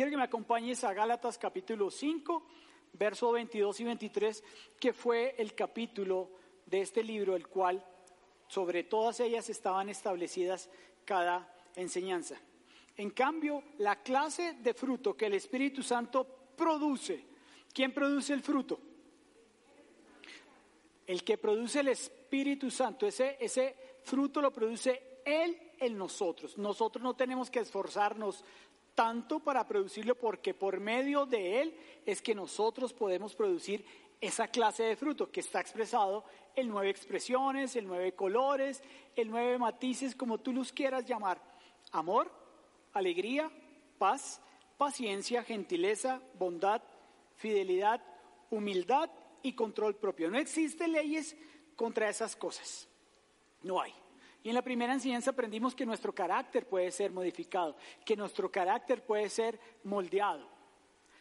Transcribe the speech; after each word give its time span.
Quiero 0.00 0.12
que 0.12 0.16
me 0.16 0.24
acompañes 0.24 0.82
a 0.82 0.94
Gálatas 0.94 1.36
capítulo 1.36 1.90
5, 1.90 2.42
versos 2.94 3.34
22 3.34 3.80
y 3.80 3.84
23, 3.84 4.44
que 4.80 4.94
fue 4.94 5.34
el 5.36 5.54
capítulo 5.54 6.30
de 6.64 6.80
este 6.80 7.04
libro, 7.04 7.36
el 7.36 7.48
cual 7.48 7.84
sobre 8.48 8.84
todas 8.84 9.20
ellas 9.20 9.50
estaban 9.50 9.90
establecidas 9.90 10.70
cada 11.04 11.54
enseñanza. 11.76 12.40
En 12.96 13.10
cambio, 13.10 13.62
la 13.76 13.96
clase 13.96 14.54
de 14.54 14.72
fruto 14.72 15.14
que 15.14 15.26
el 15.26 15.34
Espíritu 15.34 15.82
Santo 15.82 16.26
produce, 16.56 17.22
¿quién 17.70 17.92
produce 17.92 18.32
el 18.32 18.40
fruto? 18.40 18.80
El 21.06 21.22
que 21.22 21.36
produce 21.36 21.80
el 21.80 21.88
Espíritu 21.88 22.70
Santo, 22.70 23.06
ese, 23.06 23.36
ese 23.38 23.76
fruto 24.02 24.40
lo 24.40 24.50
produce 24.50 25.20
Él 25.26 25.72
en 25.78 25.98
nosotros. 25.98 26.56
Nosotros 26.56 27.02
no 27.02 27.14
tenemos 27.14 27.50
que 27.50 27.60
esforzarnos 27.60 28.42
tanto 28.94 29.40
para 29.40 29.66
producirlo 29.66 30.14
porque 30.14 30.54
por 30.54 30.80
medio 30.80 31.26
de 31.26 31.60
Él 31.60 31.76
es 32.06 32.20
que 32.20 32.34
nosotros 32.34 32.92
podemos 32.92 33.34
producir 33.34 33.84
esa 34.20 34.48
clase 34.48 34.82
de 34.82 34.96
fruto 34.96 35.30
que 35.30 35.40
está 35.40 35.60
expresado 35.60 36.24
en 36.54 36.68
nueve 36.68 36.90
expresiones, 36.90 37.76
en 37.76 37.86
nueve 37.86 38.12
colores, 38.12 38.82
en 39.16 39.30
nueve 39.30 39.58
matices, 39.58 40.14
como 40.14 40.38
tú 40.38 40.52
los 40.52 40.72
quieras 40.72 41.06
llamar. 41.06 41.40
Amor, 41.92 42.30
alegría, 42.92 43.50
paz, 43.98 44.40
paciencia, 44.76 45.42
gentileza, 45.42 46.20
bondad, 46.38 46.82
fidelidad, 47.36 48.02
humildad 48.50 49.10
y 49.42 49.54
control 49.54 49.96
propio. 49.96 50.30
No 50.30 50.38
existen 50.38 50.92
leyes 50.92 51.36
contra 51.76 52.08
esas 52.08 52.36
cosas. 52.36 52.88
No 53.62 53.80
hay. 53.80 53.94
Y 54.42 54.48
en 54.48 54.54
la 54.54 54.62
primera 54.62 54.92
enseñanza 54.92 55.30
aprendimos 55.30 55.74
que 55.74 55.84
nuestro 55.84 56.14
carácter 56.14 56.66
puede 56.66 56.90
ser 56.90 57.10
modificado, 57.10 57.76
que 58.04 58.16
nuestro 58.16 58.50
carácter 58.50 59.04
puede 59.04 59.28
ser 59.28 59.60
moldeado. 59.84 60.48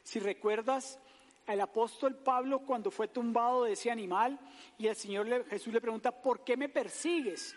Si 0.04 0.20
recuerdas, 0.20 1.00
el 1.46 1.60
apóstol 1.62 2.16
Pablo 2.16 2.60
cuando 2.60 2.92
fue 2.92 3.08
tumbado 3.08 3.64
de 3.64 3.74
ese 3.74 3.92
animal 3.92 4.40
y 4.78 4.88
el 4.88 4.96
Señor 4.96 5.46
Jesús 5.50 5.74
le 5.74 5.82
pregunta, 5.82 6.12
¿por 6.12 6.44
qué 6.44 6.56
me 6.56 6.70
persigues? 6.70 7.56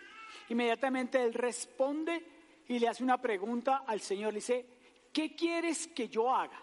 Inmediatamente 0.49 1.23
él 1.23 1.33
responde 1.33 2.25
y 2.67 2.79
le 2.79 2.87
hace 2.87 3.03
una 3.03 3.21
pregunta 3.21 3.83
al 3.87 4.01
Señor, 4.01 4.33
le 4.33 4.39
dice, 4.39 4.65
¿qué 5.11 5.35
quieres 5.35 5.87
que 5.87 6.09
yo 6.09 6.33
haga? 6.33 6.59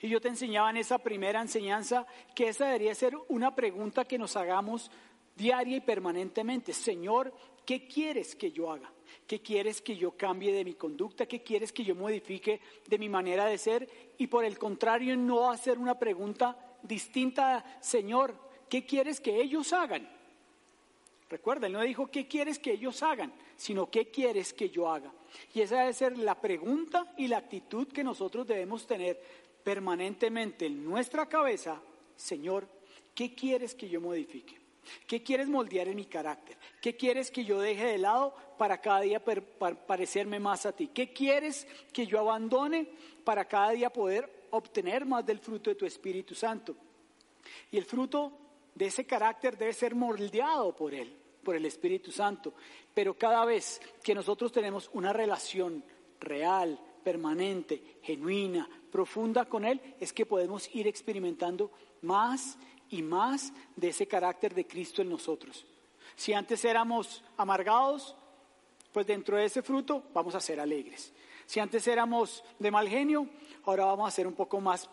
Y 0.00 0.08
yo 0.08 0.20
te 0.20 0.28
enseñaba 0.28 0.70
en 0.70 0.76
esa 0.76 0.98
primera 0.98 1.40
enseñanza 1.40 2.06
que 2.34 2.48
esa 2.48 2.66
debería 2.66 2.94
ser 2.94 3.16
una 3.28 3.54
pregunta 3.54 4.04
que 4.04 4.18
nos 4.18 4.36
hagamos 4.36 4.90
diaria 5.36 5.76
y 5.76 5.80
permanentemente. 5.80 6.72
Señor, 6.72 7.32
¿qué 7.64 7.86
quieres 7.86 8.34
que 8.34 8.50
yo 8.50 8.70
haga? 8.72 8.90
¿Qué 9.26 9.40
quieres 9.40 9.82
que 9.82 9.96
yo 9.96 10.12
cambie 10.12 10.52
de 10.52 10.64
mi 10.64 10.74
conducta? 10.74 11.26
¿Qué 11.26 11.42
quieres 11.42 11.72
que 11.72 11.84
yo 11.84 11.94
modifique 11.94 12.60
de 12.88 12.98
mi 12.98 13.08
manera 13.08 13.46
de 13.46 13.58
ser? 13.58 13.88
Y 14.18 14.26
por 14.26 14.44
el 14.44 14.58
contrario, 14.58 15.16
no 15.16 15.50
hacer 15.50 15.78
una 15.78 15.98
pregunta 15.98 16.76
distinta, 16.82 17.64
Señor, 17.80 18.34
¿qué 18.68 18.84
quieres 18.84 19.20
que 19.20 19.40
ellos 19.40 19.72
hagan? 19.72 20.08
Recuerda, 21.28 21.66
él 21.66 21.72
no 21.72 21.82
dijo 21.82 22.06
qué 22.06 22.28
quieres 22.28 22.58
que 22.58 22.72
ellos 22.72 23.02
hagan, 23.02 23.32
sino 23.56 23.90
qué 23.90 24.10
quieres 24.10 24.52
que 24.52 24.70
yo 24.70 24.88
haga. 24.88 25.12
Y 25.52 25.60
esa 25.60 25.80
debe 25.80 25.92
ser 25.92 26.18
la 26.18 26.40
pregunta 26.40 27.12
y 27.16 27.26
la 27.26 27.38
actitud 27.38 27.88
que 27.88 28.04
nosotros 28.04 28.46
debemos 28.46 28.86
tener 28.86 29.20
permanentemente 29.64 30.66
en 30.66 30.84
nuestra 30.84 31.28
cabeza, 31.28 31.80
Señor, 32.14 32.68
¿qué 33.12 33.34
quieres 33.34 33.74
que 33.74 33.88
yo 33.88 34.00
modifique? 34.00 34.65
¿Qué 35.06 35.22
quieres 35.22 35.48
moldear 35.48 35.88
en 35.88 35.96
mi 35.96 36.04
carácter? 36.04 36.56
¿Qué 36.80 36.96
quieres 36.96 37.30
que 37.30 37.44
yo 37.44 37.60
deje 37.60 37.84
de 37.84 37.98
lado 37.98 38.34
para 38.58 38.80
cada 38.80 39.00
día 39.00 39.22
parecerme 39.24 40.40
más 40.40 40.66
a 40.66 40.72
ti? 40.72 40.88
¿Qué 40.88 41.12
quieres 41.12 41.66
que 41.92 42.06
yo 42.06 42.20
abandone 42.20 42.88
para 43.24 43.46
cada 43.46 43.70
día 43.70 43.90
poder 43.90 44.46
obtener 44.50 45.04
más 45.04 45.24
del 45.24 45.38
fruto 45.38 45.70
de 45.70 45.76
tu 45.76 45.86
Espíritu 45.86 46.34
Santo? 46.34 46.76
Y 47.70 47.76
el 47.76 47.84
fruto 47.84 48.32
de 48.74 48.86
ese 48.86 49.06
carácter 49.06 49.56
debe 49.56 49.72
ser 49.72 49.94
moldeado 49.94 50.74
por 50.74 50.94
Él, 50.94 51.16
por 51.42 51.56
el 51.56 51.64
Espíritu 51.64 52.12
Santo. 52.12 52.54
Pero 52.92 53.14
cada 53.14 53.44
vez 53.44 53.80
que 54.02 54.14
nosotros 54.14 54.52
tenemos 54.52 54.90
una 54.92 55.12
relación 55.12 55.82
real, 56.20 56.78
permanente, 57.02 57.98
genuina, 58.02 58.68
profunda 58.90 59.44
con 59.46 59.64
Él, 59.64 59.80
es 60.00 60.12
que 60.12 60.26
podemos 60.26 60.68
ir 60.74 60.86
experimentando 60.86 61.70
más 62.02 62.58
y 62.90 63.02
más 63.02 63.52
de 63.74 63.88
ese 63.88 64.06
carácter 64.06 64.54
de 64.54 64.66
Cristo 64.66 65.02
en 65.02 65.10
nosotros. 65.10 65.66
Si 66.14 66.32
antes 66.32 66.64
éramos 66.64 67.22
amargados, 67.36 68.16
pues 68.92 69.06
dentro 69.06 69.36
de 69.36 69.44
ese 69.44 69.62
fruto 69.62 70.04
vamos 70.14 70.34
a 70.34 70.40
ser 70.40 70.60
alegres. 70.60 71.12
Si 71.46 71.60
antes 71.60 71.86
éramos 71.86 72.42
de 72.58 72.70
mal 72.70 72.88
genio, 72.88 73.28
ahora 73.64 73.84
vamos 73.84 74.08
a 74.08 74.10
ser 74.10 74.26
un 74.26 74.34
poco 74.34 74.60
más 74.60 74.88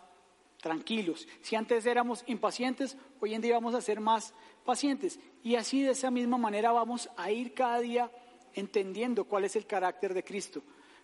tranquilos. 0.61 1.27
Si 1.41 1.55
antes 1.55 1.85
éramos 1.85 2.23
impacientes, 2.27 2.97
hoy 3.19 3.33
en 3.33 3.41
día 3.41 3.55
vamos 3.55 3.75
a 3.75 3.81
ser 3.81 3.99
más 3.99 4.33
pacientes. 4.65 5.19
Y 5.43 5.55
así 5.55 5.83
de 5.83 5.91
esa 5.91 6.11
misma 6.11 6.37
manera 6.37 6.71
vamos 6.71 7.09
a 7.17 7.31
ir 7.31 7.53
cada 7.53 7.79
día 7.79 8.11
entendiendo 8.53 9.25
cuál 9.25 9.45
es 9.45 9.55
el 9.55 9.65
carácter 9.65 10.13
de 10.13 10.23
Cristo. 10.23 10.61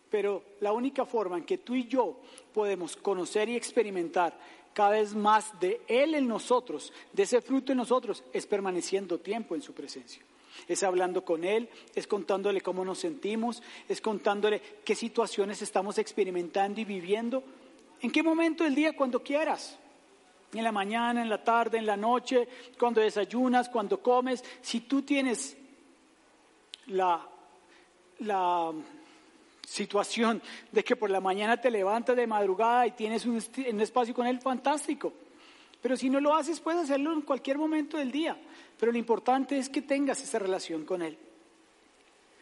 Pero 0.09 0.43
la 0.59 0.73
única 0.73 1.05
forma 1.05 1.37
en 1.37 1.43
que 1.43 1.59
tú 1.59 1.75
y 1.75 1.87
yo 1.87 2.19
podemos 2.53 2.95
conocer 2.95 3.49
y 3.49 3.55
experimentar 3.55 4.37
cada 4.73 4.91
vez 4.91 5.13
más 5.13 5.59
de 5.59 5.81
Él 5.87 6.15
en 6.15 6.27
nosotros, 6.27 6.93
de 7.13 7.23
ese 7.23 7.41
fruto 7.41 7.71
en 7.71 7.77
nosotros, 7.77 8.23
es 8.33 8.47
permaneciendo 8.47 9.19
tiempo 9.19 9.55
en 9.55 9.61
su 9.61 9.73
presencia. 9.73 10.23
Es 10.67 10.83
hablando 10.83 11.23
con 11.23 11.43
Él, 11.43 11.69
es 11.95 12.07
contándole 12.07 12.61
cómo 12.61 12.83
nos 12.83 12.99
sentimos, 12.99 13.61
es 13.87 14.01
contándole 14.01 14.61
qué 14.83 14.95
situaciones 14.95 15.61
estamos 15.61 15.97
experimentando 15.97 16.81
y 16.81 16.85
viviendo. 16.85 17.43
¿En 18.01 18.11
qué 18.11 18.23
momento 18.23 18.63
del 18.63 18.75
día? 18.75 18.95
Cuando 18.95 19.21
quieras. 19.21 19.77
En 20.53 20.63
la 20.63 20.71
mañana, 20.71 21.21
en 21.21 21.29
la 21.29 21.43
tarde, 21.43 21.77
en 21.77 21.85
la 21.85 21.97
noche, 21.97 22.47
cuando 22.79 23.01
desayunas, 23.01 23.69
cuando 23.69 24.01
comes. 24.01 24.43
Si 24.61 24.81
tú 24.81 25.03
tienes 25.03 25.55
la, 26.87 27.27
la 28.19 28.73
situación 29.69 30.41
de 30.71 30.83
que 30.83 30.95
por 30.95 31.09
la 31.09 31.21
mañana 31.21 31.61
te 31.61 31.69
levantas 31.69 32.15
de 32.15 32.25
madrugada 32.25 32.87
y 32.87 32.91
tienes 32.91 33.25
un, 33.25 33.37
espacio 33.81 34.13
con 34.13 34.25
Él, 34.25 34.39
fantástico. 34.39 35.13
Pero 35.81 35.95
si 35.95 36.09
no 36.09 36.19
lo 36.19 36.35
haces, 36.35 36.59
puedes 36.59 36.81
hacerlo 36.81 37.13
en 37.13 37.21
cualquier 37.21 37.57
momento 37.57 37.97
del 37.97 38.11
día. 38.11 38.37
Pero 38.77 38.91
lo 38.91 38.97
importante 38.97 39.57
es 39.57 39.69
que 39.69 39.81
tengas 39.81 40.21
esa 40.23 40.39
relación 40.39 40.85
con 40.85 41.01
Él. 41.01 41.17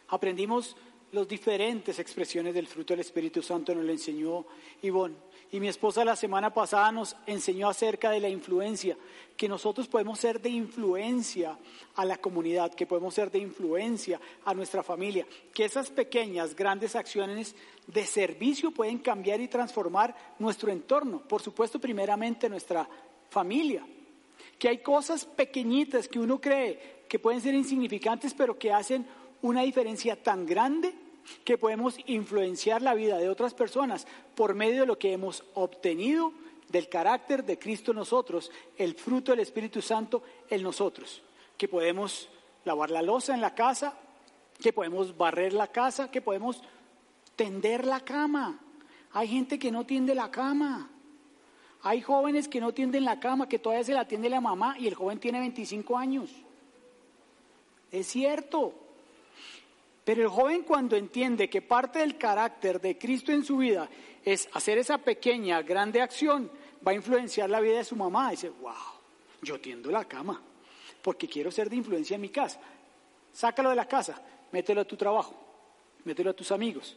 Aprendimos 0.07 0.75
las 1.11 1.27
diferentes 1.27 1.99
expresiones 1.99 2.53
del 2.53 2.67
fruto 2.67 2.93
del 2.93 3.01
Espíritu 3.01 3.41
Santo, 3.41 3.75
nos 3.75 3.83
lo 3.83 3.91
enseñó 3.91 4.45
Ivonne. 4.81 5.15
Y 5.51 5.59
mi 5.59 5.69
esposa 5.69 6.03
la 6.03 6.15
semana 6.15 6.53
pasada 6.53 6.91
nos 6.91 7.15
enseñó 7.25 7.69
acerca 7.69 8.11
de 8.11 8.19
la 8.19 8.27
influencia, 8.27 8.97
que 9.37 9.47
nosotros 9.47 9.87
podemos 9.87 10.19
ser 10.19 10.41
de 10.41 10.49
influencia 10.49 11.57
a 11.95 12.03
la 12.03 12.17
comunidad, 12.17 12.73
que 12.73 12.85
podemos 12.85 13.13
ser 13.13 13.31
de 13.31 13.39
influencia 13.39 14.19
a 14.43 14.53
nuestra 14.53 14.83
familia, 14.83 15.25
que 15.53 15.63
esas 15.63 15.89
pequeñas, 15.89 16.55
grandes 16.55 16.95
acciones 16.95 17.55
de 17.85 18.05
servicio 18.05 18.71
pueden 18.71 18.97
cambiar 18.97 19.39
y 19.39 19.47
transformar 19.47 20.15
nuestro 20.39 20.71
entorno, 20.71 21.21
por 21.21 21.41
supuesto 21.41 21.79
primeramente 21.79 22.49
nuestra 22.49 22.89
familia, 23.29 23.85
que 24.59 24.67
hay 24.67 24.79
cosas 24.79 25.23
pequeñitas 25.23 26.07
que 26.07 26.19
uno 26.19 26.41
cree 26.41 27.05
que 27.07 27.19
pueden 27.19 27.41
ser 27.41 27.53
insignificantes, 27.53 28.33
pero 28.33 28.57
que 28.57 28.73
hacen 28.73 29.07
una 29.41 29.61
diferencia 29.61 30.21
tan 30.21 30.45
grande 30.45 30.93
que 31.43 31.57
podemos 31.57 31.97
influenciar 32.05 32.81
la 32.81 32.93
vida 32.93 33.17
de 33.17 33.29
otras 33.29 33.53
personas 33.53 34.07
por 34.35 34.55
medio 34.55 34.81
de 34.81 34.87
lo 34.87 34.99
que 34.99 35.13
hemos 35.13 35.43
obtenido 35.53 36.33
del 36.69 36.89
carácter 36.89 37.45
de 37.45 37.57
Cristo 37.57 37.91
en 37.91 37.97
nosotros, 37.97 38.51
el 38.77 38.95
fruto 38.95 39.31
del 39.31 39.39
Espíritu 39.39 39.81
Santo 39.81 40.21
en 40.49 40.63
nosotros, 40.63 41.21
que 41.57 41.67
podemos 41.67 42.29
lavar 42.65 42.91
la 42.91 43.01
losa 43.01 43.33
en 43.33 43.41
la 43.41 43.55
casa, 43.55 43.97
que 44.59 44.73
podemos 44.73 45.15
barrer 45.17 45.53
la 45.53 45.67
casa, 45.67 46.11
que 46.11 46.21
podemos 46.21 46.61
tender 47.35 47.85
la 47.85 48.01
cama. 48.01 48.59
Hay 49.13 49.27
gente 49.27 49.57
que 49.57 49.71
no 49.71 49.85
tiende 49.85 50.13
la 50.13 50.29
cama. 50.29 50.89
Hay 51.83 52.01
jóvenes 52.01 52.47
que 52.47 52.59
no 52.59 52.73
tienden 52.73 53.05
la 53.05 53.19
cama, 53.19 53.47
que 53.47 53.59
todavía 53.59 53.85
se 53.85 53.93
la 53.93 54.07
tiende 54.07 54.29
la 54.29 54.41
mamá 54.41 54.75
y 54.77 54.87
el 54.87 54.95
joven 54.95 55.19
tiene 55.19 55.39
25 55.39 55.97
años. 55.97 56.29
Es 57.91 58.07
cierto. 58.07 58.73
Pero 60.07 60.21
el 60.21 60.29
joven 60.29 60.63
cuando 60.63 60.95
entiende 60.95 61.49
que 61.49 61.61
parte 61.61 61.99
del 61.99 62.17
carácter 62.17 62.79
de 62.79 62.97
Cristo 62.97 63.33
en 63.33 63.43
su 63.43 63.57
vida 63.57 63.89
es 64.23 64.47
hacer 64.53 64.77
esa 64.77 64.99
pequeña, 64.99 65.61
grande 65.63 65.99
acción, 65.99 66.49
va 66.87 66.93
a 66.93 66.95
influenciar 66.95 67.49
la 67.49 67.59
vida 67.59 67.79
de 67.79 67.83
su 67.83 67.97
mamá. 67.97 68.31
Dice, 68.31 68.47
wow, 68.47 68.71
yo 69.41 69.59
tiendo 69.59 69.91
la 69.91 70.05
cama 70.05 70.41
porque 71.01 71.27
quiero 71.27 71.51
ser 71.51 71.69
de 71.69 71.75
influencia 71.75 72.15
en 72.15 72.21
mi 72.21 72.29
casa. 72.29 72.57
Sácalo 73.33 73.71
de 73.71 73.75
la 73.75 73.85
casa, 73.85 74.21
mételo 74.53 74.79
a 74.79 74.85
tu 74.85 74.95
trabajo, 74.95 75.35
mételo 76.05 76.29
a 76.29 76.33
tus 76.33 76.53
amigos, 76.53 76.95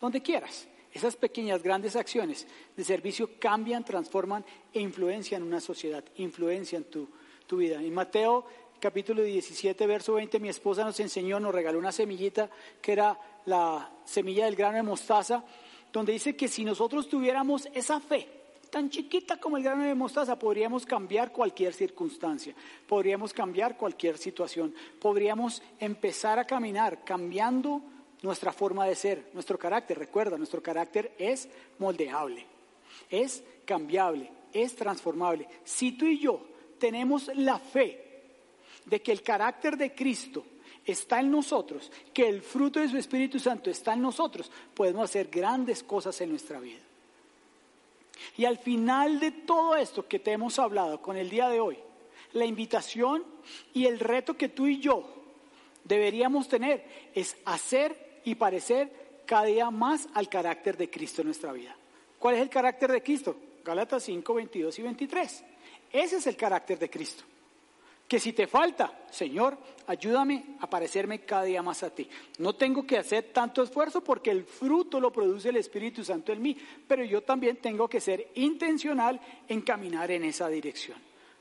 donde 0.00 0.22
quieras. 0.22 0.68
Esas 0.92 1.16
pequeñas, 1.16 1.60
grandes 1.60 1.96
acciones 1.96 2.46
de 2.76 2.84
servicio 2.84 3.30
cambian, 3.40 3.84
transforman 3.84 4.44
e 4.72 4.78
influencian 4.78 5.42
una 5.42 5.60
sociedad, 5.60 6.04
influencian 6.18 6.84
tu, 6.84 7.08
tu 7.48 7.56
vida. 7.56 7.82
En 7.82 7.92
Mateo 7.92 8.46
capítulo 8.80 9.22
17, 9.22 9.86
verso 9.86 10.14
20, 10.14 10.38
mi 10.40 10.48
esposa 10.48 10.84
nos 10.84 10.98
enseñó, 11.00 11.40
nos 11.40 11.54
regaló 11.54 11.78
una 11.78 11.92
semillita 11.92 12.50
que 12.80 12.92
era 12.92 13.18
la 13.46 13.90
semilla 14.04 14.44
del 14.44 14.56
grano 14.56 14.76
de 14.76 14.82
mostaza 14.82 15.44
donde 15.94 16.12
dice 16.12 16.34
que 16.34 16.48
si 16.48 16.64
nosotros 16.64 17.08
tuviéramos 17.08 17.68
esa 17.72 18.00
fe, 18.00 18.28
tan 18.68 18.90
chiquita 18.90 19.36
como 19.36 19.56
el 19.56 19.62
grano 19.62 19.84
de 19.84 19.94
mostaza, 19.94 20.36
podríamos 20.36 20.84
cambiar 20.84 21.30
cualquier 21.30 21.72
circunstancia, 21.72 22.52
podríamos 22.88 23.32
cambiar 23.32 23.76
cualquier 23.76 24.18
situación, 24.18 24.74
podríamos 25.00 25.62
empezar 25.78 26.40
a 26.40 26.46
caminar 26.46 27.04
cambiando 27.04 27.80
nuestra 28.22 28.52
forma 28.52 28.86
de 28.86 28.96
ser, 28.96 29.30
nuestro 29.34 29.56
carácter. 29.56 29.96
Recuerda, 29.96 30.36
nuestro 30.36 30.60
carácter 30.60 31.12
es 31.16 31.48
moldeable, 31.78 32.44
es 33.08 33.44
cambiable, 33.64 34.32
es 34.52 34.74
transformable. 34.74 35.46
Si 35.62 35.92
tú 35.92 36.06
y 36.06 36.18
yo 36.18 36.44
tenemos 36.80 37.30
la 37.36 37.60
fe 37.60 38.03
de 38.86 39.00
que 39.02 39.12
el 39.12 39.22
carácter 39.22 39.76
de 39.76 39.94
Cristo 39.94 40.44
está 40.84 41.20
en 41.20 41.30
nosotros, 41.30 41.90
que 42.12 42.28
el 42.28 42.42
fruto 42.42 42.80
de 42.80 42.88
su 42.88 42.96
Espíritu 42.96 43.38
Santo 43.38 43.70
está 43.70 43.94
en 43.94 44.02
nosotros, 44.02 44.50
podemos 44.74 45.04
hacer 45.04 45.28
grandes 45.28 45.82
cosas 45.82 46.20
en 46.20 46.30
nuestra 46.30 46.60
vida. 46.60 46.80
Y 48.36 48.44
al 48.44 48.58
final 48.58 49.20
de 49.20 49.30
todo 49.30 49.76
esto 49.76 50.06
que 50.06 50.18
te 50.18 50.32
hemos 50.32 50.58
hablado 50.58 51.00
con 51.00 51.16
el 51.16 51.30
día 51.30 51.48
de 51.48 51.60
hoy, 51.60 51.78
la 52.32 52.44
invitación 52.44 53.24
y 53.72 53.86
el 53.86 54.00
reto 54.00 54.36
que 54.36 54.48
tú 54.48 54.66
y 54.66 54.80
yo 54.80 55.04
deberíamos 55.84 56.48
tener 56.48 56.84
es 57.14 57.36
hacer 57.44 58.20
y 58.24 58.34
parecer 58.34 59.22
cada 59.26 59.44
día 59.44 59.70
más 59.70 60.08
al 60.14 60.28
carácter 60.28 60.76
de 60.76 60.90
Cristo 60.90 61.22
en 61.22 61.28
nuestra 61.28 61.52
vida. 61.52 61.76
¿Cuál 62.18 62.36
es 62.36 62.42
el 62.42 62.50
carácter 62.50 62.90
de 62.90 63.02
Cristo? 63.02 63.36
Gálatas 63.64 64.02
5, 64.04 64.34
22 64.34 64.78
y 64.78 64.82
23. 64.82 65.44
Ese 65.92 66.16
es 66.16 66.26
el 66.26 66.36
carácter 66.36 66.78
de 66.78 66.90
Cristo. 66.90 67.24
Que 68.08 68.20
si 68.20 68.32
te 68.32 68.46
falta, 68.46 69.06
Señor, 69.10 69.56
ayúdame 69.86 70.56
a 70.60 70.68
parecerme 70.68 71.20
cada 71.20 71.44
día 71.44 71.62
más 71.62 71.82
a 71.82 71.90
ti. 71.90 72.08
No 72.38 72.54
tengo 72.54 72.86
que 72.86 72.98
hacer 72.98 73.30
tanto 73.32 73.62
esfuerzo 73.62 74.02
porque 74.02 74.30
el 74.30 74.44
fruto 74.44 75.00
lo 75.00 75.10
produce 75.10 75.48
el 75.48 75.56
Espíritu 75.56 76.04
Santo 76.04 76.32
en 76.32 76.42
mí, 76.42 76.56
pero 76.86 77.02
yo 77.02 77.22
también 77.22 77.56
tengo 77.56 77.88
que 77.88 78.00
ser 78.00 78.28
intencional 78.34 79.20
en 79.48 79.62
caminar 79.62 80.10
en 80.10 80.24
esa 80.24 80.48
dirección. 80.48 80.98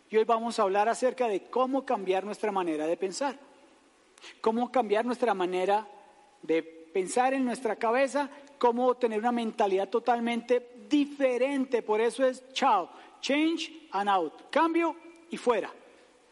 Y 0.09 0.17
hoy 0.17 0.23
vamos 0.23 0.57
a 0.57 0.61
hablar 0.61 0.87
acerca 0.87 1.27
de 1.27 1.43
cómo 1.43 1.85
cambiar 1.85 2.23
nuestra 2.23 2.51
manera 2.51 2.87
de 2.87 2.95
pensar, 2.95 3.37
cómo 4.39 4.71
cambiar 4.71 5.05
nuestra 5.05 5.33
manera 5.33 5.87
de 6.41 6.63
pensar 6.63 7.33
en 7.33 7.43
nuestra 7.43 7.75
cabeza, 7.75 8.29
cómo 8.57 8.95
tener 8.95 9.19
una 9.19 9.31
mentalidad 9.31 9.89
totalmente 9.89 10.85
diferente. 10.87 11.81
Por 11.81 11.99
eso 11.99 12.25
es 12.25 12.43
chao, 12.53 12.89
change 13.19 13.87
and 13.91 14.09
out, 14.09 14.49
cambio 14.49 14.95
y 15.29 15.37
fuera. 15.37 15.73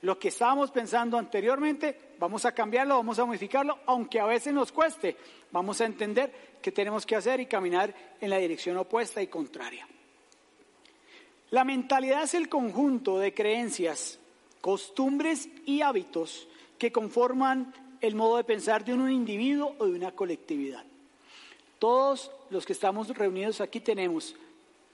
Lo 0.02 0.18
que 0.18 0.30
estábamos 0.30 0.72
pensando 0.72 1.18
anteriormente, 1.18 2.14
vamos 2.18 2.46
a 2.46 2.54
cambiarlo, 2.54 2.96
vamos 2.96 3.20
a 3.20 3.26
modificarlo, 3.26 3.80
aunque 3.86 4.20
a 4.20 4.26
veces 4.26 4.54
nos 4.54 4.72
cueste, 4.72 5.16
vamos 5.52 5.80
a 5.80 5.86
entender 5.86 6.58
qué 6.62 6.72
tenemos 6.72 7.06
que 7.06 7.16
hacer 7.16 7.40
y 7.40 7.46
caminar 7.46 7.94
en 8.20 8.30
la 8.30 8.38
dirección 8.38 8.78
opuesta 8.78 9.22
y 9.22 9.28
contraria. 9.28 9.88
La 11.52 11.64
mentalidad 11.64 12.24
es 12.24 12.34
el 12.34 12.50
conjunto 12.50 13.20
de 13.20 13.34
creencias, 13.34 14.18
costumbres 14.60 15.50
y 15.66 15.82
hábitos 15.82 16.48
que 16.80 16.92
conforman 16.92 17.74
el 18.00 18.16
modo 18.16 18.38
de 18.38 18.44
pensar 18.44 18.84
de 18.84 18.94
un 18.94 19.12
individuo 19.12 19.76
o 19.78 19.86
de 19.86 19.92
una 19.92 20.12
colectividad. 20.12 20.84
Todos 21.78 22.32
los 22.50 22.66
que 22.66 22.74
estamos 22.74 23.10
reunidos 23.10 23.62
aquí 23.62 23.80
tenemos 23.80 24.36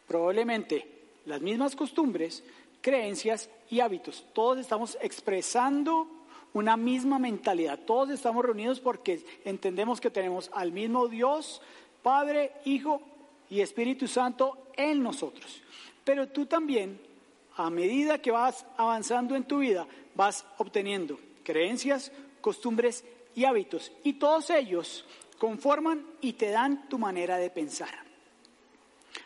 probablemente 0.08 0.88
las 1.26 1.42
mismas 1.42 1.76
costumbres, 1.76 2.44
creencias 2.88 3.50
y 3.70 3.82
hábitos. 3.82 4.24
Todos 4.32 4.60
estamos 4.60 4.98
expresando 5.02 6.08
una 6.54 6.78
misma 6.78 7.20
mentalidad. 7.20 7.78
Todos 7.80 8.12
estamos 8.12 8.46
reunidos 8.46 8.80
porque 8.80 9.26
entendemos 9.44 10.00
que 10.00 10.10
tenemos 10.10 10.50
al 10.54 10.72
mismo 10.72 11.10
Dios, 11.10 11.62
Padre, 12.02 12.54
Hijo 12.64 13.02
y 13.50 13.60
Espíritu 13.60 14.08
Santo 14.08 14.70
en 14.78 15.04
nosotros. 15.04 15.62
Pero 16.06 16.30
tú 16.30 16.46
también, 16.46 16.98
a 17.58 17.70
medida 17.70 18.22
que 18.22 18.32
vas 18.32 18.66
avanzando 18.78 19.36
en 19.36 19.44
tu 19.44 19.58
vida, 19.58 19.86
vas 20.16 20.46
obteniendo 20.58 21.20
creencias, 21.44 22.14
costumbres 22.40 23.04
y 23.36 23.44
hábitos. 23.44 23.92
Y 24.06 24.14
todos 24.14 24.50
ellos 24.50 25.04
conforman 25.38 26.06
y 26.22 26.32
te 26.34 26.52
dan 26.52 26.88
tu 26.88 26.98
manera 26.98 27.36
de 27.36 27.50
pensar. 27.50 28.06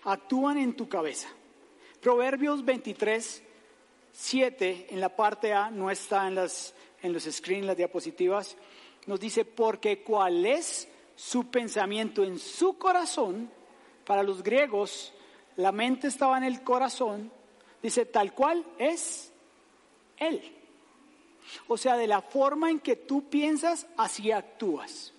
Actúan 0.06 0.58
en 0.58 0.74
tu 0.74 0.90
cabeza. 0.90 1.30
Proverbios 2.02 2.66
23, 2.66 3.44
7 4.12 4.88
en 4.90 5.00
la 5.00 5.16
parte 5.16 5.54
A, 5.54 5.70
no 5.70 5.90
está 5.90 6.28
en, 6.28 6.36
las, 6.36 6.74
en 7.02 7.14
los 7.14 7.24
screens, 7.24 7.66
las 7.66 7.78
diapositivas, 7.78 8.58
nos 9.08 9.20
dice, 9.20 9.46
porque 9.46 10.04
cuál 10.04 10.46
es 10.46 10.88
su 11.16 11.50
pensamiento 11.50 12.24
en 12.24 12.40
su 12.40 12.78
corazón, 12.78 13.50
para 14.06 14.24
los 14.24 14.44
griegos 14.44 15.14
la 15.58 15.72
mente 15.72 16.08
estaba 16.08 16.38
en 16.38 16.44
el 16.44 16.64
corazón, 16.64 17.32
dice, 17.82 18.06
tal 18.06 18.34
cual 18.34 18.66
es 18.78 19.32
Él. 20.18 20.42
O 21.68 21.78
sea, 21.78 21.98
de 21.98 22.08
la 22.08 22.22
forma 22.22 22.70
en 22.70 22.80
que 22.80 22.96
tú 22.96 23.30
piensas, 23.30 23.88
así 23.98 24.32
actúas. 24.32 25.14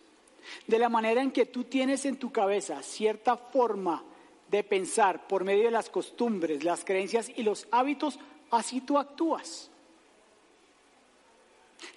De 0.67 0.79
la 0.79 0.89
manera 0.89 1.23
en 1.23 1.31
que 1.31 1.47
tú 1.47 1.65
tienes 1.65 2.05
en 2.05 2.17
tu 2.17 2.33
cabeza 2.33 2.83
cierta 2.83 3.37
forma 3.37 4.03
de 4.51 4.65
pensar 4.65 5.27
por 5.27 5.45
medio 5.45 5.65
de 5.65 5.71
las 5.71 5.89
costumbres, 5.89 6.65
las 6.65 6.85
creencias 6.85 7.31
y 7.35 7.43
los 7.43 7.67
hábitos, 7.71 8.19
así 8.53 8.81
tú 8.83 8.99
actúas. 8.99 9.71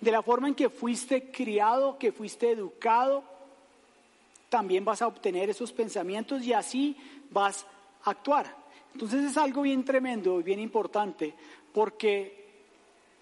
De 0.02 0.12
la 0.12 0.24
forma 0.24 0.48
en 0.48 0.56
que 0.56 0.70
fuiste 0.70 1.30
criado, 1.30 2.00
que 2.00 2.12
fuiste 2.12 2.50
educado, 2.50 3.24
también 4.50 4.84
vas 4.84 5.02
a 5.02 5.08
obtener 5.08 5.50
esos 5.50 5.72
pensamientos 5.72 6.44
y 6.44 6.54
así 6.54 6.98
vas 7.30 7.66
a 8.04 8.12
actuar. 8.12 8.56
Entonces 8.94 9.26
es 9.26 9.38
algo 9.38 9.62
bien 9.62 9.84
tremendo 9.84 10.40
y 10.40 10.44
bien 10.44 10.60
importante, 10.60 11.36
porque 11.74 12.46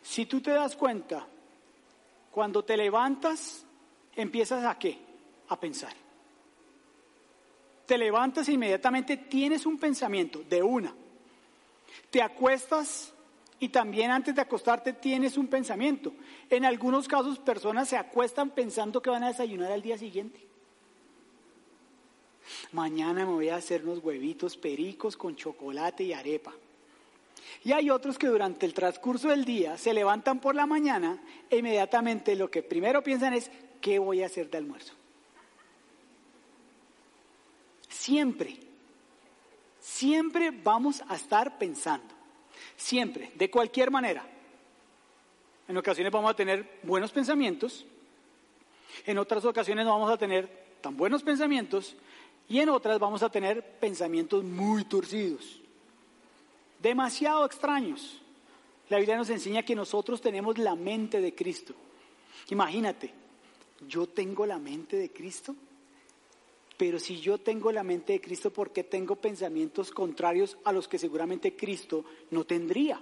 si 0.01 0.25
tú 0.25 0.39
te 0.39 0.51
das 0.51 0.75
cuenta, 0.75 1.25
cuando 2.31 2.63
te 2.63 2.77
levantas, 2.77 3.65
empiezas 4.15 4.63
a 4.63 4.77
qué? 4.77 4.97
A 5.49 5.59
pensar. 5.59 5.93
Te 7.85 7.97
levantas 7.97 8.47
e 8.47 8.53
inmediatamente 8.53 9.17
tienes 9.17 9.65
un 9.65 9.77
pensamiento 9.77 10.43
de 10.47 10.63
una. 10.63 10.93
Te 12.09 12.21
acuestas 12.21 13.12
y 13.59 13.69
también 13.69 14.11
antes 14.11 14.35
de 14.35 14.41
acostarte 14.41 14.93
tienes 14.93 15.37
un 15.37 15.47
pensamiento. 15.47 16.13
En 16.49 16.65
algunos 16.65 17.07
casos 17.07 17.39
personas 17.39 17.89
se 17.89 17.97
acuestan 17.97 18.49
pensando 18.49 19.01
que 19.01 19.09
van 19.09 19.23
a 19.23 19.29
desayunar 19.29 19.71
al 19.71 19.81
día 19.81 19.97
siguiente. 19.97 20.39
Mañana 22.71 23.25
me 23.25 23.31
voy 23.31 23.49
a 23.49 23.55
hacer 23.55 23.83
unos 23.83 24.03
huevitos 24.03 24.57
pericos 24.57 25.15
con 25.15 25.35
chocolate 25.35 26.03
y 26.03 26.13
arepa. 26.13 26.53
Y 27.63 27.71
hay 27.71 27.89
otros 27.89 28.17
que 28.17 28.27
durante 28.27 28.65
el 28.65 28.73
transcurso 28.73 29.29
del 29.29 29.45
día 29.45 29.77
se 29.77 29.93
levantan 29.93 30.39
por 30.39 30.55
la 30.55 30.65
mañana 30.65 31.21
e 31.49 31.57
inmediatamente 31.57 32.35
lo 32.35 32.51
que 32.51 32.63
primero 32.63 33.01
piensan 33.01 33.33
es, 33.33 33.49
¿qué 33.79 33.99
voy 33.99 34.23
a 34.23 34.25
hacer 34.25 34.49
de 34.49 34.57
almuerzo? 34.57 34.93
Siempre, 37.87 38.57
siempre 39.79 40.51
vamos 40.51 41.01
a 41.07 41.15
estar 41.15 41.57
pensando. 41.57 42.22
Siempre, 42.75 43.31
de 43.35 43.49
cualquier 43.49 43.91
manera. 43.91 44.25
En 45.67 45.77
ocasiones 45.77 46.11
vamos 46.11 46.31
a 46.31 46.35
tener 46.35 46.79
buenos 46.83 47.11
pensamientos, 47.11 47.85
en 49.05 49.17
otras 49.17 49.43
ocasiones 49.45 49.85
no 49.85 49.91
vamos 49.91 50.11
a 50.11 50.17
tener 50.17 50.47
tan 50.81 50.95
buenos 50.95 51.23
pensamientos 51.23 51.95
y 52.49 52.59
en 52.59 52.69
otras 52.69 52.99
vamos 52.99 53.23
a 53.23 53.29
tener 53.29 53.63
pensamientos 53.79 54.43
muy 54.43 54.83
torcidos, 54.85 55.61
demasiado 56.81 57.45
extraños. 57.45 58.19
La 58.89 58.97
Biblia 58.97 59.17
nos 59.17 59.29
enseña 59.29 59.63
que 59.63 59.75
nosotros 59.75 60.21
tenemos 60.21 60.57
la 60.57 60.75
mente 60.75 61.21
de 61.21 61.33
Cristo. 61.33 61.73
Imagínate, 62.49 63.11
yo 63.87 64.07
tengo 64.07 64.45
la 64.45 64.59
mente 64.59 64.97
de 64.97 65.11
Cristo. 65.11 65.55
Pero 66.77 66.99
si 66.99 67.19
yo 67.19 67.37
tengo 67.37 67.71
la 67.71 67.83
mente 67.83 68.13
de 68.13 68.21
Cristo, 68.21 68.51
¿por 68.51 68.71
qué 68.71 68.83
tengo 68.83 69.15
pensamientos 69.15 69.91
contrarios 69.91 70.57
a 70.63 70.71
los 70.71 70.87
que 70.87 70.97
seguramente 70.97 71.55
Cristo 71.55 72.03
no 72.31 72.45
tendría? 72.45 73.01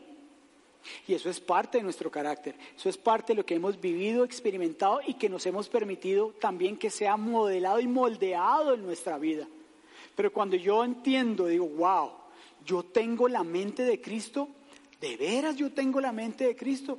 Y 1.08 1.14
eso 1.14 1.30
es 1.30 1.40
parte 1.40 1.78
de 1.78 1.84
nuestro 1.84 2.10
carácter, 2.10 2.56
eso 2.76 2.90
es 2.90 2.98
parte 2.98 3.34
de 3.34 3.38
lo 3.38 3.46
que 3.46 3.56
hemos 3.56 3.80
vivido, 3.80 4.24
experimentado 4.24 5.00
y 5.06 5.14
que 5.14 5.30
nos 5.30 5.46
hemos 5.46 5.70
permitido 5.70 6.34
también 6.40 6.78
que 6.78 6.90
sea 6.90 7.18
modelado 7.18 7.80
y 7.80 7.88
moldeado 7.88 8.74
en 8.74 8.84
nuestra 8.84 9.18
vida. 9.18 9.48
Pero 10.16 10.34
cuando 10.34 10.56
yo 10.56 10.84
entiendo, 10.84 11.48
digo, 11.48 11.68
wow, 11.68 12.12
yo 12.66 12.84
tengo 12.84 13.28
la 13.28 13.44
mente 13.44 13.84
de 13.84 14.02
Cristo, 14.02 14.50
de 15.00 15.18
veras 15.18 15.56
yo 15.56 15.72
tengo 15.72 16.02
la 16.02 16.12
mente 16.12 16.46
de 16.46 16.56
Cristo, 16.56 16.98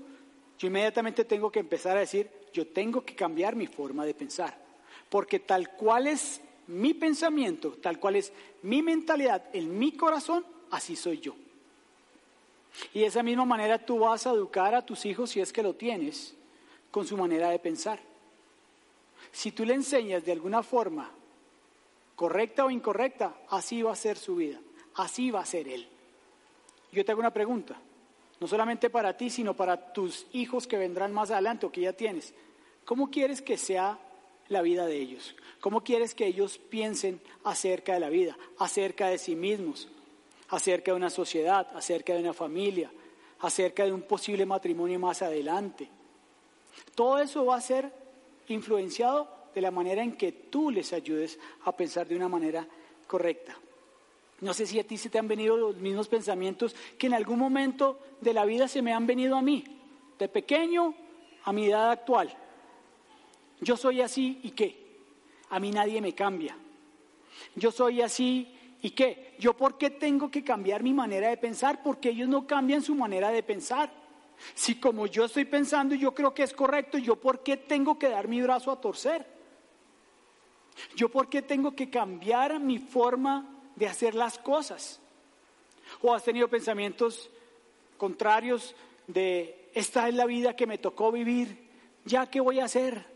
yo 0.59 0.69
inmediatamente 0.69 1.25
tengo 1.25 1.51
que 1.51 1.61
empezar 1.61 1.97
a 1.97 2.01
decir, 2.01 2.31
yo 2.53 2.67
tengo 2.69 3.05
que 3.05 3.15
cambiar 3.15 3.57
mi 3.57 3.67
forma 3.67 4.05
de 4.05 4.15
pensar, 4.15 4.57
porque 5.09 5.41
tal 5.41 5.71
cual 5.71 6.07
es 6.07 6.41
mi 6.73 6.95
pensamiento, 6.95 7.73
tal 7.73 7.99
cual 7.99 8.17
es 8.17 8.33
mi 8.63 8.83
mentalidad 8.83 9.45
en 9.53 9.79
mi 9.79 9.93
corazón, 9.93 10.45
así 10.71 10.97
soy 10.97 11.21
yo. 11.21 11.35
Y 12.95 13.01
de 13.01 13.07
esa 13.07 13.23
misma 13.23 13.45
manera 13.45 13.85
tú 13.85 13.99
vas 13.99 14.27
a 14.27 14.31
educar 14.31 14.75
a 14.75 14.85
tus 14.85 15.05
hijos, 15.05 15.31
si 15.31 15.41
es 15.41 15.53
que 15.53 15.63
lo 15.63 15.75
tienes, 15.75 16.35
con 16.91 17.07
su 17.07 17.17
manera 17.17 17.51
de 17.51 17.59
pensar. 17.59 18.01
Si 19.31 19.53
tú 19.53 19.65
le 19.65 19.75
enseñas 19.75 20.25
de 20.25 20.33
alguna 20.33 20.63
forma 20.63 21.11
correcta 22.17 22.65
o 22.65 22.71
incorrecta, 22.71 23.35
así 23.49 23.83
va 23.83 23.93
a 23.93 23.97
ser 23.97 24.17
su 24.17 24.37
vida, 24.37 24.59
así 24.95 25.31
va 25.31 25.41
a 25.41 25.47
ser 25.47 25.69
él. 25.69 25.87
Yo 26.91 27.05
te 27.05 27.13
hago 27.13 27.21
una 27.21 27.33
pregunta, 27.33 27.77
no 28.41 28.47
solamente 28.47 28.91
para 28.91 29.17
ti, 29.17 29.31
sino 29.31 29.55
para 29.55 29.93
tus 29.93 30.27
hijos 30.33 30.67
que 30.67 30.79
vendrán 30.79 31.13
más 31.13 31.31
adelante 31.31 31.67
o 31.67 31.73
que 31.73 31.83
ya 31.83 31.93
tienes. 31.93 32.35
¿Cómo 32.85 33.11
quieres 33.11 33.41
que 33.41 33.57
sea 33.57 33.99
la 34.53 34.63
vida 34.63 34.87
de 34.87 34.97
ellos? 34.97 35.35
¿Cómo 35.61 35.83
quieres 35.83 36.15
que 36.15 36.27
ellos 36.27 36.59
piensen 36.59 37.21
acerca 37.45 37.95
de 37.95 38.01
la 38.01 38.09
vida, 38.09 38.37
acerca 38.59 39.09
de 39.09 39.19
sí 39.19 39.35
mismos, 39.35 39.89
acerca 40.49 40.93
de 40.93 40.97
una 40.97 41.11
sociedad, 41.11 41.69
acerca 41.75 42.15
de 42.15 42.21
una 42.21 42.33
familia, 42.33 42.91
acerca 43.41 43.85
de 43.85 43.93
un 43.93 44.03
posible 44.03 44.47
matrimonio 44.47 44.99
más 44.99 45.23
adelante? 45.23 45.89
Todo 46.95 47.19
eso 47.19 47.45
va 47.45 47.57
a 47.57 47.61
ser 47.61 47.93
influenciado 48.49 49.29
de 49.55 49.61
la 49.61 49.71
manera 49.71 50.03
en 50.03 50.13
que 50.13 50.33
tú 50.33 50.71
les 50.71 50.93
ayudes 50.93 51.39
a 51.65 51.73
pensar 51.73 52.07
de 52.07 52.17
una 52.17 52.29
manera 52.29 52.67
correcta. 53.07 53.57
No 54.41 54.53
sé 54.55 54.67
si 54.67 54.81
a 54.81 54.87
ti 54.87 54.99
se 54.99 55.09
te 55.09 55.19
han 55.19 55.29
venido 55.29 55.57
los 55.57 55.77
mismos 55.77 56.09
pensamientos 56.09 56.75
que 56.99 57.07
en 57.07 57.15
algún 57.15 57.39
momento 57.39 57.99
de 58.21 58.35
la 58.35 58.45
vida 58.45 58.67
se 58.67 58.83
me 58.83 58.93
han 58.93 59.07
venido 59.07 59.37
a 59.37 59.43
mí, 59.43 59.65
de 60.19 60.29
pequeño 60.29 60.95
a 61.45 61.53
mi 61.53 61.67
edad 61.67 61.91
actual. 61.91 62.37
Yo 63.63 63.77
soy 63.77 64.01
así 64.01 64.41
y 64.43 64.51
qué? 64.51 64.77
A 65.51 65.61
mí 65.61 65.71
nadie 65.71 66.01
me 66.01 66.15
cambia. 66.15 66.57
Yo 67.55 67.71
soy 67.71 68.03
así 68.03 68.53
y 68.83 68.91
qué? 68.91 69.37
¿Yo 69.39 69.57
por 69.57 69.79
qué 69.79 69.91
tengo 69.91 70.31
que 70.31 70.43
cambiar 70.43 70.83
mi 70.83 70.93
manera 70.93 71.29
de 71.29 71.37
pensar? 71.37 71.81
Porque 71.81 72.11
ellos 72.11 72.29
no 72.29 72.45
cambian 72.45 72.83
su 72.83 72.97
manera 72.97 73.31
de 73.31 73.45
pensar. 73.45 73.91
Si 74.55 74.75
como 74.75 75.07
yo 75.07 75.27
estoy 75.27 75.45
pensando 75.45 75.95
y 75.95 76.01
yo 76.01 76.13
creo 76.13 76.35
que 76.35 76.43
es 76.43 76.53
correcto, 76.53 76.99
¿yo 76.99 77.15
por 77.15 77.45
qué 77.45 77.57
tengo 77.57 77.97
que 78.01 78.09
dar 78.09 78.27
mi 78.27 78.43
brazo 78.43 78.73
a 78.73 78.81
torcer? 78.81 79.25
¿Yo 80.97 81.09
por 81.09 81.29
qué 81.29 81.43
tengo 81.43 81.77
que 81.77 81.89
cambiar 81.89 82.59
mi 82.59 82.79
forma 82.79 83.47
de 83.77 83.87
hacer 83.87 84.17
las 84.17 84.39
cosas? 84.39 84.99
¿O 86.01 86.13
has 86.13 86.25
tenido 86.25 86.49
pensamientos 86.49 87.31
contrarios 87.97 88.75
de 89.07 89.71
esta 89.73 90.09
es 90.09 90.15
la 90.15 90.27
vida 90.27 90.57
que 90.57 90.67
me 90.67 90.79
tocó 90.79 91.13
vivir? 91.13 91.71
¿Ya 92.05 92.29
qué 92.29 92.41
voy 92.41 92.59
a 92.59 92.65
hacer? 92.65 93.12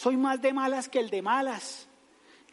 Soy 0.00 0.16
más 0.16 0.40
de 0.40 0.54
malas 0.54 0.88
que 0.88 0.98
el 0.98 1.10
de 1.10 1.20
malas. 1.20 1.86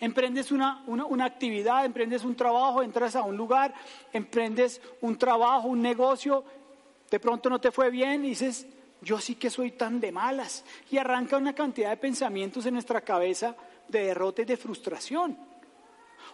Emprendes 0.01 0.51
una, 0.51 0.83
una, 0.85 1.23
actividad, 1.23 1.85
emprendes 1.85 2.25
un 2.25 2.35
trabajo, 2.35 2.83
entras 2.83 3.15
a 3.15 3.21
un 3.21 3.37
lugar, 3.37 3.73
emprendes 4.11 4.81
un 4.99 5.17
trabajo, 5.17 5.69
un 5.69 5.81
negocio 5.81 6.43
de 7.09 7.21
pronto 7.21 7.49
no 7.49 7.61
te 7.61 7.71
fue 7.71 7.89
bien 7.89 8.25
y 8.25 8.31
dices, 8.31 8.67
yo 8.99 9.17
sí 9.21 9.35
que 9.35 9.49
soy 9.49 9.71
tan 9.71 10.01
de 10.01 10.11
malas. 10.11 10.65
Y 10.91 10.97
arranca 10.97 11.37
una 11.37 11.55
cantidad 11.55 11.91
de 11.91 11.95
pensamientos 11.95 12.65
en 12.65 12.73
nuestra 12.73 12.99
cabeza 12.99 13.55
de 13.87 14.07
derrota 14.07 14.41
y 14.41 14.45
de 14.45 14.57
frustración. 14.57 15.37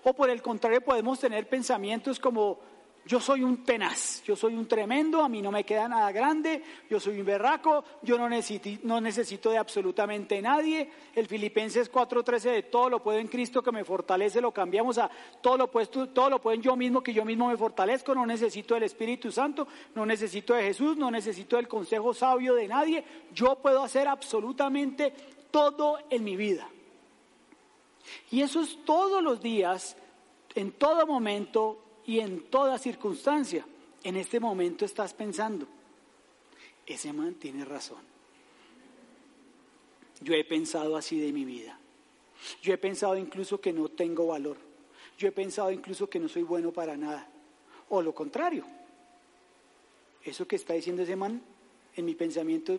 O 0.02 0.16
por 0.16 0.32
el 0.32 0.42
contrario, 0.42 0.82
podemos 0.82 1.20
tener 1.20 1.48
pensamientos 1.48 2.20
como, 2.20 2.58
yo 3.06 3.20
soy 3.20 3.44
un 3.44 3.64
tenaz, 3.66 4.24
yo 4.24 4.36
soy 4.36 4.56
un 4.56 4.66
tremendo, 4.66 5.22
a 5.22 5.30
mí 5.30 5.42
no 5.42 5.52
me 5.52 5.66
queda 5.66 5.90
nada 5.90 6.12
grande, 6.12 6.64
yo 6.90 7.00
soy 7.00 7.20
un 7.20 7.26
berraco, 7.26 7.84
yo 8.02 8.18
no 8.18 8.30
necesito, 8.30 8.88
no 8.88 9.02
necesito 9.02 9.50
de 9.50 9.58
absolutamente 9.58 10.42
nadie. 10.42 10.90
El 11.14 11.28
Filipenses 11.28 11.92
4:13 11.92 12.52
de 12.52 12.64
todo 12.64 12.90
lo 12.90 13.04
puedo 13.04 13.20
en 13.20 13.28
Cristo 13.28 13.62
que 13.62 13.74
me 13.74 13.84
fortalece, 13.84 14.40
lo 14.40 14.52
cambiamos 14.52 14.98
a 14.98 15.12
todo 15.42 15.58
lo, 15.58 15.70
puedo, 15.70 15.88
todo 16.10 16.30
lo 16.30 16.42
puedo 16.42 16.56
en 16.56 16.62
yo 16.62 16.76
mismo 16.78 17.04
que 17.04 17.14
yo 17.14 17.26
mismo 17.26 17.50
me 17.50 17.58
fortalezco, 17.58 18.16
no 18.16 18.26
necesito 18.26 18.74
del 18.74 18.84
Espíritu 18.84 19.32
Santo, 19.32 19.68
no 19.96 20.06
necesito 20.06 20.54
de 20.54 20.64
Jesús, 20.64 20.96
no 20.96 21.12
necesito 21.12 21.58
del 21.58 21.68
consejo 21.68 22.14
sabio 22.14 22.56
de 22.56 22.68
nadie, 22.70 23.04
yo 23.34 23.56
puedo 23.56 23.84
hacer 23.84 24.08
absolutamente 24.08 25.14
todo 25.52 26.00
en 26.10 26.24
mi 26.24 26.38
vida. 26.38 26.70
Y 28.32 28.42
eso 28.42 28.62
es 28.62 28.84
todos 28.86 29.22
los 29.22 29.42
días, 29.42 29.98
en 30.56 30.72
todo 30.72 31.06
momento, 31.06 31.83
y 32.06 32.20
en 32.20 32.44
toda 32.50 32.78
circunstancia. 32.78 33.66
En 34.04 34.18
este 34.18 34.40
momento 34.40 34.84
estás 34.84 35.14
pensando, 35.14 35.66
ese 36.86 37.14
man 37.14 37.36
tiene 37.36 37.64
razón. 37.64 38.02
Yo 40.20 40.34
he 40.34 40.44
pensado 40.44 40.98
así 40.98 41.20
de 41.20 41.32
mi 41.32 41.46
vida. 41.46 41.78
Yo 42.62 42.74
he 42.74 42.78
pensado 42.78 43.18
incluso 43.18 43.62
que 43.62 43.72
no 43.72 43.88
tengo 43.88 44.28
valor. 44.28 44.58
Yo 45.18 45.30
he 45.30 45.32
pensado 45.32 45.72
incluso 45.72 46.10
que 46.10 46.20
no 46.20 46.28
soy 46.28 46.44
bueno 46.44 46.72
para 46.72 46.98
nada. 46.98 47.28
O 47.90 48.02
lo 48.02 48.14
contrario. 48.14 48.66
Eso 50.24 50.48
que 50.48 50.58
está 50.58 50.74
diciendo 50.74 51.04
ese 51.04 51.16
man 51.16 51.42
en 51.96 52.06
mi 52.06 52.16
pensamiento, 52.16 52.78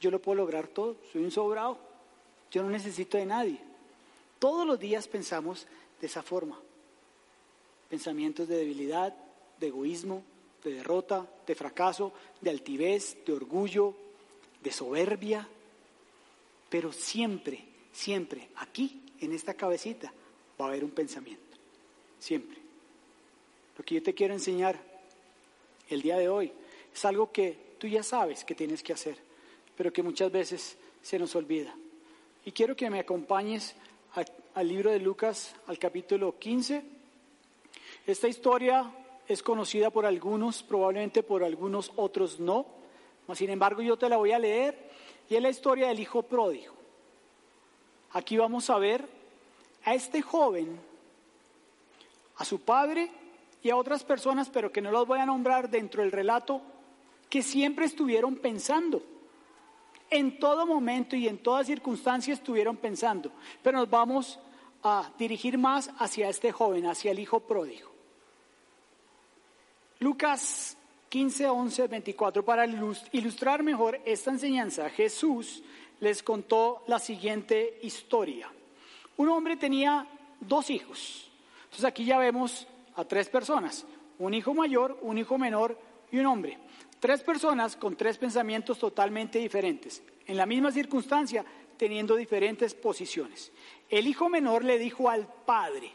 yo 0.00 0.10
lo 0.10 0.20
puedo 0.20 0.36
lograr 0.36 0.68
todo. 0.68 0.96
Soy 1.12 1.24
un 1.24 1.30
sobrado. 1.32 1.78
Yo 2.52 2.62
no 2.62 2.70
necesito 2.70 3.16
de 3.18 3.26
nadie. 3.26 3.58
Todos 4.38 4.64
los 4.66 4.78
días 4.78 5.08
pensamos 5.08 5.66
de 6.00 6.06
esa 6.06 6.22
forma 6.22 6.58
pensamientos 7.90 8.48
de 8.48 8.56
debilidad, 8.56 9.12
de 9.58 9.66
egoísmo, 9.66 10.22
de 10.62 10.74
derrota, 10.74 11.28
de 11.46 11.54
fracaso, 11.56 12.12
de 12.40 12.50
altivez, 12.50 13.18
de 13.26 13.32
orgullo, 13.32 13.94
de 14.62 14.70
soberbia. 14.70 15.46
Pero 16.68 16.92
siempre, 16.92 17.64
siempre, 17.92 18.48
aquí, 18.56 19.02
en 19.20 19.32
esta 19.32 19.54
cabecita, 19.54 20.12
va 20.58 20.66
a 20.66 20.68
haber 20.68 20.84
un 20.84 20.92
pensamiento. 20.92 21.42
Siempre. 22.20 22.58
Lo 23.76 23.84
que 23.84 23.96
yo 23.96 24.02
te 24.02 24.14
quiero 24.14 24.34
enseñar 24.34 24.78
el 25.88 26.00
día 26.00 26.16
de 26.16 26.28
hoy 26.28 26.52
es 26.94 27.04
algo 27.04 27.32
que 27.32 27.74
tú 27.78 27.88
ya 27.88 28.04
sabes 28.04 28.44
que 28.44 28.54
tienes 28.54 28.84
que 28.84 28.92
hacer, 28.92 29.16
pero 29.76 29.92
que 29.92 30.02
muchas 30.02 30.30
veces 30.30 30.76
se 31.02 31.18
nos 31.18 31.34
olvida. 31.34 31.74
Y 32.44 32.52
quiero 32.52 32.76
que 32.76 32.88
me 32.88 33.00
acompañes 33.00 33.74
al 34.54 34.68
libro 34.68 34.90
de 34.92 35.00
Lucas, 35.00 35.56
al 35.66 35.78
capítulo 35.78 36.38
15 36.38 36.99
esta 38.06 38.28
historia 38.28 38.90
es 39.28 39.42
conocida 39.42 39.90
por 39.90 40.06
algunos, 40.06 40.62
probablemente 40.62 41.22
por 41.22 41.44
algunos 41.44 41.92
otros 41.96 42.40
no. 42.40 42.66
Sin 43.34 43.50
embargo, 43.50 43.80
yo 43.82 43.96
te 43.96 44.08
la 44.08 44.16
voy 44.16 44.32
a 44.32 44.38
leer 44.38 44.90
y 45.28 45.36
es 45.36 45.42
la 45.42 45.50
historia 45.50 45.88
del 45.88 46.00
hijo 46.00 46.22
pródigo. 46.22 46.74
Aquí 48.12 48.36
vamos 48.36 48.68
a 48.70 48.78
ver 48.78 49.06
a 49.84 49.94
este 49.94 50.20
joven, 50.20 50.80
a 52.36 52.44
su 52.44 52.60
padre 52.60 53.10
y 53.62 53.70
a 53.70 53.76
otras 53.76 54.02
personas, 54.02 54.50
pero 54.50 54.72
que 54.72 54.80
no 54.80 54.90
los 54.90 55.06
voy 55.06 55.20
a 55.20 55.26
nombrar 55.26 55.70
dentro 55.70 56.02
del 56.02 56.10
relato, 56.10 56.60
que 57.28 57.42
siempre 57.42 57.84
estuvieron 57.84 58.36
pensando. 58.36 59.02
En 60.10 60.40
todo 60.40 60.66
momento 60.66 61.14
y 61.14 61.28
en 61.28 61.38
toda 61.38 61.62
circunstancia 61.62 62.34
estuvieron 62.34 62.76
pensando. 62.76 63.30
Pero 63.62 63.78
nos 63.78 63.88
vamos 63.88 64.40
a 64.82 65.10
dirigir 65.18 65.58
más 65.58 65.90
hacia 65.98 66.28
este 66.28 66.52
joven, 66.52 66.86
hacia 66.86 67.10
el 67.10 67.18
hijo 67.18 67.40
pródigo. 67.40 67.90
Lucas 69.98 70.76
15, 71.10 71.48
11, 71.48 71.88
24. 71.88 72.44
Para 72.44 72.66
ilustrar 73.12 73.62
mejor 73.62 74.00
esta 74.04 74.30
enseñanza, 74.30 74.88
Jesús 74.90 75.62
les 76.00 76.22
contó 76.22 76.82
la 76.86 76.98
siguiente 76.98 77.78
historia. 77.82 78.50
Un 79.16 79.28
hombre 79.28 79.56
tenía 79.56 80.06
dos 80.40 80.70
hijos. 80.70 81.30
Entonces 81.64 81.84
aquí 81.84 82.04
ya 82.04 82.18
vemos 82.18 82.66
a 82.96 83.04
tres 83.04 83.28
personas, 83.28 83.86
un 84.18 84.34
hijo 84.34 84.54
mayor, 84.54 84.98
un 85.02 85.18
hijo 85.18 85.36
menor 85.36 85.78
y 86.10 86.18
un 86.18 86.26
hombre. 86.26 86.58
Tres 86.98 87.22
personas 87.22 87.76
con 87.76 87.96
tres 87.96 88.18
pensamientos 88.18 88.78
totalmente 88.78 89.38
diferentes, 89.38 90.02
en 90.26 90.36
la 90.36 90.46
misma 90.46 90.70
circunstancia, 90.70 91.44
teniendo 91.80 92.14
diferentes 92.14 92.74
posiciones. 92.74 93.50
El 93.88 94.06
hijo 94.06 94.28
menor 94.28 94.66
le 94.66 94.78
dijo 94.78 95.08
al 95.08 95.26
padre, 95.26 95.90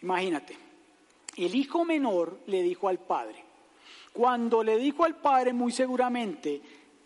imagínate, 0.00 0.56
el 1.36 1.54
hijo 1.54 1.84
menor 1.84 2.38
le 2.46 2.62
dijo 2.62 2.88
al 2.88 2.98
padre, 2.98 3.44
cuando 4.14 4.64
le 4.64 4.78
dijo 4.78 5.04
al 5.04 5.16
padre 5.16 5.52
muy 5.52 5.70
seguramente, 5.70 6.62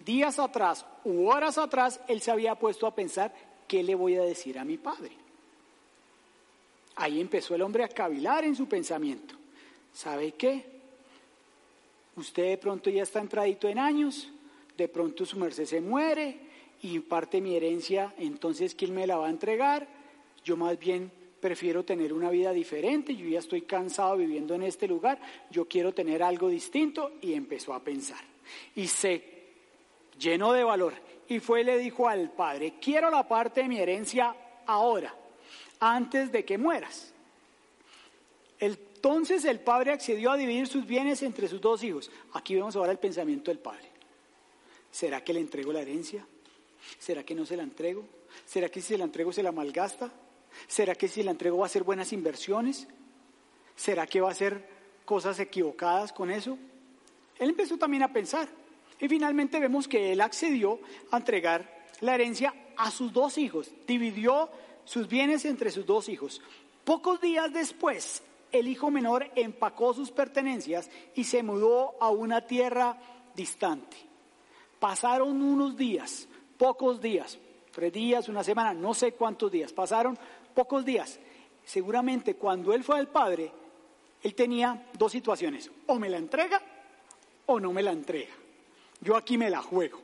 días 0.07 0.39
atrás 0.39 0.87
u 1.03 1.27
horas 1.27 1.59
atrás, 1.59 2.01
él 2.07 2.21
se 2.21 2.31
había 2.31 2.55
puesto 2.55 2.87
a 2.87 2.95
pensar, 2.95 3.35
¿qué 3.67 3.83
le 3.83 3.97
voy 3.97 4.15
a 4.15 4.23
decir 4.23 4.57
a 4.57 4.65
mi 4.65 4.79
padre? 4.79 5.11
Ahí 6.95 7.21
empezó 7.21 7.57
el 7.57 7.63
hombre 7.63 7.83
a 7.83 7.89
cavilar 7.89 8.45
en 8.45 8.55
su 8.55 8.69
pensamiento. 8.69 9.35
¿Sabe 9.93 10.31
qué? 10.35 10.65
Usted 12.15 12.51
de 12.51 12.59
pronto 12.59 12.89
ya 12.89 13.03
está 13.03 13.19
entradito 13.19 13.67
en 13.69 13.81
años, 13.81 14.31
de 14.77 14.87
pronto 14.87 15.27
su 15.27 15.37
merced 15.41 15.65
se 15.65 15.81
muere 15.81 16.54
y 16.85 17.01
parte 17.01 17.41
mi 17.41 17.57
herencia, 17.57 18.13
entonces 18.19 18.75
¿quién 18.75 18.93
me 18.93 19.07
la 19.07 19.17
va 19.17 19.29
a 19.29 19.31
entregar? 19.31 19.89
Yo 20.45 20.55
más 20.55 20.79
bien 20.79 21.11
prefiero 21.41 21.83
tener 21.83 22.13
una 22.13 22.29
vida 22.29 22.53
diferente, 22.53 23.17
yo 23.17 23.27
ya 23.27 23.39
estoy 23.39 23.63
cansado 23.63 24.19
viviendo 24.19 24.55
en 24.55 24.65
este 24.65 24.87
lugar, 24.87 25.19
yo 25.51 25.67
quiero 25.67 25.95
tener 25.95 26.23
algo 26.23 26.51
distinto 26.51 27.13
y 27.23 27.33
empezó 27.33 27.73
a 27.73 27.81
pensar. 27.81 28.23
Y 28.75 28.87
se 28.87 29.25
llenó 30.19 30.53
de 30.53 30.63
valor 30.63 30.93
y 31.27 31.41
fue 31.41 31.63
y 31.63 31.65
le 31.65 31.79
dijo 31.79 32.07
al 32.07 32.31
padre, 32.33 32.75
quiero 32.83 33.11
la 33.11 33.27
parte 33.27 33.63
de 33.63 33.69
mi 33.69 33.79
herencia 33.79 34.37
ahora, 34.67 35.15
antes 35.81 36.31
de 36.31 36.45
que 36.45 36.59
mueras. 36.59 37.15
Entonces 38.61 39.47
el 39.47 39.61
padre 39.61 39.93
accedió 39.93 40.33
a 40.33 40.37
dividir 40.37 40.67
sus 40.67 40.85
bienes 40.85 41.23
entre 41.23 41.49
sus 41.49 41.63
dos 41.63 41.83
hijos. 41.83 42.11
Aquí 42.35 42.55
vemos 42.55 42.77
ahora 42.77 42.93
el 42.93 42.99
pensamiento 42.99 43.51
del 43.51 43.59
padre. 43.59 43.89
¿Será 44.91 45.25
que 45.25 45.33
le 45.33 45.41
entrego 45.41 45.73
la 45.73 45.81
herencia? 45.81 46.27
¿Será 46.99 47.25
que 47.25 47.35
no 47.35 47.47
se 47.47 47.57
la 47.57 47.63
entrego? 47.63 48.05
¿Será 48.45 48.69
que 48.69 48.81
si 48.81 48.89
se 48.89 48.99
la 48.99 49.05
entrego 49.05 49.33
se 49.33 49.43
la 49.43 49.53
malgasta? 49.53 50.13
¿Será 50.67 50.95
que 50.95 51.09
si 51.09 51.23
la 51.23 51.31
entrego 51.31 51.59
va 51.59 51.65
a 51.65 51.67
hacer 51.67 51.83
buenas 51.83 52.13
inversiones? 52.13 52.87
¿Será 53.77 54.07
que 54.07 54.21
va 54.21 54.29
a 54.29 54.33
hacer 54.33 54.69
cosas 55.05 55.39
equivocadas 55.41 56.13
con 56.13 56.31
eso? 56.31 56.59
Él 57.39 57.51
empezó 57.51 57.77
también 57.77 58.03
a 58.03 58.13
pensar 58.13 58.49
y 59.01 59.09
finalmente 59.09 59.59
vemos 59.59 59.89
que 59.89 60.13
él 60.13 60.21
accedió 60.21 60.79
a 61.11 61.17
entregar 61.17 61.87
la 62.01 62.15
herencia 62.15 62.55
a 62.77 62.91
sus 62.91 63.13
dos 63.13 63.39
hijos, 63.39 63.71
dividió 63.87 64.49
sus 64.85 65.09
bienes 65.09 65.45
entre 65.45 65.71
sus 65.71 65.87
dos 65.87 66.09
hijos. 66.09 66.41
Pocos 66.85 67.21
días 67.21 67.53
después, 67.53 68.23
el 68.53 68.69
hijo 68.69 68.91
menor 68.91 69.31
empacó 69.35 69.95
sus 69.95 70.11
pertenencias 70.11 70.91
y 71.15 71.25
se 71.25 71.43
mudó 71.43 71.95
a 72.01 72.11
una 72.11 72.47
tierra 72.47 72.99
distante. 73.35 73.97
Pasaron 74.79 75.43
unos 75.43 75.77
días, 75.77 76.29
pocos 76.59 77.01
días, 77.01 77.39
tres 77.73 77.93
días, 77.93 78.29
una 78.29 78.45
semana, 78.45 78.75
no 78.75 78.95
sé 78.95 79.13
cuántos 79.13 79.51
días, 79.51 79.73
pasaron 79.73 80.19
pocos 80.55 80.85
días. 80.85 81.19
Seguramente 81.65 82.35
cuando 82.35 82.73
él 82.73 82.85
fue 82.85 82.99
al 82.99 83.09
padre, 83.09 83.51
él 84.23 84.35
tenía 84.35 84.87
dos 84.99 85.13
situaciones, 85.13 85.71
o 85.87 85.99
me 85.99 86.09
la 86.09 86.19
entrega 86.19 86.61
o 87.47 87.61
no 87.61 87.73
me 87.73 87.83
la 87.83 87.93
entrega. 87.93 88.33
Yo 89.01 89.17
aquí 89.17 89.37
me 89.37 89.51
la 89.51 89.61
juego. 89.61 90.01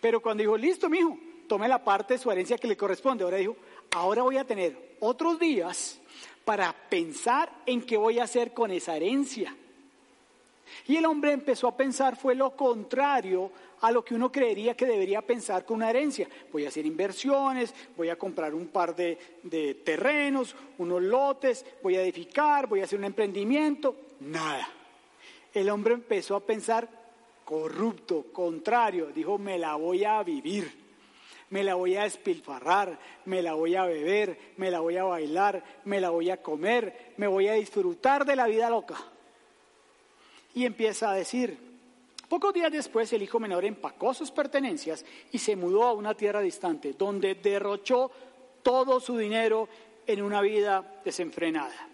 Pero 0.00 0.20
cuando 0.20 0.42
dijo, 0.42 0.56
listo, 0.56 0.88
mijo, 0.88 1.16
tome 1.46 1.66
la 1.66 1.82
parte 1.82 2.14
de 2.14 2.18
su 2.18 2.30
herencia 2.30 2.58
que 2.58 2.68
le 2.68 2.76
corresponde, 2.76 3.24
ahora 3.24 3.38
dijo, 3.38 3.56
ahora 3.92 4.22
voy 4.22 4.36
a 4.36 4.44
tener 4.44 4.96
otros 5.00 5.38
días 5.38 5.98
para 6.44 6.72
pensar 6.72 7.50
en 7.66 7.82
qué 7.82 7.96
voy 7.96 8.18
a 8.18 8.24
hacer 8.24 8.52
con 8.52 8.70
esa 8.70 8.96
herencia. 8.96 9.56
Y 10.86 10.96
el 10.96 11.06
hombre 11.06 11.32
empezó 11.32 11.68
a 11.68 11.76
pensar 11.76 12.16
fue 12.16 12.34
lo 12.34 12.56
contrario 12.56 13.50
a 13.80 13.90
lo 13.90 14.04
que 14.04 14.14
uno 14.14 14.32
creería 14.32 14.74
que 14.74 14.86
debería 14.86 15.22
pensar 15.22 15.64
con 15.64 15.76
una 15.76 15.90
herencia. 15.90 16.28
Voy 16.52 16.64
a 16.64 16.68
hacer 16.68 16.86
inversiones, 16.86 17.74
voy 17.96 18.08
a 18.08 18.16
comprar 18.16 18.54
un 18.54 18.68
par 18.68 18.94
de, 18.94 19.18
de, 19.42 19.74
terrenos, 19.74 20.56
unos 20.78 21.02
lotes, 21.02 21.64
voy 21.82 21.96
a 21.96 22.02
edificar, 22.02 22.66
voy 22.66 22.80
a 22.80 22.84
hacer 22.84 22.98
un 22.98 23.04
emprendimiento. 23.04 23.96
Nada. 24.20 24.68
El 25.54 25.70
hombre 25.70 25.94
empezó 25.94 26.36
a 26.36 26.40
pensar 26.40 26.88
corrupto, 27.44 28.26
contrario. 28.32 29.06
Dijo, 29.14 29.38
me 29.38 29.58
la 29.58 29.74
voy 29.76 30.04
a 30.04 30.22
vivir 30.22 30.88
me 31.50 31.64
la 31.64 31.74
voy 31.74 31.96
a 31.96 32.02
despilfarrar, 32.02 32.98
me 33.24 33.42
la 33.42 33.54
voy 33.54 33.74
a 33.74 33.84
beber, 33.84 34.38
me 34.56 34.70
la 34.70 34.80
voy 34.80 34.96
a 34.96 35.04
bailar, 35.04 35.64
me 35.84 36.00
la 36.00 36.10
voy 36.10 36.30
a 36.30 36.42
comer, 36.42 37.14
me 37.16 37.26
voy 37.26 37.48
a 37.48 37.54
disfrutar 37.54 38.24
de 38.24 38.36
la 38.36 38.46
vida 38.46 38.68
loca. 38.68 38.96
Y 40.58 40.66
empieza 40.66 41.12
a 41.12 41.14
decir, 41.14 41.56
pocos 42.28 42.52
días 42.52 42.72
después 42.72 43.12
el 43.12 43.22
hijo 43.22 43.38
menor 43.38 43.64
empacó 43.64 44.12
sus 44.12 44.32
pertenencias 44.32 45.04
y 45.30 45.38
se 45.38 45.54
mudó 45.54 45.84
a 45.84 45.92
una 45.92 46.14
tierra 46.14 46.40
distante, 46.40 46.94
donde 46.98 47.36
derrochó 47.36 48.10
todo 48.64 48.98
su 48.98 49.16
dinero 49.16 49.68
en 50.04 50.20
una 50.20 50.40
vida 50.40 51.00
desenfrenada. 51.04 51.88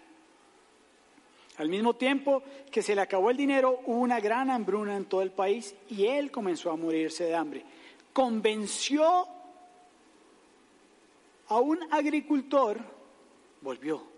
Al 1.57 1.69
mismo 1.69 1.93
tiempo 1.93 2.41
que 2.71 2.81
se 2.81 2.95
le 2.95 3.01
acabó 3.01 3.29
el 3.29 3.37
dinero, 3.37 3.81
hubo 3.85 3.99
una 3.99 4.19
gran 4.19 4.49
hambruna 4.49 4.97
en 4.97 5.05
todo 5.05 5.21
el 5.21 5.29
país 5.29 5.75
y 5.87 6.07
él 6.07 6.31
comenzó 6.31 6.71
a 6.71 6.75
morirse 6.75 7.25
de 7.25 7.35
hambre. 7.35 7.63
Convenció 8.13 9.27
a 11.49 11.59
un 11.59 11.77
agricultor, 11.93 12.79
volvió, 13.61 14.14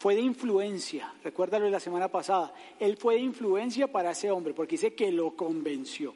fue 0.00 0.14
de 0.14 0.22
influencia, 0.22 1.12
recuérdalo 1.22 1.66
de 1.66 1.72
la 1.72 1.78
semana 1.78 2.08
pasada, 2.08 2.54
él 2.78 2.96
fue 2.96 3.16
de 3.16 3.20
influencia 3.20 3.86
para 3.86 4.12
ese 4.12 4.30
hombre, 4.30 4.54
porque 4.54 4.76
dice 4.76 4.94
que 4.94 5.12
lo 5.12 5.32
convenció. 5.32 6.14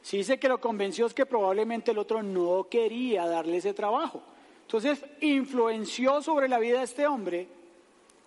Si 0.00 0.18
dice 0.18 0.38
que 0.38 0.48
lo 0.48 0.60
convenció 0.60 1.06
es 1.06 1.12
que 1.12 1.26
probablemente 1.26 1.90
el 1.90 1.98
otro 1.98 2.22
no 2.22 2.68
quería 2.70 3.26
darle 3.26 3.56
ese 3.56 3.74
trabajo. 3.74 4.22
Entonces 4.62 5.04
influenció 5.20 6.22
sobre 6.22 6.48
la 6.48 6.60
vida 6.60 6.78
de 6.78 6.84
este 6.84 7.08
hombre 7.08 7.48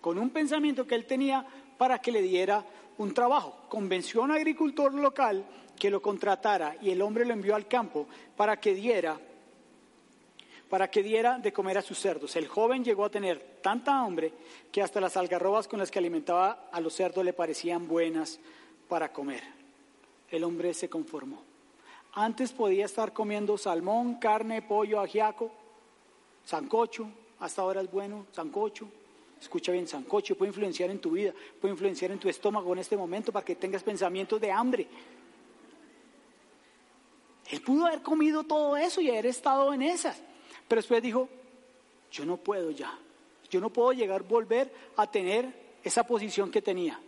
con 0.02 0.18
un 0.20 0.32
pensamiento 0.32 0.86
que 0.86 0.96
él 0.96 1.06
tenía 1.06 1.46
para 1.78 2.00
que 2.00 2.12
le 2.12 2.22
diera 2.22 2.66
un 2.98 3.14
trabajo. 3.14 3.56
Convenció 3.70 4.20
a 4.20 4.26
un 4.26 4.32
agricultor 4.32 4.94
local 4.94 5.46
que 5.80 5.90
lo 5.90 6.02
contratara 6.02 6.76
y 6.82 6.90
el 6.90 7.02
hombre 7.02 7.24
lo 7.24 7.32
envió 7.32 7.56
al 7.56 7.70
campo 7.70 8.06
para 8.36 8.60
que 8.60 8.76
diera 8.76 9.18
para 10.74 10.90
que 10.90 11.04
diera 11.04 11.38
de 11.38 11.54
comer 11.54 11.78
a 11.78 11.84
sus 11.84 12.00
cerdos. 12.00 12.36
El 12.36 12.48
joven 12.48 12.84
llegó 12.84 13.06
a 13.06 13.12
tener 13.12 13.60
tanta 13.62 14.00
hambre 14.00 14.34
que 14.72 14.82
hasta 14.82 15.00
las 15.00 15.16
algarrobas 15.16 15.68
con 15.68 15.78
las 15.78 15.92
que 15.92 16.00
alimentaba 16.00 16.68
a 16.72 16.82
los 16.82 16.96
cerdos 16.96 17.24
le 17.24 17.32
parecían 17.32 17.88
buenas 17.88 18.40
para 18.90 19.14
comer. 19.14 19.44
El 20.32 20.44
hombre 20.44 20.74
se 20.74 20.90
conformó. 20.90 21.44
Antes 22.14 22.52
podía 22.54 22.86
estar 22.86 23.14
comiendo 23.14 23.56
salmón, 23.56 24.16
carne, 24.16 24.64
pollo, 24.64 25.00
ajiaco, 25.00 25.52
sancocho, 26.44 27.08
hasta 27.40 27.62
ahora 27.62 27.82
es 27.82 27.92
bueno, 27.92 28.26
sancocho. 28.32 28.88
Escucha 29.40 29.72
bien, 29.72 29.88
sancocho 29.88 30.36
puede 30.36 30.50
influenciar 30.50 30.90
en 30.90 30.98
tu 30.98 31.12
vida, 31.12 31.34
puede 31.62 31.74
influenciar 31.74 32.10
en 32.10 32.18
tu 32.18 32.30
estómago 32.30 32.74
en 32.74 32.80
este 32.80 32.98
momento 32.98 33.32
para 33.32 33.46
que 33.46 33.56
tengas 33.56 33.84
pensamientos 33.84 34.42
de 34.42 34.52
hambre. 34.52 34.88
Él 37.52 37.62
pudo 37.62 37.86
haber 37.86 38.02
comido 38.02 38.44
todo 38.44 38.76
eso 38.76 39.02
y 39.02 39.12
haber 39.12 39.28
estado 39.28 39.72
en 39.72 39.84
esas. 39.84 40.33
Pero 40.74 40.82
después 40.82 41.04
dijo, 41.04 41.30
yo 42.12 42.26
no 42.26 42.38
puedo 42.38 42.72
ya, 42.72 42.98
yo 43.48 43.62
no 43.62 43.70
puedo 43.70 43.94
llegar 43.94 44.22
a 44.22 44.24
volver 44.28 44.74
a 44.96 45.06
tener 45.06 45.78
esa 45.84 46.04
posición 46.04 46.50
que 46.50 46.64
tenía. 46.64 47.00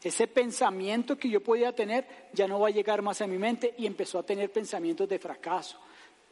Ese 0.00 0.28
pensamiento 0.28 1.18
que 1.18 1.28
yo 1.28 1.42
podía 1.42 1.74
tener 1.74 2.28
ya 2.32 2.46
no 2.46 2.60
va 2.60 2.68
a 2.68 2.70
llegar 2.70 3.02
más 3.02 3.20
a 3.20 3.26
mi 3.26 3.38
mente 3.38 3.74
y 3.76 3.86
empezó 3.86 4.20
a 4.20 4.22
tener 4.22 4.52
pensamientos 4.52 5.08
de 5.08 5.18
fracaso, 5.18 5.80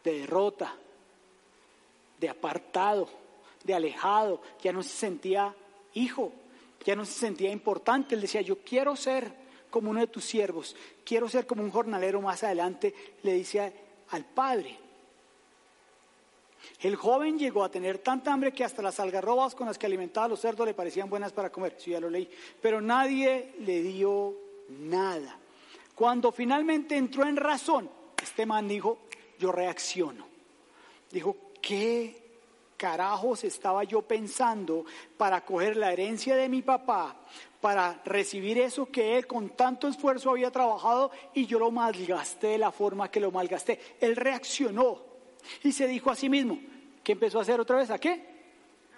de 0.05 0.21
derrota, 0.21 0.73
de 2.21 2.29
apartado, 2.29 3.09
de 3.65 3.75
alejado, 3.75 4.41
ya 4.63 4.73
no 4.73 4.85
se 4.85 4.91
sentía 4.91 5.53
hijo, 5.95 6.31
ya 6.85 6.95
no 6.95 7.05
se 7.05 7.15
sentía 7.15 7.51
importante. 7.51 8.15
Él 8.15 8.21
decía, 8.21 8.43
yo 8.43 8.59
quiero 8.59 8.95
ser 8.95 9.29
como 9.71 9.91
uno 9.91 9.99
de 9.99 10.07
tus 10.07 10.25
siervos, 10.25 10.77
quiero 11.05 11.29
ser 11.29 11.49
como 11.49 11.65
un 11.65 11.73
jornalero 11.73 12.21
más 12.21 12.45
adelante, 12.45 12.95
le 13.25 13.33
dice 13.33 13.73
al 14.11 14.25
padre. 14.25 14.90
El 16.81 16.97
joven 16.97 17.39
llegó 17.39 17.65
a 17.65 17.71
tener 17.71 17.99
tanta 17.99 18.33
hambre 18.33 18.53
que 18.53 18.65
hasta 18.65 18.83
las 18.83 19.01
algarrobas 19.01 19.55
con 19.55 19.67
las 19.67 19.79
que 19.79 19.87
alimentaba 19.87 20.27
a 20.27 20.29
los 20.31 20.41
cerdos 20.41 20.67
le 20.67 20.75
parecían 20.75 21.11
buenas 21.11 21.33
para 21.33 21.51
comer. 21.51 21.77
Sí, 21.79 21.91
ya 21.91 22.01
lo 22.01 22.09
leí. 22.09 22.29
Pero 22.61 22.81
nadie 22.81 23.55
le 23.61 23.83
dio 23.83 24.35
nada. 24.69 25.39
Cuando 25.95 26.33
finalmente 26.33 26.97
entró 26.97 27.27
en 27.27 27.37
razón, 27.37 27.91
este 28.23 28.47
man 28.47 28.67
dijo, 28.67 28.99
yo 29.39 29.53
reacciono. 29.53 30.27
Dijo, 31.11 31.37
¿qué 31.61 32.21
carajos 32.77 33.45
estaba 33.45 33.85
yo 33.85 34.01
pensando 34.01 34.87
para 35.19 35.45
coger 35.45 35.77
la 35.77 35.93
herencia 35.93 36.37
de 36.37 36.49
mi 36.49 36.63
papá, 36.63 37.17
para 37.61 38.01
recibir 38.07 38.57
eso 38.57 38.87
que 38.87 39.19
él 39.19 39.27
con 39.27 39.51
tanto 39.51 39.87
esfuerzo 39.89 40.31
había 40.31 40.51
trabajado 40.51 41.11
y 41.35 41.45
yo 41.45 41.59
lo 41.59 41.71
malgasté 41.71 42.49
de 42.49 42.59
la 42.59 42.73
forma 42.73 43.11
que 43.11 43.21
lo 43.21 43.31
malgasté? 43.31 43.79
Él 44.01 44.17
reaccionó 44.17 45.10
y 45.63 45.73
se 45.73 45.87
dijo 45.87 46.11
a 46.11 46.17
sí 46.17 46.29
mismo, 46.29 46.59
¿qué 47.03 47.13
empezó 47.13 47.39
a 47.39 47.43
hacer 47.43 47.61
otra 47.61 47.77
vez? 47.77 47.91
¿A 47.91 47.99
qué? 47.99 48.25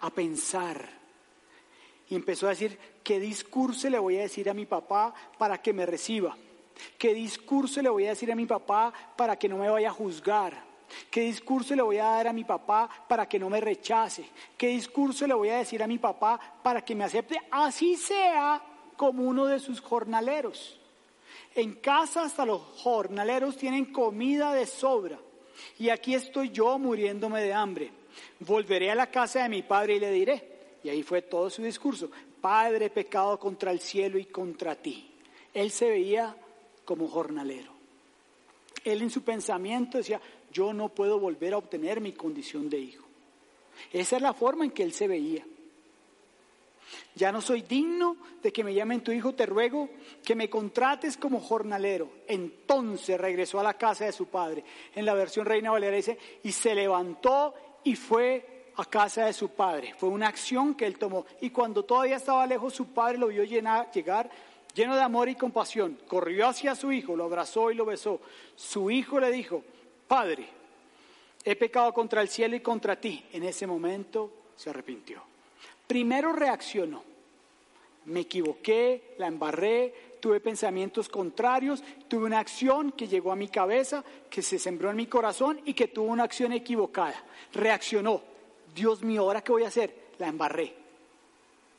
A 0.01 0.11
pensar. 0.11 0.89
Y 2.09 2.15
empezó 2.15 2.47
a 2.47 2.51
decir, 2.51 2.79
¿qué 3.03 3.19
discurso 3.19 3.89
le 3.89 3.99
voy 3.99 4.19
a 4.19 4.23
decir 4.23 4.51
a 4.51 4.55
mi 4.55 4.67
papá 4.67 5.15
para 5.39 5.61
que 5.63 5.73
me 5.73 5.87
reciba? 5.87 6.37
¿Qué 6.99 7.15
discurso 7.15 7.81
le 7.83 7.89
voy 7.89 8.07
a 8.07 8.11
decir 8.11 8.31
a 8.33 8.37
mi 8.37 8.47
papá 8.47 8.93
para 9.17 9.39
que 9.39 9.49
no 9.49 9.59
me 9.59 9.69
vaya 9.69 9.89
a 9.89 9.93
juzgar? 9.93 10.73
¿Qué 11.11 11.23
discurso 11.23 11.75
le 11.75 11.83
voy 11.83 11.99
a 11.99 12.05
dar 12.05 12.29
a 12.29 12.33
mi 12.33 12.45
papá 12.45 12.89
para 13.09 13.27
que 13.29 13.39
no 13.39 13.49
me 13.49 13.61
rechace? 13.61 14.29
¿Qué 14.57 14.69
discurso 14.69 15.27
le 15.27 15.35
voy 15.35 15.49
a 15.49 15.59
decir 15.59 15.83
a 15.83 15.87
mi 15.87 15.99
papá 15.99 16.39
para 16.63 16.85
que 16.85 16.95
me 16.95 17.05
acepte? 17.05 17.41
Así 17.51 17.97
sea 17.97 18.63
como 18.97 19.23
uno 19.23 19.47
de 19.47 19.59
sus 19.59 19.81
jornaleros. 19.81 20.79
En 21.55 21.75
casa 21.75 22.23
hasta 22.23 22.47
los 22.47 22.61
jornaleros 22.83 23.57
tienen 23.57 23.87
comida 23.87 24.53
de 24.53 24.67
sobra. 24.67 25.19
Y 25.79 25.89
aquí 25.89 26.15
estoy 26.15 26.51
yo 26.51 26.79
muriéndome 26.79 27.43
de 27.43 27.53
hambre. 27.53 27.91
Volveré 28.41 28.91
a 28.91 28.95
la 28.95 29.11
casa 29.11 29.43
de 29.43 29.49
mi 29.49 29.63
padre 29.63 29.97
y 29.97 30.01
le 30.01 30.11
diré. 30.11 30.49
Y 30.85 30.89
ahí 30.89 31.03
fue 31.03 31.23
todo 31.23 31.51
su 31.51 31.63
discurso. 31.63 32.11
Padre, 32.41 32.91
pecado 32.91 33.39
contra 33.39 33.71
el 33.71 33.81
cielo 33.81 34.19
y 34.19 34.25
contra 34.27 34.75
ti. 34.75 35.11
Él 35.55 35.71
se 35.71 35.89
veía 35.89 36.37
como 36.85 37.09
jornalero. 37.09 37.73
Él 38.85 39.03
en 39.03 39.11
su 39.11 39.23
pensamiento 39.23 39.99
decía, 39.99 40.21
yo 40.53 40.73
no 40.73 40.89
puedo 40.89 41.19
volver 41.19 41.55
a 41.55 41.59
obtener 41.59 42.01
mi 42.01 42.13
condición 42.13 42.69
de 42.69 42.79
hijo. 42.79 43.05
Esa 43.93 44.17
es 44.17 44.23
la 44.23 44.35
forma 44.35 44.65
en 44.65 44.71
que 44.71 44.83
él 44.83 44.93
se 44.93 45.09
veía. 45.09 45.45
Ya 47.15 47.33
no 47.33 47.41
soy 47.41 47.63
digno 47.63 48.17
de 48.43 48.53
que 48.53 48.65
me 48.65 48.75
llamen 48.75 49.03
tu 49.03 49.13
hijo, 49.13 49.35
te 49.35 49.47
ruego 49.47 49.89
que 50.25 50.35
me 50.35 50.49
contrates 50.49 51.17
como 51.17 51.41
jornalero. 51.41 52.11
Entonces 52.27 53.21
regresó 53.21 53.61
a 53.61 53.65
la 53.65 53.75
casa 53.75 54.05
de 54.05 54.13
su 54.13 54.27
padre. 54.27 54.65
En 54.95 55.05
la 55.05 55.15
versión 55.15 55.47
Reina 55.47 55.71
Valera 55.71 55.97
dice, 55.97 56.19
y 56.43 56.53
se 56.53 56.75
levantó 56.75 57.55
y 57.85 57.97
fue 57.97 58.73
a 58.77 58.85
casa 58.85 59.27
de 59.27 59.33
su 59.33 59.51
padre. 59.51 59.95
Fue 59.97 60.09
una 60.09 60.29
acción 60.29 60.75
que 60.75 60.87
él 60.87 60.99
tomó. 60.99 61.27
Y 61.41 61.51
cuando 61.51 61.85
todavía 61.85 62.17
estaba 62.17 62.47
lejos, 62.47 62.75
su 62.75 62.87
padre 62.87 63.19
lo 63.19 63.29
vio 63.29 63.45
llegar 63.45 64.31
lleno 64.75 64.97
de 64.97 65.03
amor 65.03 65.29
y 65.29 65.35
compasión. 65.35 65.99
Corrió 66.07 66.49
hacia 66.49 66.75
su 66.75 66.93
hijo, 66.93 67.17
lo 67.17 67.25
abrazó 67.25 67.71
y 67.71 67.75
lo 67.75 67.85
besó. 67.85 68.21
Su 68.57 68.91
hijo 68.91 69.21
le 69.21 69.31
dijo, 69.31 69.63
Padre, 70.09 70.47
he 71.45 71.57
pecado 71.57 71.93
contra 71.93 72.21
el 72.21 72.29
cielo 72.29 72.57
y 72.57 72.61
contra 72.61 73.01
ti. 73.01 73.25
En 73.33 73.45
ese 73.45 73.67
momento 73.67 74.31
se 74.57 74.71
arrepintió. 74.71 75.32
Primero 75.93 76.33
reaccionó. 76.33 77.03
Me 78.07 78.21
equivoqué, 78.21 79.15
la 79.19 79.27
embarré, 79.27 79.93
tuve 80.21 80.41
pensamientos 80.41 81.07
contrarios, 81.11 81.85
tuve 82.09 82.25
una 82.25 82.39
acción 82.39 82.93
que 82.93 83.07
llegó 83.07 83.31
a 83.31 83.37
mi 83.37 83.49
cabeza, 83.49 84.03
que 84.31 84.41
se 84.41 84.59
sembró 84.59 84.89
en 84.89 84.97
mi 84.97 85.07
corazón 85.07 85.61
y 85.67 85.75
que 85.75 85.89
tuvo 85.89 86.07
una 86.07 86.23
acción 86.23 86.55
equivocada. 86.55 87.23
Reaccionó. 87.53 88.23
Dios 88.75 89.03
mío, 89.03 89.21
¿ahora 89.21 89.45
qué 89.45 89.53
voy 89.53 89.65
a 89.65 89.69
hacer? 89.69 89.95
La 90.19 90.29
embarré. 90.29 90.73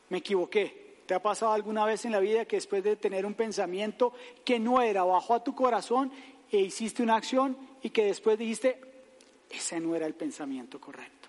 Me 0.10 0.20
equivoqué. 0.20 1.00
¿Te 1.08 1.16
ha 1.16 1.20
pasado 1.20 1.54
alguna 1.54 1.84
vez 1.84 2.06
en 2.06 2.12
la 2.12 2.20
vida 2.20 2.46
que 2.46 2.58
después 2.58 2.84
de 2.84 2.96
tener 2.98 3.26
un 3.26 3.34
pensamiento 3.34 4.14
que 4.46 4.60
no 4.60 4.80
era, 4.80 5.04
bajó 5.04 5.34
a 5.34 5.44
tu 5.44 5.56
corazón 5.56 6.12
e 6.52 6.60
hiciste 6.60 7.02
una 7.02 7.16
acción 7.16 7.58
y 7.82 7.90
que 7.90 8.06
después 8.06 8.38
dijiste, 8.38 8.80
ese 9.50 9.80
no 9.80 9.96
era 9.96 10.06
el 10.06 10.14
pensamiento 10.14 10.80
correcto? 10.80 11.23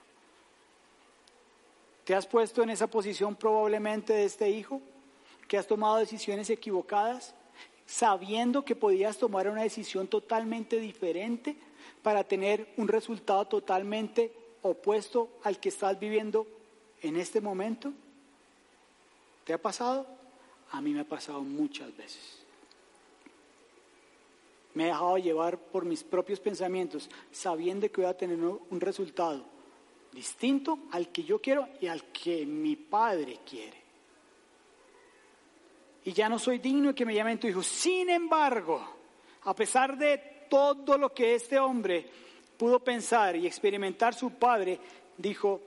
¿Te 2.05 2.15
has 2.15 2.27
puesto 2.27 2.63
en 2.63 2.71
esa 2.71 2.87
posición 2.87 3.35
probablemente 3.35 4.13
de 4.13 4.25
este 4.25 4.51
hijo? 4.51 4.81
¿Que 5.49 5.57
has 5.57 5.67
tomado 5.67 5.97
decisiones 5.97 6.51
equivocadas? 6.51 7.35
Sabiendo 7.87 8.65
que 8.65 8.77
podías 8.77 9.17
tomar 9.17 9.49
una 9.49 9.63
decisión 9.63 10.07
totalmente 10.07 10.79
diferente 10.79 11.57
para 12.03 12.23
tener 12.23 12.69
un 12.77 12.89
resultado 12.89 13.47
totalmente 13.47 14.33
opuesto 14.63 15.31
al 15.45 15.59
que 15.59 15.71
estás 15.71 15.99
viviendo 15.99 16.47
en 17.01 17.17
este 17.17 17.41
momento? 17.41 17.93
¿Te 19.45 19.55
ha 19.55 19.59
pasado? 19.61 20.07
A 20.73 20.81
mí 20.81 20.93
me 20.93 21.01
ha 21.01 21.09
pasado 21.09 21.41
muchas 21.41 21.95
veces. 21.97 22.39
Me 24.75 24.85
he 24.85 24.87
dejado 24.89 25.17
llevar 25.19 25.57
por 25.57 25.85
mis 25.85 26.03
propios 26.03 26.41
pensamientos, 26.41 27.09
sabiendo 27.31 27.91
que 27.91 28.01
voy 28.01 28.11
a 28.11 28.17
tener 28.17 28.39
un 28.43 28.81
resultado 28.81 29.54
distinto 30.15 30.79
al 30.93 31.09
que 31.09 31.25
yo 31.25 31.41
quiero 31.41 31.69
y 31.81 31.89
al 31.89 32.05
que 32.05 32.47
mi 32.47 32.77
padre 32.77 33.41
quiere. 33.49 33.83
Y 36.05 36.13
ya 36.13 36.29
no 36.29 36.39
soy 36.39 36.59
digno 36.59 36.89
de 36.89 36.95
que 36.95 37.05
me 37.05 37.15
llamen 37.15 37.41
tu 37.41 37.47
hijo. 37.47 37.63
Sin 37.63 38.09
embargo, 38.11 38.81
a 39.43 39.55
pesar 39.55 39.99
de 39.99 40.47
todo 40.49 40.97
lo 40.97 41.13
que 41.13 41.35
este 41.35 41.59
hombre 41.59 42.07
pudo 42.57 42.79
pensar 42.79 43.37
y 43.37 43.47
experimentar, 43.47 44.15
su 44.15 44.31
padre 44.31 44.79
dijo, 45.17 45.63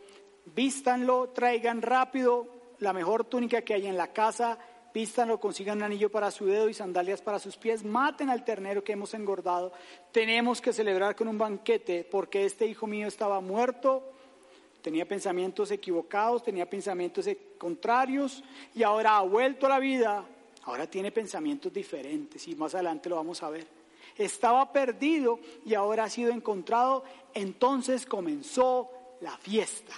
vístanlo, 0.45 1.29
traigan 1.29 1.81
rápido 1.81 2.47
la 2.79 2.93
mejor 2.93 3.25
túnica 3.25 3.63
que 3.63 3.73
hay 3.73 3.88
en 3.88 3.97
la 3.97 4.13
casa, 4.13 4.57
vístanlo, 4.93 5.39
consigan 5.39 5.79
un 5.79 5.83
anillo 5.83 6.10
para 6.10 6.31
su 6.31 6.45
dedo 6.45 6.69
y 6.69 6.73
sandalias 6.73 7.21
para 7.21 7.39
sus 7.39 7.57
pies, 7.57 7.83
maten 7.83 8.29
al 8.29 8.45
ternero 8.45 8.83
que 8.83 8.93
hemos 8.93 9.13
engordado, 9.15 9.73
tenemos 10.12 10.62
que 10.62 10.73
celebrar 10.73 11.15
con 11.15 11.27
un 11.27 11.38
banquete 11.38 12.07
porque 12.10 12.45
este 12.45 12.67
hijo 12.67 12.86
mío 12.86 13.07
estaba 13.07 13.41
muerto 13.41 14.13
tenía 14.82 15.08
pensamientos 15.08 15.72
equivocados, 15.72 16.44
tenía 16.44 16.70
pensamientos 16.70 17.28
e- 17.28 17.38
contrarios 17.58 18.44
y 18.74 18.84
ahora 18.84 19.18
ha 19.18 19.22
vuelto 19.22 19.66
a 19.66 19.70
la 19.70 19.80
vida, 19.80 20.24
ahora 20.63 20.88
tiene 20.88 21.12
pensamientos 21.12 21.74
diferentes 21.74 22.48
y 22.48 22.56
más 22.56 22.74
adelante 22.76 23.10
lo 23.10 23.16
vamos 23.18 23.42
a 23.44 23.50
ver. 23.50 23.68
Estaba 24.18 24.72
perdido 24.72 25.40
y 25.66 25.74
ahora 25.74 26.06
ha 26.06 26.10
sido 26.10 26.32
encontrado, 26.32 27.04
entonces 27.34 28.06
comenzó 28.06 28.90
la 29.22 29.38
fiesta. 29.38 29.94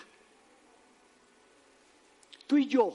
Tú 2.47 2.57
y 2.57 2.67
yo 2.67 2.91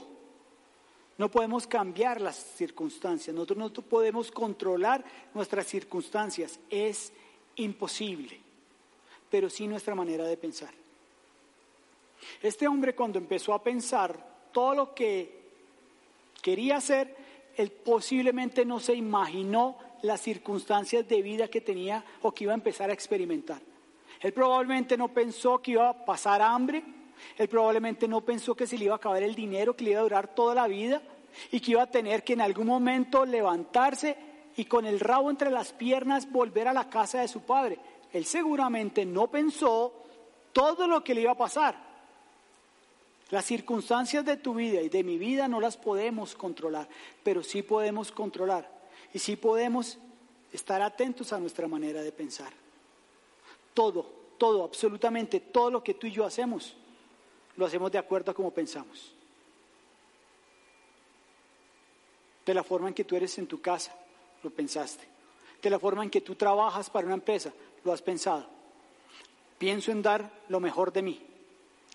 no 1.17 1.31
podemos 1.31 1.67
cambiar 1.67 2.21
las 2.21 2.37
circunstancias, 2.37 3.35
nosotros 3.35 3.59
no 3.59 3.73
podemos 3.73 4.33
controlar 4.33 5.05
nuestras 5.33 5.67
circunstancias, 5.67 6.59
es 6.69 7.13
imposible, 7.57 8.41
pero 9.31 9.49
sí 9.49 9.67
nuestra 9.69 9.95
manera 9.95 10.25
de 10.25 10.37
pensar. 10.37 10.84
Este 12.43 12.67
hombre 12.69 12.95
cuando 12.95 13.19
empezó 13.19 13.55
a 13.55 13.63
pensar 13.63 14.19
todo 14.53 14.75
lo 14.75 14.95
que 14.95 15.45
quería 16.43 16.77
hacer, 16.77 17.17
él 17.57 17.71
posiblemente 17.71 18.65
no 18.65 18.81
se 18.81 18.95
imaginó 18.95 19.77
las 20.03 20.21
circunstancias 20.21 21.09
de 21.09 21.23
vida 21.23 21.49
que 21.49 21.61
tenía 21.61 22.05
o 22.23 22.33
que 22.33 22.45
iba 22.45 22.53
a 22.53 22.57
empezar 22.57 22.91
a 22.91 22.93
experimentar. 22.93 23.61
Él 24.21 24.33
probablemente 24.33 24.97
no 24.97 25.09
pensó 25.09 25.61
que 25.61 25.73
iba 25.73 25.89
a 25.89 26.05
pasar 26.05 26.43
hambre, 26.43 26.83
él 27.37 27.49
probablemente 27.49 28.07
no 28.09 28.21
pensó 28.21 28.55
que 28.55 28.67
se 28.67 28.77
le 28.77 28.87
iba 28.87 28.95
a 28.95 28.97
acabar 28.97 29.23
el 29.23 29.35
dinero, 29.35 29.77
que 29.77 29.85
le 29.85 29.93
iba 29.93 30.01
a 30.01 30.05
durar 30.05 30.35
toda 30.35 30.55
la 30.55 30.67
vida 30.67 31.03
y 31.51 31.61
que 31.61 31.73
iba 31.73 31.83
a 31.83 31.91
tener 31.91 32.23
que 32.23 32.35
en 32.35 32.41
algún 32.41 32.67
momento 32.67 33.25
levantarse 33.25 34.17
y 34.57 34.65
con 34.67 34.87
el 34.87 35.01
rabo 35.01 35.31
entre 35.31 35.51
las 35.51 35.73
piernas 35.73 36.31
volver 36.31 36.69
a 36.69 36.73
la 36.73 36.89
casa 36.89 37.21
de 37.21 37.29
su 37.29 37.41
padre. 37.43 37.79
Él 38.13 38.25
seguramente 38.25 39.05
no 39.05 39.27
pensó 39.29 39.93
todo 40.53 40.87
lo 40.87 41.03
que 41.03 41.15
le 41.15 41.23
iba 41.23 41.33
a 41.33 41.37
pasar. 41.37 41.94
Las 43.35 43.47
circunstancias 43.47 44.25
de 44.25 44.37
tu 44.37 44.55
vida 44.55 44.81
y 44.81 44.89
de 44.89 45.03
mi 45.03 45.19
vida 45.19 45.49
no 45.49 45.59
las 45.59 45.77
podemos 45.77 46.37
controlar, 46.37 46.89
pero 47.25 47.43
sí 47.43 47.65
podemos 47.65 48.13
controlar 48.13 48.71
y 49.13 49.19
sí 49.19 49.35
podemos 49.35 49.99
estar 50.53 50.81
atentos 50.81 51.33
a 51.33 51.41
nuestra 51.41 51.67
manera 51.67 52.01
de 52.01 52.13
pensar. 52.13 52.53
Todo, 53.75 54.09
todo, 54.39 54.63
absolutamente 54.63 55.41
todo 55.41 55.69
lo 55.73 55.83
que 55.83 55.95
tú 55.95 56.07
y 56.07 56.13
yo 56.13 56.25
hacemos, 56.25 56.77
lo 57.57 57.67
hacemos 57.67 57.91
de 57.91 57.99
acuerdo 57.99 58.31
a 58.31 58.35
cómo 58.35 58.53
pensamos. 58.53 59.13
De 62.47 62.55
la 62.55 62.63
forma 62.63 62.87
en 62.87 62.95
que 62.95 63.03
tú 63.03 63.17
eres 63.17 63.37
en 63.39 63.49
tu 63.49 63.61
casa, 63.61 63.97
lo 64.45 64.51
pensaste. 64.51 65.09
De 65.61 65.71
la 65.71 65.81
forma 65.81 66.05
en 66.05 66.11
que 66.11 66.21
tú 66.21 66.37
trabajas 66.37 66.89
para 66.89 67.07
una 67.07 67.17
empresa, 67.17 67.53
lo 67.83 67.93
has 67.93 68.01
pensado. 68.01 68.47
Pienso 69.59 69.91
en 69.91 70.03
dar 70.03 70.31
lo 70.49 70.61
mejor 70.61 70.93
de 70.93 71.03
mí, 71.03 71.21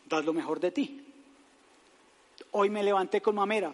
das 0.06 0.25
lo 0.25 0.34
mejor 0.34 0.60
de 0.60 0.71
ti. 0.71 1.06
Hoy 2.51 2.69
me 2.69 2.83
levanté 2.83 3.21
con 3.21 3.35
mamera. 3.35 3.73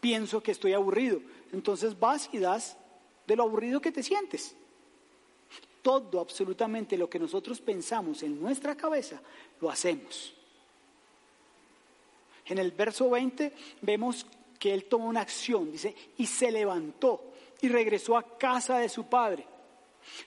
Pienso 0.00 0.42
que 0.42 0.52
estoy 0.52 0.72
aburrido. 0.72 1.20
Entonces 1.52 1.98
vas 1.98 2.28
y 2.32 2.38
das 2.38 2.76
de 3.26 3.36
lo 3.36 3.44
aburrido 3.44 3.80
que 3.80 3.92
te 3.92 4.02
sientes. 4.02 4.56
Todo, 5.82 6.20
absolutamente 6.20 6.96
lo 6.96 7.08
que 7.08 7.18
nosotros 7.18 7.60
pensamos 7.60 8.22
en 8.22 8.40
nuestra 8.40 8.74
cabeza, 8.74 9.20
lo 9.60 9.70
hacemos. 9.70 10.34
En 12.46 12.58
el 12.58 12.72
verso 12.72 13.10
20 13.10 13.52
vemos 13.82 14.26
que 14.58 14.72
él 14.72 14.86
tomó 14.86 15.06
una 15.06 15.20
acción, 15.20 15.70
dice, 15.70 15.94
y 16.16 16.26
se 16.26 16.50
levantó 16.50 17.22
y 17.60 17.68
regresó 17.68 18.16
a 18.16 18.36
casa 18.38 18.78
de 18.78 18.88
su 18.88 19.06
padre. 19.06 19.46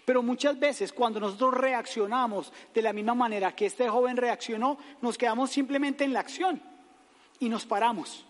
Pero 0.06 0.24
muchas 0.24 0.60
veces 0.60 0.94
cuando 0.94 1.20
nosotros 1.20 1.54
reaccionamos 1.56 2.52
de 2.74 2.82
la 2.82 2.94
misma 2.94 3.14
manera 3.14 3.56
que 3.56 3.68
este 3.68 3.90
joven 3.90 4.18
reaccionó, 4.18 4.78
nos 5.02 5.18
quedamos 5.18 5.52
simplemente 5.52 6.04
en 6.04 6.14
la 6.14 6.20
acción 6.20 6.77
y 7.40 7.50
nos 7.50 7.66
paramos. 7.66 8.26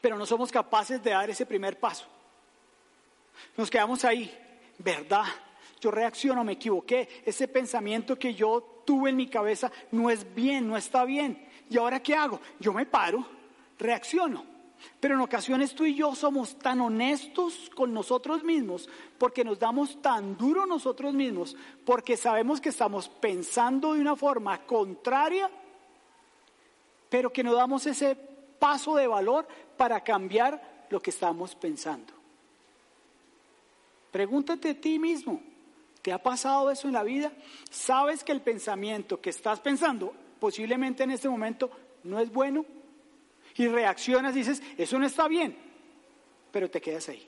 Pero 0.00 0.16
no 0.16 0.26
somos 0.26 0.50
capaces 0.50 1.02
de 1.02 1.10
dar 1.10 1.28
ese 1.30 1.46
primer 1.46 1.78
paso. 1.78 2.06
Nos 3.56 3.70
quedamos 3.70 4.04
ahí, 4.04 4.34
¿verdad? 4.78 5.24
Yo 5.80 5.90
reacciono, 5.90 6.44
me 6.44 6.52
equivoqué. 6.52 7.22
Ese 7.24 7.48
pensamiento 7.48 8.18
que 8.18 8.34
yo 8.34 8.82
tuve 8.84 9.10
en 9.10 9.16
mi 9.16 9.28
cabeza 9.28 9.70
no 9.92 10.10
es 10.10 10.34
bien, 10.34 10.66
no 10.66 10.76
está 10.76 11.04
bien. 11.04 11.46
¿Y 11.68 11.76
ahora 11.76 12.02
qué 12.02 12.14
hago? 12.14 12.40
Yo 12.58 12.72
me 12.72 12.86
paro, 12.86 13.26
reacciono. 13.78 14.56
Pero 15.00 15.14
en 15.14 15.20
ocasiones 15.20 15.74
tú 15.74 15.84
y 15.84 15.94
yo 15.94 16.14
somos 16.14 16.58
tan 16.58 16.80
honestos 16.80 17.70
con 17.74 17.92
nosotros 17.92 18.44
mismos 18.44 18.88
porque 19.18 19.44
nos 19.44 19.58
damos 19.58 20.00
tan 20.02 20.36
duro 20.36 20.66
nosotros 20.66 21.14
mismos, 21.14 21.56
porque 21.84 22.16
sabemos 22.16 22.60
que 22.60 22.68
estamos 22.68 23.08
pensando 23.08 23.94
de 23.94 24.00
una 24.00 24.16
forma 24.16 24.66
contraria 24.66 25.50
pero 27.08 27.32
que 27.32 27.42
no 27.42 27.54
damos 27.54 27.86
ese 27.86 28.16
paso 28.58 28.96
de 28.96 29.06
valor 29.06 29.46
para 29.76 30.02
cambiar 30.02 30.86
lo 30.90 31.00
que 31.00 31.10
estamos 31.10 31.54
pensando. 31.54 32.12
Pregúntate 34.10 34.70
a 34.70 34.80
ti 34.80 34.98
mismo, 34.98 35.40
¿te 36.02 36.12
ha 36.12 36.22
pasado 36.22 36.70
eso 36.70 36.86
en 36.88 36.94
la 36.94 37.02
vida? 37.02 37.32
¿Sabes 37.70 38.24
que 38.24 38.32
el 38.32 38.40
pensamiento 38.40 39.20
que 39.20 39.30
estás 39.30 39.60
pensando 39.60 40.14
posiblemente 40.40 41.02
en 41.02 41.10
este 41.10 41.28
momento 41.28 41.70
no 42.04 42.18
es 42.18 42.32
bueno? 42.32 42.64
Y 43.56 43.68
reaccionas 43.68 44.34
y 44.34 44.40
dices, 44.40 44.62
eso 44.76 44.98
no 44.98 45.06
está 45.06 45.28
bien, 45.28 45.56
pero 46.50 46.70
te 46.70 46.80
quedas 46.80 47.08
ahí. 47.08 47.26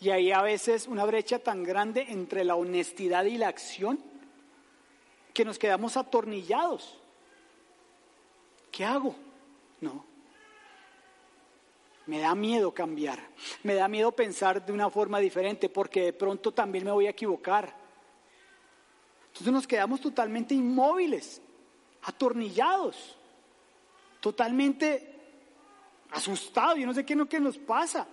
Y 0.00 0.10
hay 0.10 0.30
a 0.30 0.42
veces 0.42 0.86
una 0.86 1.04
brecha 1.04 1.40
tan 1.40 1.64
grande 1.64 2.06
entre 2.08 2.44
la 2.44 2.54
honestidad 2.54 3.24
y 3.24 3.36
la 3.36 3.48
acción 3.48 3.98
que 5.34 5.44
nos 5.44 5.58
quedamos 5.58 5.96
atornillados. 5.96 6.98
¿Qué 8.78 8.84
hago? 8.84 9.12
No. 9.80 10.04
Me 12.06 12.20
da 12.20 12.36
miedo 12.36 12.72
cambiar, 12.72 13.18
me 13.64 13.74
da 13.74 13.88
miedo 13.88 14.12
pensar 14.12 14.64
de 14.64 14.72
una 14.72 14.88
forma 14.88 15.18
diferente 15.18 15.68
porque 15.68 16.02
de 16.02 16.12
pronto 16.12 16.52
también 16.52 16.84
me 16.84 16.92
voy 16.92 17.08
a 17.08 17.10
equivocar. 17.10 17.74
Entonces 19.26 19.52
nos 19.52 19.66
quedamos 19.66 20.00
totalmente 20.00 20.54
inmóviles, 20.54 21.42
atornillados, 22.02 23.16
totalmente 24.20 25.12
asustados. 26.12 26.78
Yo 26.78 26.86
no 26.86 26.94
sé 26.94 27.04
qué, 27.04 27.16
no, 27.16 27.28
qué 27.28 27.40
nos 27.40 27.58
pasa. 27.58 28.06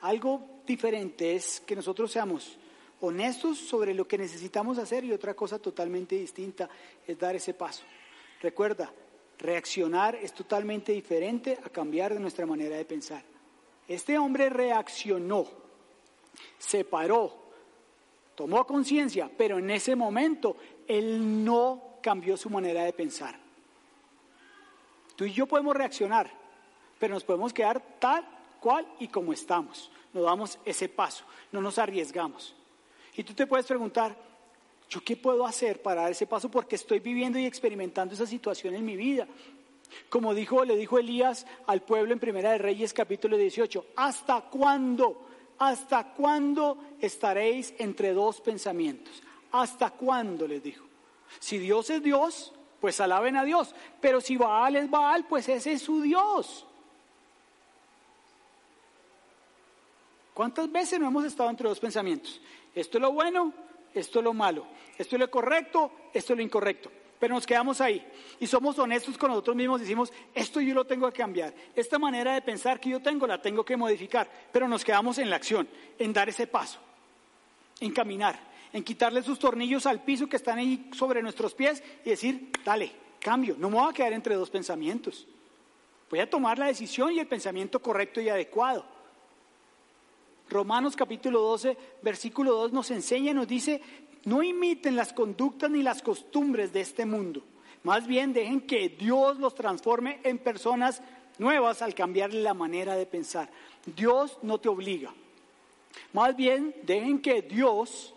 Algo 0.00 0.62
diferente 0.66 1.36
es 1.36 1.60
que 1.60 1.76
nosotros 1.76 2.10
seamos 2.10 2.58
honestos 3.00 3.58
sobre 3.58 3.94
lo 3.94 4.06
que 4.06 4.18
necesitamos 4.18 4.78
hacer 4.78 5.04
y 5.04 5.12
otra 5.12 5.34
cosa 5.34 5.58
totalmente 5.58 6.16
distinta 6.16 6.68
es 7.06 7.18
dar 7.18 7.36
ese 7.36 7.54
paso. 7.54 7.84
Recuerda, 8.40 8.92
reaccionar 9.38 10.14
es 10.16 10.32
totalmente 10.32 10.92
diferente 10.92 11.58
a 11.64 11.68
cambiar 11.68 12.14
de 12.14 12.20
nuestra 12.20 12.46
manera 12.46 12.76
de 12.76 12.84
pensar. 12.84 13.22
Este 13.88 14.18
hombre 14.18 14.48
reaccionó, 14.48 15.46
se 16.58 16.84
paró, 16.84 17.32
tomó 18.34 18.66
conciencia, 18.66 19.30
pero 19.36 19.58
en 19.58 19.70
ese 19.70 19.94
momento 19.94 20.56
él 20.88 21.44
no 21.44 21.98
cambió 22.02 22.36
su 22.36 22.50
manera 22.50 22.84
de 22.84 22.92
pensar. 22.92 23.38
Tú 25.14 25.24
y 25.24 25.32
yo 25.32 25.46
podemos 25.46 25.74
reaccionar, 25.74 26.30
pero 26.98 27.14
nos 27.14 27.24
podemos 27.24 27.52
quedar 27.52 27.80
tal 27.98 28.26
cual 28.60 28.86
y 28.98 29.08
como 29.08 29.32
estamos. 29.32 29.90
No 30.12 30.22
damos 30.22 30.58
ese 30.64 30.88
paso, 30.88 31.24
no 31.52 31.60
nos 31.60 31.78
arriesgamos. 31.78 32.54
Y 33.16 33.24
tú 33.24 33.32
te 33.34 33.46
puedes 33.46 33.66
preguntar, 33.66 34.16
¿yo 34.88 35.00
qué 35.02 35.16
puedo 35.16 35.46
hacer 35.46 35.80
para 35.82 36.02
dar 36.02 36.12
ese 36.12 36.26
paso? 36.26 36.50
Porque 36.50 36.76
estoy 36.76 37.00
viviendo 37.00 37.38
y 37.38 37.46
experimentando 37.46 38.14
esa 38.14 38.26
situación 38.26 38.74
en 38.74 38.84
mi 38.84 38.96
vida. 38.96 39.26
Como 40.08 40.34
dijo, 40.34 40.64
le 40.64 40.76
dijo 40.76 40.98
Elías 40.98 41.46
al 41.66 41.82
pueblo 41.82 42.12
en 42.12 42.18
Primera 42.18 42.52
de 42.52 42.58
Reyes 42.58 42.92
capítulo 42.92 43.36
18, 43.36 43.86
¿hasta 43.96 44.42
cuándo? 44.42 45.22
¿Hasta 45.58 46.12
cuándo 46.12 46.78
estaréis 47.00 47.72
entre 47.78 48.12
dos 48.12 48.40
pensamientos? 48.40 49.22
¿Hasta 49.52 49.90
cuándo 49.90 50.46
les 50.46 50.62
dijo? 50.62 50.84
Si 51.38 51.58
Dios 51.58 51.88
es 51.90 52.02
Dios, 52.02 52.52
pues 52.80 53.00
alaben 53.00 53.36
a 53.36 53.44
Dios. 53.44 53.74
Pero 54.00 54.20
si 54.20 54.36
Baal 54.36 54.76
es 54.76 54.90
Baal, 54.90 55.24
pues 55.26 55.48
ese 55.48 55.72
es 55.72 55.82
su 55.82 56.02
Dios. 56.02 56.66
¿Cuántas 60.34 60.70
veces 60.70 61.00
no 61.00 61.06
hemos 61.06 61.24
estado 61.24 61.48
entre 61.48 61.66
dos 61.66 61.80
pensamientos? 61.80 62.40
Esto 62.76 62.98
es 62.98 63.02
lo 63.02 63.12
bueno, 63.12 63.54
esto 63.94 64.18
es 64.18 64.24
lo 64.24 64.34
malo. 64.34 64.66
Esto 64.98 65.16
es 65.16 65.20
lo 65.20 65.30
correcto, 65.30 65.90
esto 66.12 66.34
es 66.34 66.36
lo 66.36 66.42
incorrecto. 66.42 66.92
Pero 67.18 67.34
nos 67.34 67.46
quedamos 67.46 67.80
ahí 67.80 68.06
y 68.38 68.46
somos 68.46 68.78
honestos 68.78 69.16
con 69.16 69.30
nosotros 69.30 69.56
mismos. 69.56 69.80
Decimos, 69.80 70.12
esto 70.34 70.60
yo 70.60 70.74
lo 70.74 70.84
tengo 70.84 71.10
que 71.10 71.16
cambiar. 71.16 71.54
Esta 71.74 71.98
manera 71.98 72.34
de 72.34 72.42
pensar 72.42 72.78
que 72.78 72.90
yo 72.90 73.00
tengo 73.00 73.26
la 73.26 73.40
tengo 73.40 73.64
que 73.64 73.78
modificar. 73.78 74.30
Pero 74.52 74.68
nos 74.68 74.84
quedamos 74.84 75.16
en 75.16 75.30
la 75.30 75.36
acción, 75.36 75.66
en 75.98 76.12
dar 76.12 76.28
ese 76.28 76.46
paso, 76.46 76.78
en 77.80 77.92
caminar, 77.92 78.38
en 78.74 78.84
quitarle 78.84 79.22
sus 79.22 79.38
tornillos 79.38 79.86
al 79.86 80.02
piso 80.02 80.28
que 80.28 80.36
están 80.36 80.58
ahí 80.58 80.90
sobre 80.92 81.22
nuestros 81.22 81.54
pies 81.54 81.82
y 82.04 82.10
decir, 82.10 82.50
dale, 82.62 82.92
cambio. 83.18 83.56
No 83.58 83.70
me 83.70 83.76
voy 83.76 83.90
a 83.90 83.94
quedar 83.94 84.12
entre 84.12 84.34
dos 84.34 84.50
pensamientos. 84.50 85.26
Voy 86.10 86.20
a 86.20 86.28
tomar 86.28 86.58
la 86.58 86.66
decisión 86.66 87.12
y 87.14 87.18
el 87.18 87.26
pensamiento 87.26 87.80
correcto 87.80 88.20
y 88.20 88.28
adecuado. 88.28 88.95
Romanos 90.48 90.94
capítulo 90.94 91.40
12, 91.40 91.76
versículo 92.02 92.54
2 92.54 92.72
nos 92.72 92.90
enseña 92.90 93.34
nos 93.34 93.48
dice, 93.48 93.80
no 94.24 94.42
imiten 94.42 94.96
las 94.96 95.12
conductas 95.12 95.70
ni 95.70 95.82
las 95.82 96.02
costumbres 96.02 96.72
de 96.72 96.80
este 96.80 97.04
mundo. 97.04 97.42
Más 97.82 98.06
bien 98.06 98.32
dejen 98.32 98.60
que 98.60 98.88
Dios 98.88 99.38
los 99.38 99.54
transforme 99.54 100.20
en 100.24 100.38
personas 100.38 101.02
nuevas 101.38 101.82
al 101.82 101.94
cambiarle 101.94 102.42
la 102.42 102.54
manera 102.54 102.96
de 102.96 103.06
pensar. 103.06 103.48
Dios 103.94 104.38
no 104.42 104.58
te 104.58 104.68
obliga. 104.68 105.12
Más 106.12 106.36
bien 106.36 106.74
dejen 106.82 107.20
que 107.20 107.42
Dios, 107.42 108.14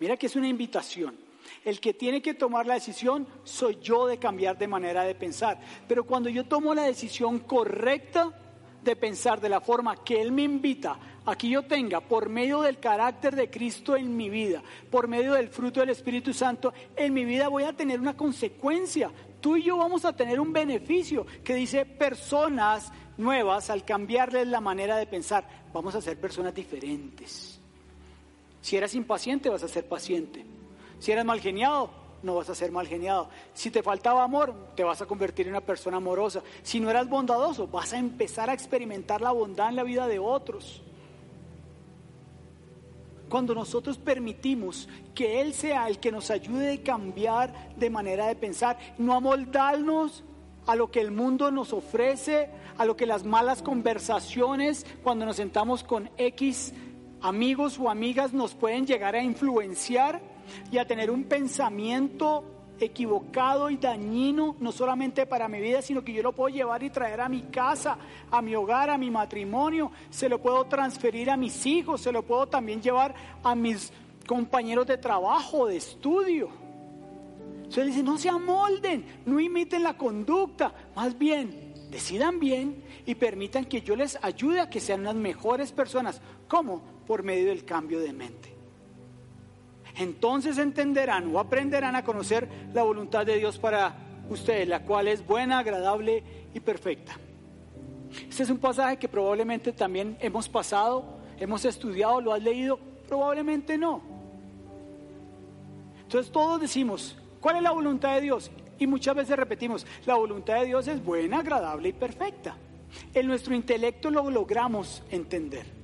mira 0.00 0.16
que 0.16 0.26
es 0.26 0.36
una 0.36 0.48
invitación. 0.48 1.16
El 1.64 1.80
que 1.80 1.94
tiene 1.94 2.20
que 2.20 2.34
tomar 2.34 2.66
la 2.66 2.74
decisión 2.74 3.26
soy 3.44 3.78
yo 3.80 4.06
de 4.06 4.18
cambiar 4.18 4.58
de 4.58 4.68
manera 4.68 5.04
de 5.04 5.14
pensar. 5.14 5.58
Pero 5.86 6.04
cuando 6.04 6.28
yo 6.28 6.44
tomo 6.44 6.74
la 6.74 6.82
decisión 6.82 7.38
correcta 7.40 8.32
de 8.88 8.96
pensar 8.96 9.40
de 9.40 9.48
la 9.48 9.60
forma 9.60 10.02
que 10.02 10.20
Él 10.20 10.32
me 10.32 10.42
invita 10.42 10.98
aquí 11.30 11.50
yo 11.50 11.62
tenga, 11.62 12.00
por 12.00 12.28
medio 12.28 12.62
del 12.62 12.78
carácter 12.78 13.36
de 13.36 13.50
Cristo 13.50 13.96
en 13.96 14.16
mi 14.16 14.30
vida, 14.30 14.62
por 14.90 15.08
medio 15.08 15.34
del 15.34 15.48
fruto 15.48 15.80
del 15.80 15.90
Espíritu 15.90 16.32
Santo 16.32 16.72
en 16.96 17.12
mi 17.12 17.24
vida, 17.24 17.48
voy 17.48 17.64
a 17.64 17.74
tener 17.74 18.00
una 18.00 18.16
consecuencia. 18.16 19.10
Tú 19.40 19.56
y 19.56 19.64
yo 19.64 19.76
vamos 19.76 20.04
a 20.04 20.14
tener 20.14 20.40
un 20.40 20.52
beneficio 20.52 21.26
que 21.44 21.54
dice 21.54 21.84
personas 21.84 22.90
nuevas 23.18 23.70
al 23.70 23.84
cambiarles 23.84 24.46
la 24.46 24.60
manera 24.60 24.96
de 24.96 25.06
pensar. 25.06 25.46
Vamos 25.72 25.94
a 25.94 26.00
ser 26.00 26.18
personas 26.18 26.54
diferentes. 26.54 27.60
Si 28.60 28.76
eras 28.76 28.94
impaciente, 28.94 29.48
vas 29.48 29.62
a 29.62 29.68
ser 29.68 29.86
paciente. 29.86 30.44
Si 30.98 31.12
eras 31.12 31.24
mal 31.24 31.40
geniado, 31.40 31.90
no 32.22 32.34
vas 32.34 32.50
a 32.50 32.54
ser 32.54 32.72
mal 32.72 32.86
geniado. 32.86 33.28
Si 33.54 33.70
te 33.70 33.82
faltaba 33.82 34.24
amor, 34.24 34.54
te 34.74 34.84
vas 34.84 35.00
a 35.00 35.06
convertir 35.06 35.46
en 35.46 35.52
una 35.52 35.60
persona 35.60 35.98
amorosa. 35.98 36.42
Si 36.62 36.80
no 36.80 36.90
eras 36.90 37.08
bondadoso, 37.08 37.66
vas 37.68 37.92
a 37.92 37.98
empezar 37.98 38.50
a 38.50 38.54
experimentar 38.54 39.20
la 39.20 39.32
bondad 39.32 39.68
en 39.68 39.76
la 39.76 39.84
vida 39.84 40.06
de 40.06 40.18
otros. 40.18 40.82
Cuando 43.28 43.54
nosotros 43.54 43.98
permitimos 43.98 44.88
que 45.14 45.40
Él 45.40 45.52
sea 45.52 45.86
el 45.86 45.98
que 45.98 46.10
nos 46.10 46.30
ayude 46.30 46.72
a 46.72 46.82
cambiar 46.82 47.74
de 47.76 47.90
manera 47.90 48.26
de 48.26 48.36
pensar, 48.36 48.78
no 48.96 49.14
amoldarnos 49.14 50.24
a 50.66 50.74
lo 50.74 50.90
que 50.90 51.00
el 51.00 51.10
mundo 51.10 51.50
nos 51.50 51.72
ofrece, 51.72 52.50
a 52.78 52.84
lo 52.84 52.96
que 52.96 53.06
las 53.06 53.24
malas 53.24 53.62
conversaciones, 53.62 54.86
cuando 55.02 55.26
nos 55.26 55.36
sentamos 55.36 55.84
con 55.84 56.10
X 56.16 56.72
amigos 57.20 57.78
o 57.78 57.90
amigas, 57.90 58.32
nos 58.32 58.54
pueden 58.54 58.86
llegar 58.86 59.14
a 59.14 59.22
influenciar 59.22 60.20
y 60.70 60.78
a 60.78 60.86
tener 60.86 61.10
un 61.10 61.24
pensamiento 61.24 62.58
equivocado 62.80 63.70
y 63.70 63.76
dañino, 63.76 64.56
no 64.60 64.72
solamente 64.72 65.26
para 65.26 65.48
mi 65.48 65.60
vida, 65.60 65.82
sino 65.82 66.04
que 66.04 66.12
yo 66.12 66.22
lo 66.22 66.32
puedo 66.32 66.54
llevar 66.54 66.82
y 66.82 66.90
traer 66.90 67.20
a 67.20 67.28
mi 67.28 67.42
casa, 67.42 67.98
a 68.30 68.40
mi 68.42 68.54
hogar, 68.54 68.90
a 68.90 68.98
mi 68.98 69.10
matrimonio, 69.10 69.90
se 70.10 70.28
lo 70.28 70.40
puedo 70.40 70.64
transferir 70.66 71.30
a 71.30 71.36
mis 71.36 71.66
hijos, 71.66 72.00
se 72.00 72.12
lo 72.12 72.22
puedo 72.22 72.46
también 72.46 72.80
llevar 72.80 73.14
a 73.42 73.54
mis 73.54 73.92
compañeros 74.26 74.86
de 74.86 74.98
trabajo, 74.98 75.66
de 75.66 75.76
estudio. 75.76 76.48
Se 77.68 77.84
dice, 77.84 78.02
no 78.02 78.16
se 78.16 78.28
amolden, 78.28 79.04
no 79.26 79.40
imiten 79.40 79.82
la 79.82 79.96
conducta, 79.96 80.72
más 80.94 81.18
bien 81.18 81.68
decidan 81.90 82.38
bien 82.38 82.84
y 83.06 83.14
permitan 83.14 83.64
que 83.64 83.80
yo 83.80 83.96
les 83.96 84.18
ayude 84.22 84.60
a 84.60 84.68
que 84.68 84.80
sean 84.80 85.04
las 85.04 85.14
mejores 85.14 85.72
personas. 85.72 86.20
¿Cómo? 86.46 86.82
Por 87.06 87.22
medio 87.22 87.46
del 87.46 87.64
cambio 87.64 88.00
de 88.00 88.12
mente 88.12 88.57
entonces 89.98 90.58
entenderán 90.58 91.34
o 91.34 91.40
aprenderán 91.40 91.96
a 91.96 92.04
conocer 92.04 92.48
la 92.72 92.84
voluntad 92.84 93.26
de 93.26 93.36
Dios 93.36 93.58
para 93.58 93.96
ustedes, 94.30 94.68
la 94.68 94.84
cual 94.84 95.08
es 95.08 95.26
buena, 95.26 95.58
agradable 95.58 96.22
y 96.54 96.60
perfecta. 96.60 97.18
Este 98.28 98.44
es 98.44 98.50
un 98.50 98.58
pasaje 98.58 98.96
que 98.96 99.08
probablemente 99.08 99.72
también 99.72 100.16
hemos 100.20 100.48
pasado, 100.48 101.04
hemos 101.38 101.64
estudiado, 101.64 102.20
lo 102.20 102.32
has 102.32 102.42
leído, 102.42 102.78
probablemente 103.08 103.76
no. 103.76 104.00
Entonces 106.02 106.32
todos 106.32 106.60
decimos, 106.60 107.18
¿cuál 107.40 107.56
es 107.56 107.62
la 107.62 107.72
voluntad 107.72 108.14
de 108.14 108.20
Dios? 108.20 108.52
Y 108.78 108.86
muchas 108.86 109.16
veces 109.16 109.36
repetimos, 109.36 109.84
la 110.06 110.14
voluntad 110.14 110.60
de 110.60 110.66
Dios 110.66 110.86
es 110.86 111.04
buena, 111.04 111.40
agradable 111.40 111.88
y 111.88 111.92
perfecta. 111.92 112.56
En 113.12 113.26
nuestro 113.26 113.54
intelecto 113.54 114.10
lo 114.10 114.30
logramos 114.30 115.02
entender 115.10 115.77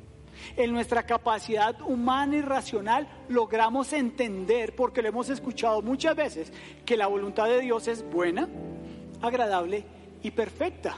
en 0.57 0.73
nuestra 0.73 1.05
capacidad 1.05 1.81
humana 1.83 2.37
y 2.37 2.42
racional 2.42 3.09
logramos 3.29 3.92
entender, 3.92 4.75
porque 4.75 5.03
lo 5.03 5.09
hemos 5.09 5.29
escuchado 5.31 5.83
muchas 5.83 6.16
veces, 6.16 6.53
que 6.85 6.97
la 6.97 7.07
voluntad 7.07 7.47
de 7.47 7.61
Dios 7.61 7.88
es 7.88 8.09
buena, 8.09 8.49
agradable 9.20 9.85
y 10.23 10.31
perfecta. 10.31 10.97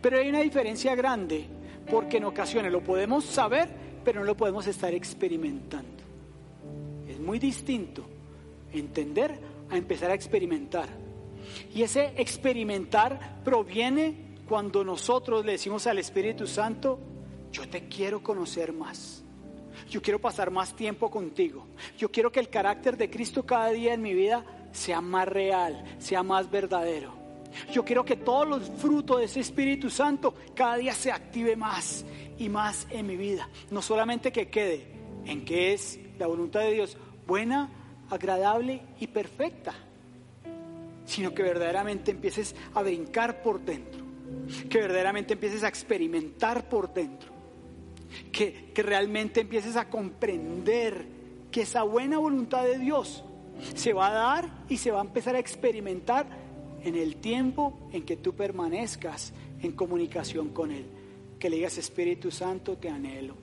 Pero 0.00 0.18
hay 0.18 0.28
una 0.28 0.40
diferencia 0.40 0.94
grande, 0.94 1.46
porque 1.90 2.18
en 2.18 2.24
ocasiones 2.24 2.72
lo 2.72 2.82
podemos 2.82 3.24
saber, 3.24 3.68
pero 4.04 4.20
no 4.20 4.26
lo 4.26 4.36
podemos 4.36 4.66
estar 4.66 4.92
experimentando. 4.94 6.02
Es 7.08 7.18
muy 7.18 7.38
distinto 7.38 8.04
entender 8.72 9.38
a 9.70 9.76
empezar 9.76 10.10
a 10.10 10.14
experimentar. 10.14 10.88
Y 11.74 11.82
ese 11.82 12.12
experimentar 12.16 13.40
proviene 13.44 14.32
cuando 14.48 14.84
nosotros 14.84 15.44
le 15.44 15.52
decimos 15.52 15.86
al 15.86 15.98
Espíritu 15.98 16.46
Santo, 16.46 16.98
yo 17.52 17.68
te 17.68 17.86
quiero 17.86 18.22
conocer 18.22 18.72
más. 18.72 19.22
Yo 19.90 20.00
quiero 20.00 20.18
pasar 20.18 20.50
más 20.50 20.74
tiempo 20.74 21.10
contigo. 21.10 21.66
Yo 21.98 22.10
quiero 22.10 22.32
que 22.32 22.40
el 22.40 22.48
carácter 22.48 22.96
de 22.96 23.10
Cristo 23.10 23.44
cada 23.44 23.70
día 23.70 23.92
en 23.92 24.02
mi 24.02 24.14
vida 24.14 24.44
sea 24.72 25.00
más 25.00 25.28
real, 25.28 25.84
sea 25.98 26.22
más 26.22 26.50
verdadero. 26.50 27.12
Yo 27.70 27.84
quiero 27.84 28.04
que 28.04 28.16
todos 28.16 28.48
los 28.48 28.70
frutos 28.70 29.18
de 29.18 29.26
ese 29.26 29.40
Espíritu 29.40 29.90
Santo 29.90 30.34
cada 30.54 30.76
día 30.76 30.94
se 30.94 31.12
active 31.12 31.54
más 31.54 32.06
y 32.38 32.48
más 32.48 32.86
en 32.90 33.06
mi 33.06 33.16
vida. 33.16 33.48
No 33.70 33.82
solamente 33.82 34.32
que 34.32 34.48
quede 34.48 34.86
en 35.26 35.44
que 35.44 35.74
es 35.74 36.00
la 36.18 36.26
voluntad 36.26 36.60
de 36.60 36.72
Dios 36.72 36.96
buena, 37.26 37.70
agradable 38.08 38.80
y 38.98 39.06
perfecta, 39.08 39.74
sino 41.04 41.34
que 41.34 41.42
verdaderamente 41.42 42.10
empieces 42.10 42.54
a 42.72 42.82
brincar 42.82 43.42
por 43.42 43.60
dentro, 43.60 44.02
que 44.70 44.78
verdaderamente 44.78 45.34
empieces 45.34 45.62
a 45.64 45.68
experimentar 45.68 46.68
por 46.68 46.92
dentro 46.92 47.31
que, 48.30 48.72
realmente 48.74 49.42
empieces 49.42 49.76
a 49.76 49.88
comprender 49.88 51.06
que 51.50 51.62
esa 51.62 51.82
buena 51.82 52.18
voluntad 52.18 52.64
de 52.64 52.78
Dios 52.78 53.24
se 53.74 53.92
va 53.92 54.08
a 54.08 54.12
dar 54.12 54.64
y 54.68 54.78
se 54.78 54.90
va 54.90 55.00
a 55.00 55.04
empezar 55.04 55.36
a 55.36 55.38
experimentar 55.38 56.26
en 56.82 56.96
el 56.96 57.16
tiempo 57.16 57.78
en 57.92 58.04
que 58.04 58.16
tú 58.16 58.34
permanezcas 58.34 59.32
en 59.62 59.72
comunicación 59.72 60.48
con 60.48 60.72
Él. 60.72 60.86
Que 61.38 61.50
le 61.50 61.56
digas, 61.56 61.78
Espíritu 61.78 62.30
Santo, 62.30 62.76
te 62.76 62.88
anhelo. 62.88 63.34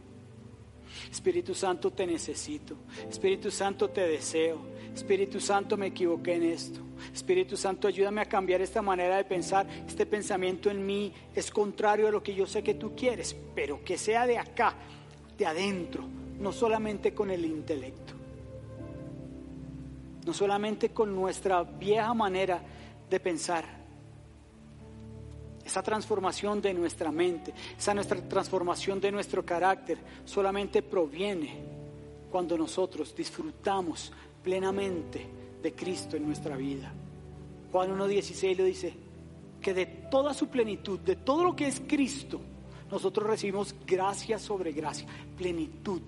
Espíritu 1.12 1.54
Santo, 1.54 1.92
te 1.92 2.06
necesito. 2.08 2.76
Espíritu 3.10 3.52
Santo, 3.52 3.90
te 3.90 4.02
deseo. 4.02 4.60
Espíritu 4.94 5.40
Santo, 5.40 5.78
me 5.78 5.88
equivoqué 5.88 6.36
en 6.36 6.44
esto. 6.44 6.82
Espíritu 7.14 7.58
Santo, 7.58 7.88
ayúdame 7.88 8.22
a 8.22 8.26
cambiar 8.26 8.62
esta 8.62 8.82
manera 8.82 9.18
de 9.18 9.24
pensar. 9.24 9.68
Este 9.88 10.06
pensamiento 10.06 10.70
en 10.70 10.86
mí 10.86 11.14
es 11.34 11.52
contrario 11.52 12.08
a 12.08 12.12
lo 12.12 12.24
que 12.24 12.34
yo 12.34 12.46
sé 12.46 12.64
que 12.64 12.76
tú 12.76 12.96
quieres, 12.96 13.36
pero 13.56 13.84
que 13.84 13.98
sea 13.98 14.26
de 14.26 14.38
acá, 14.38 14.76
de 15.38 15.46
adentro, 15.46 16.04
no 16.40 16.52
solamente 16.52 17.14
con 17.14 17.32
el 17.32 17.46
intelecto. 17.46 18.14
No 20.26 20.34
solamente 20.34 20.90
con 20.90 21.16
nuestra 21.16 21.64
vieja 21.64 22.14
manera 22.14 22.62
de 23.10 23.20
pensar 23.20 23.80
esa 25.66 25.84
transformación 25.84 26.62
de 26.62 26.74
nuestra 26.74 27.12
mente, 27.12 27.54
esa 27.78 27.94
nuestra 27.94 28.20
transformación 28.22 29.00
de 29.00 29.12
nuestro 29.12 29.46
carácter 29.46 30.00
solamente 30.26 30.82
proviene 30.82 31.80
cuando 32.32 32.58
nosotros 32.58 33.16
disfrutamos 33.16 34.12
plenamente 34.44 35.28
de 35.62 35.74
Cristo 35.74 36.18
en 36.18 36.26
nuestra 36.26 36.56
vida. 36.58 36.92
Juan 37.72 37.98
1.16 37.98 38.58
lo 38.58 38.64
dice, 38.64 38.94
que 39.62 39.74
de 39.74 39.86
toda 39.86 40.34
su 40.34 40.48
plenitud, 40.48 41.00
de 41.00 41.16
todo 41.16 41.44
lo 41.44 41.56
que 41.56 41.68
es 41.68 41.82
Cristo, 41.86 42.40
nosotros 42.90 43.28
recibimos 43.28 43.76
gracia 43.86 44.40
sobre 44.40 44.72
gracia, 44.72 45.08
plenitud, 45.38 46.02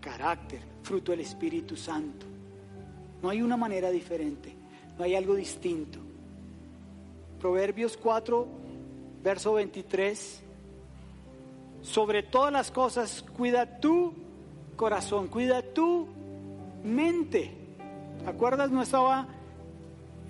carácter, 0.00 0.60
fruto 0.82 1.12
del 1.12 1.20
Espíritu 1.20 1.76
Santo. 1.76 2.26
No 3.22 3.30
hay 3.30 3.40
una 3.40 3.56
manera 3.56 3.90
diferente, 3.90 4.54
no 4.96 5.04
hay 5.04 5.14
algo 5.14 5.34
distinto. 5.34 5.98
Proverbios 7.40 7.96
4, 7.96 8.46
verso 9.22 9.54
23, 9.54 10.42
sobre 11.82 12.22
todas 12.24 12.52
las 12.52 12.70
cosas, 12.70 13.24
cuida 13.36 13.80
tu 13.80 14.12
corazón, 14.76 15.28
cuida 15.28 15.62
tu 15.62 16.06
mente. 16.84 17.67
¿Acuerdas? 18.28 18.70
No 18.70 18.82
estaba 18.82 19.26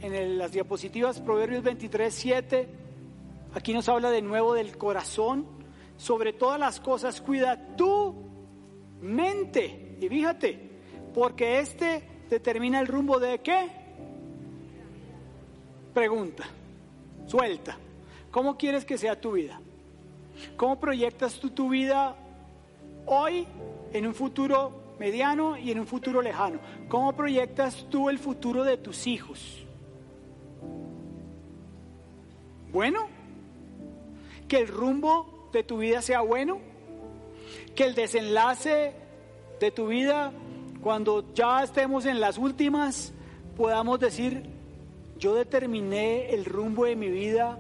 en 0.01 0.39
las 0.39 0.53
diapositivas 0.53 1.21
Proverbios 1.21 1.65
23, 1.65 2.15
7. 2.15 2.69
Aquí 3.55 3.75
nos 3.75 3.89
habla 3.89 4.11
de 4.11 4.23
nuevo 4.23 4.55
del 4.55 4.79
corazón. 4.79 5.45
Sobre 5.97 6.33
todas 6.33 6.61
las 6.61 6.79
cosas, 6.79 7.21
cuida 7.21 7.75
tu 7.75 8.15
mente. 9.01 9.97
Y 10.01 10.09
fíjate, 10.09 10.81
porque 11.13 11.59
este 11.59 12.09
determina 12.31 12.79
el 12.79 12.87
rumbo 12.87 13.19
de 13.19 13.41
qué? 13.41 13.69
Pregunta, 15.93 16.45
suelta. 17.27 17.79
¿Cómo 18.31 18.57
quieres 18.57 18.85
que 18.85 18.97
sea 18.97 19.21
tu 19.21 19.33
vida? 19.33 19.61
¿Cómo 20.57 20.79
proyectas 20.79 21.41
tú 21.41 21.51
tu 21.51 21.69
vida 21.69 22.15
hoy, 23.07 23.45
en 23.93 24.07
un 24.07 24.15
futuro 24.15 24.88
mediano 24.99 25.57
y 25.57 25.71
en 25.71 25.81
un 25.81 25.87
futuro 25.87 26.23
lejano? 26.23 26.61
¿Cómo 26.89 27.13
proyectas 27.15 27.87
tú 27.91 28.09
el 28.09 28.19
futuro 28.19 28.65
de 28.65 28.77
tus 28.77 29.07
hijos? 29.07 29.65
Bueno, 32.73 33.07
que 34.47 34.59
el 34.59 34.69
rumbo 34.69 35.49
de 35.53 35.63
tu 35.63 35.79
vida 35.79 36.03
sea 36.03 36.21
bueno, 36.21 36.59
que 37.75 37.85
el 37.85 37.95
desenlace 37.95 38.93
de 39.61 39.71
tu 39.71 39.89
vida, 39.89 40.33
cuando 40.83 41.33
ya 41.35 41.63
estemos 41.63 42.05
en 42.05 42.21
las 42.21 42.39
últimas, 42.39 43.13
podamos 43.57 43.99
decir, 44.01 44.45
yo 45.19 45.35
determiné 45.35 46.31
el 46.31 46.45
rumbo 46.45 46.85
de 46.85 46.97
mi 46.97 47.09
vida 47.09 47.59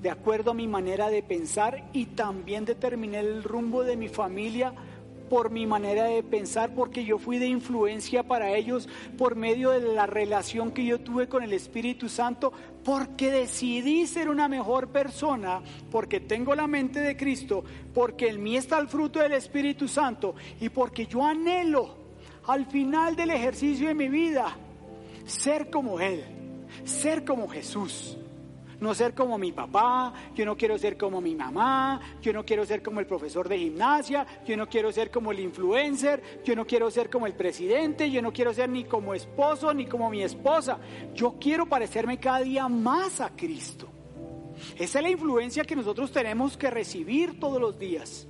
de 0.00 0.10
acuerdo 0.10 0.52
a 0.52 0.54
mi 0.54 0.68
manera 0.68 1.08
de 1.08 1.22
pensar 1.22 1.88
y 1.92 2.06
también 2.06 2.64
determiné 2.64 3.18
el 3.18 3.42
rumbo 3.42 3.82
de 3.82 3.96
mi 3.96 4.08
familia 4.08 4.72
por 5.28 5.50
mi 5.50 5.66
manera 5.66 6.04
de 6.04 6.22
pensar, 6.22 6.74
porque 6.74 7.04
yo 7.04 7.18
fui 7.18 7.38
de 7.38 7.46
influencia 7.46 8.22
para 8.22 8.54
ellos 8.54 8.88
por 9.16 9.36
medio 9.36 9.70
de 9.70 9.80
la 9.80 10.06
relación 10.06 10.72
que 10.72 10.84
yo 10.84 11.00
tuve 11.00 11.28
con 11.28 11.42
el 11.42 11.52
Espíritu 11.52 12.08
Santo, 12.08 12.52
porque 12.84 13.30
decidí 13.30 14.06
ser 14.06 14.28
una 14.28 14.48
mejor 14.48 14.88
persona, 14.88 15.62
porque 15.90 16.20
tengo 16.20 16.54
la 16.54 16.66
mente 16.66 17.00
de 17.00 17.16
Cristo, 17.16 17.64
porque 17.94 18.28
en 18.28 18.42
mí 18.42 18.56
está 18.56 18.78
el 18.78 18.88
fruto 18.88 19.20
del 19.20 19.32
Espíritu 19.32 19.88
Santo 19.88 20.34
y 20.60 20.68
porque 20.68 21.06
yo 21.06 21.24
anhelo 21.24 21.96
al 22.46 22.66
final 22.66 23.16
del 23.16 23.30
ejercicio 23.30 23.88
de 23.88 23.94
mi 23.94 24.08
vida 24.08 24.56
ser 25.24 25.70
como 25.70 26.00
Él, 26.00 26.24
ser 26.84 27.24
como 27.24 27.48
Jesús 27.48 28.17
no 28.80 28.94
ser 28.94 29.14
como 29.14 29.38
mi 29.38 29.52
papá, 29.52 30.12
yo 30.34 30.44
no 30.44 30.56
quiero 30.56 30.78
ser 30.78 30.96
como 30.96 31.20
mi 31.20 31.34
mamá, 31.34 32.00
yo 32.22 32.32
no 32.32 32.44
quiero 32.44 32.64
ser 32.64 32.82
como 32.82 33.00
el 33.00 33.06
profesor 33.06 33.48
de 33.48 33.58
gimnasia, 33.58 34.26
yo 34.46 34.56
no 34.56 34.68
quiero 34.68 34.92
ser 34.92 35.10
como 35.10 35.32
el 35.32 35.40
influencer, 35.40 36.22
yo 36.44 36.54
no 36.54 36.66
quiero 36.66 36.90
ser 36.90 37.10
como 37.10 37.26
el 37.26 37.34
presidente, 37.34 38.10
yo 38.10 38.22
no 38.22 38.32
quiero 38.32 38.54
ser 38.54 38.68
ni 38.68 38.84
como 38.84 39.14
esposo 39.14 39.74
ni 39.74 39.86
como 39.86 40.10
mi 40.10 40.22
esposa. 40.22 40.78
Yo 41.14 41.34
quiero 41.40 41.66
parecerme 41.66 42.18
cada 42.18 42.40
día 42.40 42.68
más 42.68 43.20
a 43.20 43.30
Cristo. 43.30 43.88
Esa 44.76 44.98
es 44.98 45.02
la 45.02 45.10
influencia 45.10 45.64
que 45.64 45.76
nosotros 45.76 46.12
tenemos 46.12 46.56
que 46.56 46.70
recibir 46.70 47.38
todos 47.38 47.60
los 47.60 47.78
días. 47.78 48.26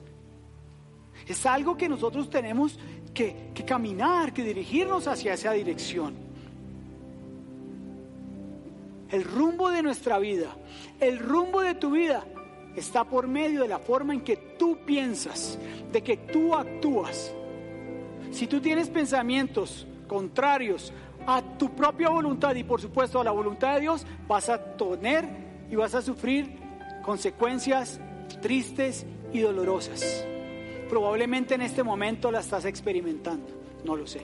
Es 1.26 1.44
algo 1.44 1.76
que 1.76 1.88
nosotros 1.88 2.30
tenemos 2.30 2.78
que, 3.12 3.50
que 3.54 3.64
caminar, 3.64 4.32
que 4.32 4.44
dirigirnos 4.44 5.08
hacia 5.08 5.34
esa 5.34 5.52
dirección 5.52 6.27
el 9.10 9.24
rumbo 9.24 9.70
de 9.70 9.82
nuestra 9.82 10.18
vida, 10.18 10.56
el 11.00 11.18
rumbo 11.18 11.60
de 11.60 11.74
tu 11.74 11.90
vida 11.90 12.24
está 12.76 13.04
por 13.04 13.26
medio 13.26 13.62
de 13.62 13.68
la 13.68 13.78
forma 13.78 14.14
en 14.14 14.20
que 14.20 14.36
tú 14.36 14.78
piensas, 14.84 15.58
de 15.92 16.02
que 16.02 16.16
tú 16.16 16.54
actúas. 16.54 17.32
Si 18.30 18.46
tú 18.46 18.60
tienes 18.60 18.88
pensamientos 18.88 19.86
contrarios 20.06 20.92
a 21.26 21.42
tu 21.42 21.70
propia 21.74 22.08
voluntad 22.08 22.54
y 22.54 22.64
por 22.64 22.80
supuesto 22.80 23.20
a 23.20 23.24
la 23.24 23.30
voluntad 23.30 23.74
de 23.74 23.80
Dios, 23.80 24.06
vas 24.26 24.48
a 24.48 24.76
tener 24.76 25.28
y 25.70 25.76
vas 25.76 25.94
a 25.94 26.02
sufrir 26.02 26.56
consecuencias 27.02 28.00
tristes 28.40 29.06
y 29.32 29.40
dolorosas. 29.40 30.24
Probablemente 30.88 31.54
en 31.54 31.62
este 31.62 31.82
momento 31.82 32.30
las 32.30 32.46
estás 32.46 32.64
experimentando, 32.64 33.46
no 33.84 33.96
lo 33.96 34.06
sé. 34.06 34.22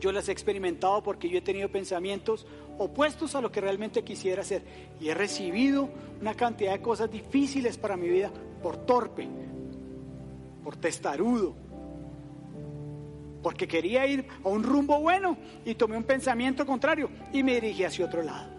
Yo 0.00 0.12
las 0.12 0.28
he 0.28 0.32
experimentado 0.32 1.02
porque 1.02 1.28
yo 1.28 1.38
he 1.38 1.42
tenido 1.42 1.68
pensamientos 1.68 2.46
opuestos 2.78 3.34
a 3.34 3.40
lo 3.40 3.50
que 3.50 3.60
realmente 3.60 4.02
quisiera 4.02 4.42
hacer. 4.42 4.62
Y 5.00 5.08
he 5.08 5.14
recibido 5.14 5.88
una 6.20 6.34
cantidad 6.34 6.72
de 6.72 6.82
cosas 6.82 7.10
difíciles 7.10 7.76
para 7.76 7.96
mi 7.96 8.08
vida 8.08 8.30
por 8.62 8.78
torpe, 8.78 9.28
por 10.62 10.76
testarudo, 10.76 11.54
porque 13.42 13.68
quería 13.68 14.06
ir 14.06 14.26
a 14.42 14.48
un 14.48 14.62
rumbo 14.62 15.00
bueno 15.00 15.36
y 15.64 15.74
tomé 15.74 15.96
un 15.96 16.04
pensamiento 16.04 16.66
contrario 16.66 17.08
y 17.32 17.42
me 17.42 17.54
dirigí 17.54 17.84
hacia 17.84 18.06
otro 18.06 18.22
lado. 18.22 18.56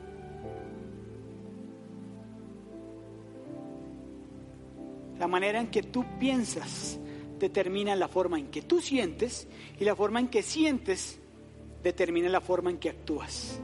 La 5.20 5.28
manera 5.28 5.60
en 5.60 5.68
que 5.68 5.84
tú 5.84 6.06
piensas 6.20 7.00
determina 7.40 7.96
la 7.96 8.08
forma 8.08 8.38
en 8.40 8.48
que 8.48 8.62
tú 8.62 8.82
sientes 8.82 9.48
y 9.80 9.84
la 9.84 9.96
forma 9.96 10.20
en 10.20 10.28
que 10.28 10.44
sientes 10.44 11.20
determina 11.84 12.30
la 12.30 12.42
forma 12.42 12.70
en 12.70 12.78
que 12.78 12.90
actúas. 12.90 13.60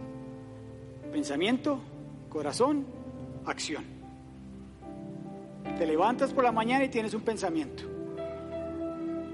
Pensamiento, 1.13 1.77
corazón, 2.27 2.87
acción. 3.45 3.85
Te 5.77 5.85
levantas 5.85 6.33
por 6.33 6.43
la 6.43 6.51
mañana 6.51 6.85
y 6.85 6.89
tienes 6.89 7.13
un 7.13 7.21
pensamiento. 7.21 7.83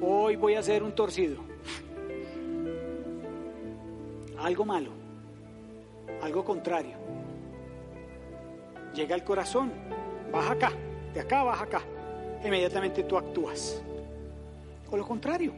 Hoy 0.01 0.35
voy 0.35 0.55
a 0.55 0.59
hacer 0.59 0.83
un 0.83 0.93
torcido. 0.93 1.37
Algo 4.39 4.65
malo, 4.65 4.91
algo 6.21 6.43
contrario. 6.43 6.97
Llega 8.93 9.15
al 9.15 9.23
corazón, 9.23 9.71
baja 10.33 10.51
acá, 10.51 10.73
de 11.13 11.21
acá 11.21 11.43
baja 11.43 11.63
acá. 11.63 11.81
Inmediatamente 12.43 13.03
tú 13.03 13.17
actúas. 13.17 13.81
O 14.91 14.97
lo 14.97 15.07
contrario. 15.07 15.53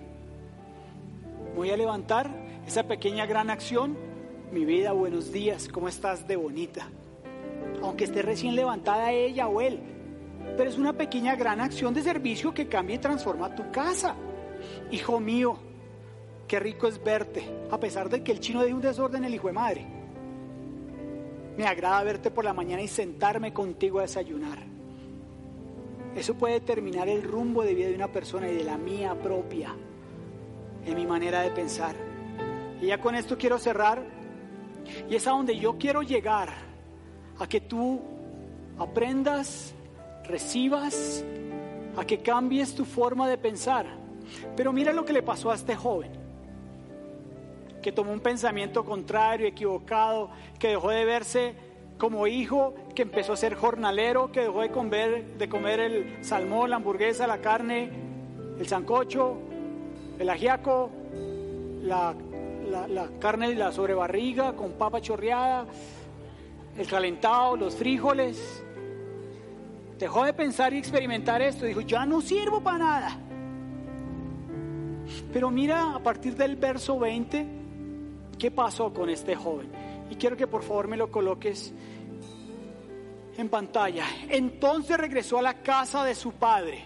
Voy 1.56 1.72
a 1.72 1.78
levantar 1.78 2.30
esa 2.68 2.84
pequeña 2.84 3.26
gran 3.26 3.50
acción 3.50 4.11
mi 4.52 4.66
vida, 4.66 4.92
buenos 4.92 5.32
días, 5.32 5.70
¿cómo 5.70 5.88
estás 5.88 6.28
de 6.28 6.36
bonita? 6.36 6.90
Aunque 7.82 8.04
esté 8.04 8.22
recién 8.22 8.56
levantada 8.56 9.12
ella 9.12 9.48
o 9.48 9.62
él, 9.62 9.80
pero 10.58 10.70
es 10.70 10.78
una 10.78 10.94
pequeña 10.94 11.36
gran 11.36 11.62
acción 11.62 11.94
de 11.94 12.04
servicio 12.04 12.54
que 12.54 12.68
cambia 12.68 12.98
y 12.98 13.00
transforma 13.00 13.56
tu 13.56 13.72
casa. 13.72 14.14
Hijo 14.92 15.22
mío, 15.22 15.58
qué 16.50 16.60
rico 16.60 16.88
es 16.88 17.02
verte, 17.02 17.44
a 17.72 17.80
pesar 17.80 18.10
de 18.10 18.24
que 18.24 18.34
el 18.34 18.42
chino 18.42 18.62
de 18.62 18.74
un 18.74 18.82
desorden 18.82 19.24
el 19.24 19.34
hijo 19.34 19.48
de 19.48 19.54
madre. 19.54 19.86
Me 21.58 21.66
agrada 21.66 22.04
verte 22.04 22.30
por 22.30 22.44
la 22.44 22.54
mañana 22.54 22.82
y 22.82 22.90
sentarme 22.90 23.54
contigo 23.54 24.00
a 24.00 24.04
desayunar. 24.04 24.60
Eso 26.14 26.34
puede 26.34 26.56
determinar 26.56 27.08
el 27.08 27.24
rumbo 27.24 27.64
de 27.64 27.74
vida 27.74 27.88
de 27.88 27.96
una 27.96 28.12
persona 28.12 28.50
y 28.50 28.56
de 28.56 28.66
la 28.66 28.78
mía 28.78 29.16
propia, 29.16 29.74
en 30.86 30.96
mi 30.96 31.06
manera 31.06 31.42
de 31.42 31.52
pensar. 31.52 31.96
Y 32.82 32.88
ya 32.88 33.00
con 33.00 33.16
esto 33.16 33.38
quiero 33.38 33.58
cerrar 33.58 34.21
y 35.10 35.16
es 35.16 35.28
a 35.28 35.32
donde 35.32 35.58
yo 35.58 35.78
quiero 35.78 36.02
llegar, 36.02 36.50
a 37.40 37.48
que 37.48 37.62
tú 37.62 38.02
aprendas, 38.78 39.74
recibas, 40.26 41.24
a 41.98 42.06
que 42.06 42.20
cambies 42.20 42.76
tu 42.76 42.86
forma 42.86 43.28
de 43.28 43.38
pensar. 43.38 43.86
Pero 44.56 44.72
mira 44.72 44.94
lo 44.94 45.06
que 45.06 45.14
le 45.14 45.24
pasó 45.24 45.52
a 45.52 45.56
este 45.56 45.76
joven, 45.76 46.12
que 47.82 47.92
tomó 47.92 48.12
un 48.12 48.20
pensamiento 48.20 48.86
contrario, 48.86 49.48
equivocado, 49.48 50.30
que 50.60 50.70
dejó 50.70 50.90
de 50.90 51.06
verse 51.06 51.56
como 51.98 52.26
hijo, 52.28 52.74
que 52.96 53.04
empezó 53.04 53.34
a 53.34 53.38
ser 53.38 53.56
jornalero, 53.56 54.32
que 54.32 54.42
dejó 54.42 54.62
de 54.62 54.72
comer, 54.72 55.38
de 55.38 55.50
comer 55.50 55.80
el 55.80 56.24
salmón, 56.24 56.70
la 56.70 56.78
hamburguesa, 56.78 57.28
la 57.28 57.40
carne, 57.40 57.90
el 58.60 58.68
sancocho, 58.68 59.38
el 60.18 60.30
ajiaco, 60.30 60.90
la, 61.84 62.16
la, 62.72 62.88
la 62.88 63.10
carne 63.20 63.54
la 63.54 63.72
sobrebarriga 63.72 64.54
con 64.54 64.72
papa 64.72 65.02
chorreada, 65.02 65.66
el 66.78 66.88
calentado, 66.88 67.58
los 67.58 67.76
frijoles. 67.76 68.64
Dejó 70.00 70.24
de 70.24 70.34
pensar 70.34 70.74
y 70.74 70.78
experimentar 70.78 71.42
esto. 71.42 71.66
Dijo, 71.66 71.82
ya 71.82 72.06
no 72.06 72.22
sirvo 72.22 72.62
para 72.62 72.78
nada. 72.80 73.18
Pero 75.32 75.52
mira 75.52 75.96
a 75.96 76.00
partir 76.00 76.36
del 76.36 76.56
verso 76.56 76.98
20, 76.98 77.46
¿qué 78.40 78.52
pasó 78.52 78.94
con 78.94 79.10
este 79.10 79.36
joven? 79.36 79.70
Y 80.10 80.16
quiero 80.16 80.36
que 80.36 80.48
por 80.48 80.64
favor 80.64 80.88
me 80.88 80.98
lo 80.98 81.12
coloques 81.12 81.74
en 83.38 83.50
pantalla. 83.50 84.06
Entonces 84.30 84.98
regresó 84.98 85.38
a 85.38 85.42
la 85.42 85.62
casa 85.62 86.04
de 86.04 86.16
su 86.16 86.32
padre. 86.32 86.84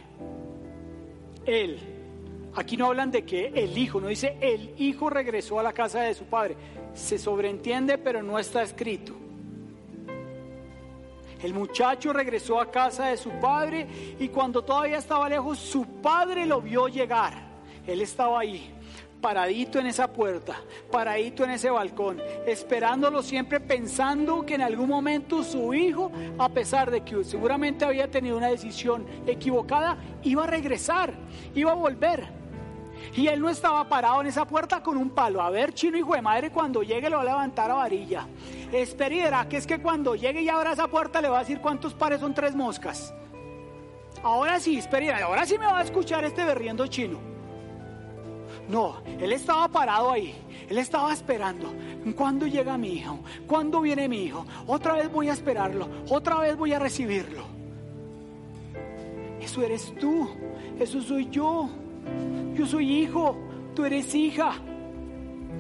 Él. 1.45 1.94
Aquí 2.55 2.77
no 2.77 2.87
hablan 2.87 3.11
de 3.11 3.25
que 3.25 3.47
el 3.47 3.77
hijo, 3.77 3.99
no 3.99 4.07
dice 4.07 4.37
el 4.39 4.73
hijo 4.77 5.09
regresó 5.09 5.59
a 5.59 5.63
la 5.63 5.73
casa 5.73 6.01
de 6.01 6.13
su 6.13 6.25
padre. 6.25 6.55
Se 6.93 7.17
sobreentiende, 7.17 7.97
pero 7.97 8.23
no 8.23 8.39
está 8.39 8.63
escrito. 8.63 9.13
El 11.43 11.53
muchacho 11.53 12.13
regresó 12.13 12.59
a 12.59 12.71
casa 12.71 13.07
de 13.07 13.17
su 13.17 13.29
padre 13.41 14.15
y 14.19 14.29
cuando 14.29 14.63
todavía 14.63 14.97
estaba 14.97 15.27
lejos, 15.27 15.59
su 15.59 15.85
padre 16.01 16.45
lo 16.45 16.61
vio 16.61 16.87
llegar. 16.87 17.33
Él 17.85 18.01
estaba 18.01 18.39
ahí, 18.39 18.73
paradito 19.19 19.77
en 19.77 19.87
esa 19.87 20.11
puerta, 20.11 20.55
paradito 20.89 21.43
en 21.43 21.51
ese 21.51 21.69
balcón, 21.69 22.21
esperándolo 22.47 23.21
siempre 23.21 23.59
pensando 23.59 24.45
que 24.45 24.55
en 24.55 24.61
algún 24.61 24.89
momento 24.89 25.43
su 25.43 25.73
hijo, 25.73 26.09
a 26.39 26.49
pesar 26.49 26.89
de 26.89 27.01
que 27.01 27.23
seguramente 27.25 27.85
había 27.85 28.09
tenido 28.09 28.37
una 28.37 28.47
decisión 28.47 29.05
equivocada, 29.27 29.97
iba 30.23 30.45
a 30.45 30.47
regresar, 30.47 31.13
iba 31.53 31.73
a 31.73 31.75
volver. 31.75 32.44
Y 33.13 33.27
él 33.27 33.41
no 33.41 33.49
estaba 33.49 33.87
parado 33.87 34.21
en 34.21 34.27
esa 34.27 34.45
puerta 34.45 34.81
con 34.81 34.97
un 34.97 35.09
palo. 35.09 35.41
A 35.41 35.49
ver, 35.49 35.73
chino 35.73 35.97
hijo 35.97 36.15
de 36.15 36.21
madre, 36.21 36.51
cuando 36.51 36.83
llegue 36.83 37.09
lo 37.09 37.17
va 37.17 37.23
a 37.23 37.25
levantar 37.25 37.71
a 37.71 37.75
varilla. 37.75 38.27
Espera 38.71 39.15
y 39.15 39.19
verá 39.19 39.47
que 39.47 39.57
es 39.57 39.67
que 39.67 39.81
cuando 39.81 40.15
llegue 40.15 40.41
y 40.41 40.49
abra 40.49 40.73
esa 40.73 40.87
puerta 40.87 41.21
le 41.21 41.29
va 41.29 41.37
a 41.37 41.41
decir 41.41 41.59
cuántos 41.59 41.93
pares 41.93 42.19
son 42.19 42.33
tres 42.33 42.55
moscas. 42.55 43.13
Ahora 44.23 44.59
sí, 44.59 44.77
espera 44.77 45.23
ahora 45.23 45.45
sí 45.45 45.57
me 45.57 45.65
va 45.65 45.79
a 45.79 45.83
escuchar 45.83 46.23
este 46.23 46.43
berriendo 46.45 46.87
chino. 46.87 47.19
No, 48.67 49.01
él 49.19 49.31
estaba 49.31 49.67
parado 49.67 50.11
ahí. 50.11 50.35
Él 50.69 50.77
estaba 50.79 51.13
esperando. 51.13 51.71
¿Cuándo 52.15 52.47
llega 52.47 52.77
mi 52.77 52.93
hijo? 52.93 53.19
¿Cuándo 53.47 53.81
viene 53.81 54.07
mi 54.07 54.23
hijo? 54.23 54.45
Otra 54.65 54.93
vez 54.93 55.11
voy 55.11 55.29
a 55.29 55.33
esperarlo. 55.33 55.87
Otra 56.09 56.39
vez 56.39 56.57
voy 56.57 56.73
a 56.73 56.79
recibirlo. 56.79 57.43
Eso 59.39 59.61
eres 59.61 59.93
tú. 59.99 60.27
Eso 60.79 61.01
soy 61.01 61.29
yo. 61.29 61.69
Yo 62.55 62.65
soy 62.65 63.01
hijo, 63.01 63.37
tú 63.75 63.85
eres 63.85 64.13
hija. 64.15 64.53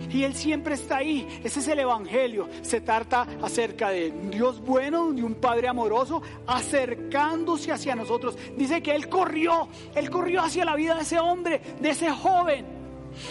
Y 0.09 0.23
Él 0.23 0.35
siempre 0.35 0.75
está 0.75 0.97
ahí. 0.97 1.27
Ese 1.43 1.59
es 1.59 1.67
el 1.67 1.79
Evangelio. 1.79 2.49
Se 2.61 2.81
trata 2.81 3.25
acerca 3.41 3.89
de 3.89 4.11
un 4.11 4.29
Dios 4.29 4.61
bueno, 4.61 5.11
de 5.11 5.23
un 5.23 5.35
Padre 5.35 5.67
amoroso, 5.67 6.21
acercándose 6.47 7.71
hacia 7.71 7.95
nosotros. 7.95 8.37
Dice 8.57 8.81
que 8.81 8.93
Él 8.93 9.09
corrió, 9.09 9.67
Él 9.95 10.09
corrió 10.09 10.41
hacia 10.41 10.65
la 10.65 10.75
vida 10.75 10.95
de 10.95 11.01
ese 11.01 11.19
hombre, 11.19 11.61
de 11.79 11.89
ese 11.89 12.11
joven. 12.11 12.75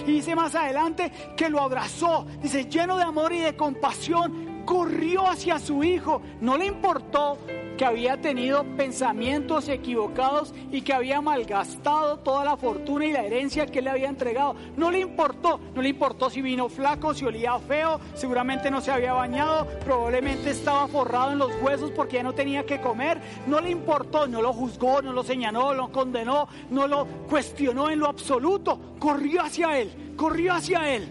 Y 0.07 0.13
dice 0.13 0.35
más 0.35 0.55
adelante 0.55 1.13
que 1.37 1.49
lo 1.49 1.61
abrazó. 1.61 2.27
Dice, 2.43 2.67
lleno 2.67 2.97
de 2.97 3.05
amor 3.05 3.33
y 3.33 3.41
de 3.41 3.57
compasión, 3.57 4.44
corrió 4.65 5.29
hacia 5.29 5.59
su 5.59 5.85
hijo. 5.85 6.23
No 6.41 6.57
le 6.57 6.67
importó 6.67 7.39
que 7.77 7.85
había 7.85 8.21
tenido 8.21 8.65
pensamientos 8.77 9.69
equivocados 9.69 10.55
y 10.71 10.83
que 10.83 10.93
había 10.93 11.21
malgastado 11.21 12.19
toda 12.19 12.45
la 12.45 12.57
fortuna 12.57 13.07
y 13.07 13.13
la 13.13 13.25
herencia 13.25 13.67
que 13.67 13.83
le 13.83 13.91
había 13.91 14.09
entregado. 14.09 14.55
No 14.77 14.91
le 14.91 15.01
importó, 15.01 15.61
no 15.75 15.83
le 15.83 15.89
importó 15.89 16.31
si 16.31 16.41
vino 16.43 16.69
flaco, 16.69 17.15
si 17.15 17.25
olía 17.25 17.59
feo, 17.59 18.01
seguramente 18.15 18.71
no 18.71 18.81
se 18.81 18.93
había 18.93 19.13
bañado, 19.13 19.67
probablemente 19.85 20.51
estaba 20.51 20.87
forrado 20.89 21.33
en 21.33 21.39
los 21.39 21.51
huesos 21.63 21.91
porque 21.91 22.17
ya 22.17 22.23
no 22.23 22.33
tenía 22.33 22.65
que 22.65 22.81
comer. 22.81 23.21
No 23.47 23.61
le 23.61 23.71
importó, 23.71 24.27
no 24.27 24.41
lo 24.41 24.53
juzgó, 24.53 25.03
no 25.03 25.13
lo 25.13 25.23
señaló, 25.23 25.75
no 25.75 25.75
lo 25.75 25.93
condenó, 25.93 26.49
no 26.71 26.87
lo 26.87 27.07
cuestionó 27.29 27.91
en 27.91 28.01
lo 28.01 28.09
absoluto. 28.09 28.79
Corrió 28.99 29.43
hacia 29.43 29.79
él, 29.79 30.15
corrió 30.17 30.55
hacia 30.55 30.95
él, 30.95 31.09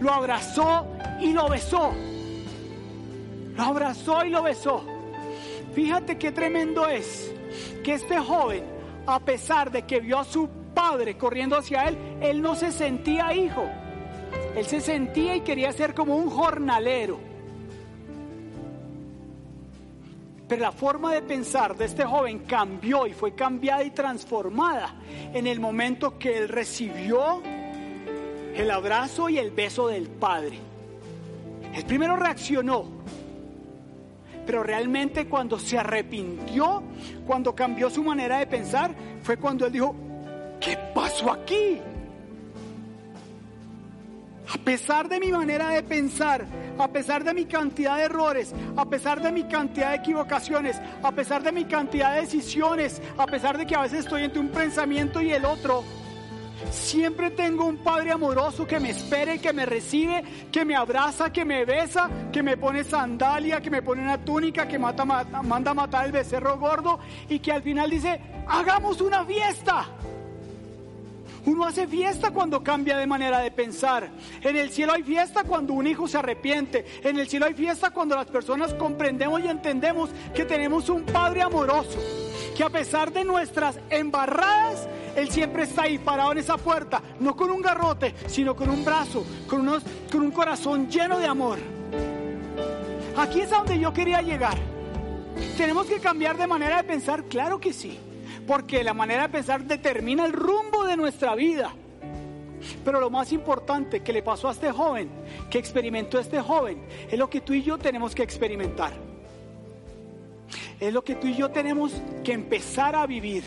lo 0.00 0.12
abrazó 0.12 0.86
y 1.20 1.32
lo 1.32 1.48
besó. 1.48 1.92
Lo 3.54 3.62
abrazó 3.62 4.24
y 4.24 4.30
lo 4.30 4.42
besó. 4.42 4.84
Fíjate 5.74 6.18
qué 6.18 6.32
tremendo 6.32 6.86
es 6.86 7.32
que 7.82 7.94
este 7.94 8.18
joven, 8.18 8.64
a 9.06 9.20
pesar 9.20 9.70
de 9.70 9.82
que 9.82 10.00
vio 10.00 10.18
a 10.18 10.24
su 10.24 10.48
padre 10.74 11.16
corriendo 11.16 11.56
hacia 11.56 11.88
él, 11.88 11.96
él 12.20 12.42
no 12.42 12.54
se 12.54 12.72
sentía 12.72 13.34
hijo. 13.34 13.64
Él 14.56 14.64
se 14.64 14.80
sentía 14.80 15.36
y 15.36 15.40
quería 15.40 15.72
ser 15.72 15.94
como 15.94 16.16
un 16.16 16.30
jornalero. 16.30 17.18
Pero 20.48 20.62
la 20.62 20.72
forma 20.72 21.14
de 21.14 21.22
pensar 21.22 21.76
de 21.76 21.86
este 21.86 22.04
joven 22.04 22.40
cambió 22.40 23.06
y 23.06 23.14
fue 23.14 23.34
cambiada 23.34 23.82
y 23.84 23.90
transformada 23.90 24.94
en 25.32 25.46
el 25.46 25.60
momento 25.60 26.18
que 26.18 26.36
él 26.36 26.48
recibió 26.48 27.40
el 28.54 28.70
abrazo 28.70 29.30
y 29.30 29.38
el 29.38 29.50
beso 29.50 29.88
del 29.88 30.08
Padre. 30.08 30.58
El 31.74 31.86
primero 31.86 32.16
reaccionó, 32.16 32.84
pero 34.52 34.64
realmente 34.64 35.28
cuando 35.28 35.58
se 35.58 35.78
arrepintió, 35.78 36.82
cuando 37.26 37.54
cambió 37.54 37.88
su 37.88 38.04
manera 38.04 38.38
de 38.38 38.46
pensar, 38.46 38.94
fue 39.22 39.38
cuando 39.38 39.64
él 39.64 39.72
dijo, 39.72 39.96
¿qué 40.60 40.76
pasó 40.94 41.32
aquí? 41.32 41.80
A 44.52 44.58
pesar 44.58 45.08
de 45.08 45.18
mi 45.20 45.32
manera 45.32 45.70
de 45.70 45.82
pensar, 45.82 46.44
a 46.78 46.86
pesar 46.88 47.24
de 47.24 47.32
mi 47.32 47.46
cantidad 47.46 47.96
de 47.96 48.02
errores, 48.02 48.54
a 48.76 48.84
pesar 48.84 49.22
de 49.22 49.32
mi 49.32 49.44
cantidad 49.44 49.92
de 49.92 49.96
equivocaciones, 49.96 50.78
a 51.02 51.12
pesar 51.12 51.42
de 51.42 51.52
mi 51.52 51.64
cantidad 51.64 52.14
de 52.14 52.20
decisiones, 52.20 53.00
a 53.16 53.24
pesar 53.24 53.56
de 53.56 53.64
que 53.64 53.74
a 53.74 53.80
veces 53.80 54.00
estoy 54.00 54.24
entre 54.24 54.40
un 54.40 54.48
pensamiento 54.48 55.22
y 55.22 55.32
el 55.32 55.46
otro, 55.46 55.82
Siempre 56.72 57.30
tengo 57.30 57.66
un 57.66 57.76
Padre 57.76 58.12
amoroso 58.12 58.66
que 58.66 58.80
me 58.80 58.90
espere, 58.90 59.38
que 59.38 59.52
me 59.52 59.66
recibe, 59.66 60.24
que 60.50 60.64
me 60.64 60.74
abraza, 60.74 61.30
que 61.30 61.44
me 61.44 61.66
besa, 61.66 62.08
que 62.32 62.42
me 62.42 62.56
pone 62.56 62.82
sandalia, 62.82 63.60
que 63.60 63.70
me 63.70 63.82
pone 63.82 64.00
una 64.00 64.24
túnica, 64.24 64.66
que 64.66 64.78
mata, 64.78 65.04
manda 65.04 65.72
a 65.72 65.74
matar 65.74 66.06
el 66.06 66.12
becerro 66.12 66.58
gordo 66.58 66.98
y 67.28 67.40
que 67.40 67.52
al 67.52 67.62
final 67.62 67.90
dice, 67.90 68.18
hagamos 68.48 69.02
una 69.02 69.22
fiesta. 69.26 69.86
Uno 71.44 71.66
hace 71.66 71.86
fiesta 71.86 72.30
cuando 72.30 72.62
cambia 72.62 72.96
de 72.96 73.06
manera 73.06 73.40
de 73.40 73.50
pensar. 73.50 74.08
En 74.40 74.56
el 74.56 74.70
cielo 74.70 74.94
hay 74.94 75.02
fiesta 75.02 75.44
cuando 75.44 75.74
un 75.74 75.86
hijo 75.86 76.08
se 76.08 76.16
arrepiente. 76.16 76.86
En 77.02 77.18
el 77.18 77.28
cielo 77.28 77.46
hay 77.46 77.54
fiesta 77.54 77.90
cuando 77.90 78.16
las 78.16 78.26
personas 78.26 78.72
comprendemos 78.74 79.42
y 79.42 79.48
entendemos 79.48 80.08
que 80.34 80.46
tenemos 80.46 80.88
un 80.88 81.04
Padre 81.04 81.42
amoroso. 81.42 81.98
Que 82.56 82.64
a 82.64 82.70
pesar 82.70 83.12
de 83.12 83.24
nuestras 83.24 83.78
embarradas, 83.90 84.86
Él 85.16 85.30
siempre 85.30 85.64
está 85.64 85.82
ahí 85.82 85.98
parado 85.98 86.32
en 86.32 86.38
esa 86.38 86.56
puerta. 86.56 87.02
No 87.20 87.34
con 87.34 87.50
un 87.50 87.62
garrote, 87.62 88.14
sino 88.26 88.54
con 88.54 88.70
un 88.70 88.84
brazo, 88.84 89.24
con, 89.48 89.68
un 89.68 90.30
corazón 90.30 90.88
lleno 90.88 91.18
de 91.18 91.26
amor. 91.26 91.58
Aquí 93.16 93.40
es 93.40 93.52
a 93.52 93.58
donde 93.58 93.78
yo 93.78 93.92
quería 93.92 94.22
llegar. 94.22 94.58
¿Tenemos 95.56 95.86
que 95.86 95.98
cambiar 95.98 96.36
de 96.36 96.46
manera 96.46 96.78
de 96.78 96.84
pensar? 96.84 97.24
Claro 97.24 97.58
que 97.58 97.72
sí 97.72 97.98
porque 98.46 98.82
la 98.82 98.94
manera 98.94 99.22
de 99.22 99.28
pensar 99.28 99.64
determina 99.64 100.24
el 100.26 100.32
rumbo 100.32 100.84
de 100.84 100.96
nuestra 100.96 101.34
vida. 101.34 101.72
Pero 102.84 103.00
lo 103.00 103.10
más 103.10 103.32
importante 103.32 104.00
que 104.00 104.12
le 104.12 104.22
pasó 104.22 104.48
a 104.48 104.52
este 104.52 104.70
joven, 104.70 105.10
que 105.50 105.58
experimentó 105.58 106.18
este 106.18 106.40
joven, 106.40 106.84
es 107.10 107.18
lo 107.18 107.28
que 107.28 107.40
tú 107.40 107.54
y 107.54 107.62
yo 107.62 107.78
tenemos 107.78 108.14
que 108.14 108.22
experimentar. 108.22 108.92
Es 110.80 110.92
lo 110.92 111.02
que 111.02 111.14
tú 111.14 111.26
y 111.26 111.36
yo 111.36 111.50
tenemos 111.50 111.92
que 112.24 112.32
empezar 112.32 112.96
a 112.96 113.06
vivir, 113.06 113.44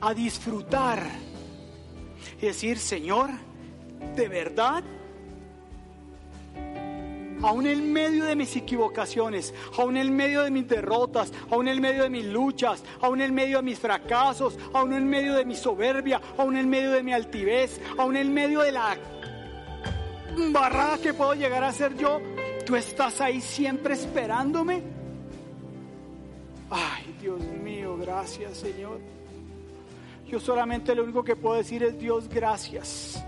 a 0.00 0.14
disfrutar 0.14 1.02
y 2.40 2.46
decir, 2.46 2.78
Señor, 2.78 3.30
de 4.16 4.28
verdad 4.28 4.84
aún 7.44 7.66
en 7.66 7.92
medio 7.92 8.24
de 8.24 8.36
mis 8.36 8.56
equivocaciones, 8.56 9.52
aún 9.76 9.96
en 9.96 10.14
medio 10.16 10.42
de 10.42 10.50
mis 10.50 10.66
derrotas, 10.66 11.32
aún 11.50 11.68
en 11.68 11.80
medio 11.80 12.04
de 12.04 12.10
mis 12.10 12.24
luchas, 12.24 12.82
aún 13.02 13.20
en 13.20 13.34
medio 13.34 13.58
de 13.58 13.62
mis 13.62 13.78
fracasos, 13.78 14.58
aún 14.72 14.94
en 14.94 15.06
medio 15.06 15.34
de 15.34 15.44
mi 15.44 15.54
soberbia, 15.54 16.20
aún 16.38 16.56
en 16.56 16.68
medio 16.68 16.92
de 16.92 17.02
mi 17.02 17.12
altivez, 17.12 17.80
aún 17.98 18.16
en 18.16 18.32
medio 18.32 18.60
de 18.60 18.72
la 18.72 18.96
barrada 20.52 20.98
que 20.98 21.12
puedo 21.12 21.34
llegar 21.34 21.62
a 21.64 21.72
ser 21.72 21.96
yo, 21.96 22.20
tú 22.64 22.76
estás 22.76 23.20
ahí 23.20 23.40
siempre 23.40 23.94
esperándome. 23.94 24.93
Ay, 26.76 27.14
Dios 27.20 27.40
mío, 27.62 27.96
gracias 27.96 28.58
Señor. 28.58 28.98
yo 30.26 30.40
solamente 30.40 30.92
lo 30.92 31.04
único 31.04 31.22
que 31.22 31.36
puedo 31.36 31.54
decir 31.54 31.84
es 31.84 31.96
Dios 31.96 32.28
gracias. 32.28 33.24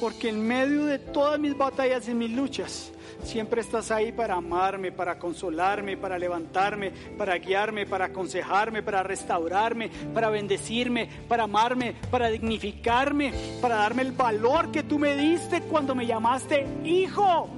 Porque 0.00 0.30
en 0.30 0.46
medio 0.46 0.86
de 0.86 0.98
todas 0.98 1.38
mis 1.38 1.54
batallas 1.54 2.08
y 2.08 2.14
mis 2.14 2.30
luchas, 2.30 2.92
siempre 3.22 3.60
estás 3.60 3.90
ahí 3.90 4.10
para 4.10 4.36
amarme, 4.36 4.90
para 4.90 5.18
consolarme, 5.18 5.98
para 5.98 6.18
levantarme, 6.18 6.92
para 7.18 7.36
guiarme, 7.36 7.84
para 7.84 8.06
aconsejarme, 8.06 8.82
para 8.82 9.02
restaurarme, 9.02 9.90
para 10.14 10.30
bendecirme, 10.30 11.10
para 11.28 11.44
amarme, 11.44 11.94
para 12.10 12.28
dignificarme, 12.28 13.34
para 13.60 13.76
darme 13.76 14.00
el 14.00 14.12
valor 14.12 14.70
que 14.70 14.82
tú 14.82 14.98
me 14.98 15.14
diste 15.14 15.60
cuando 15.60 15.94
me 15.94 16.06
llamaste 16.06 16.66
hijo. 16.84 17.50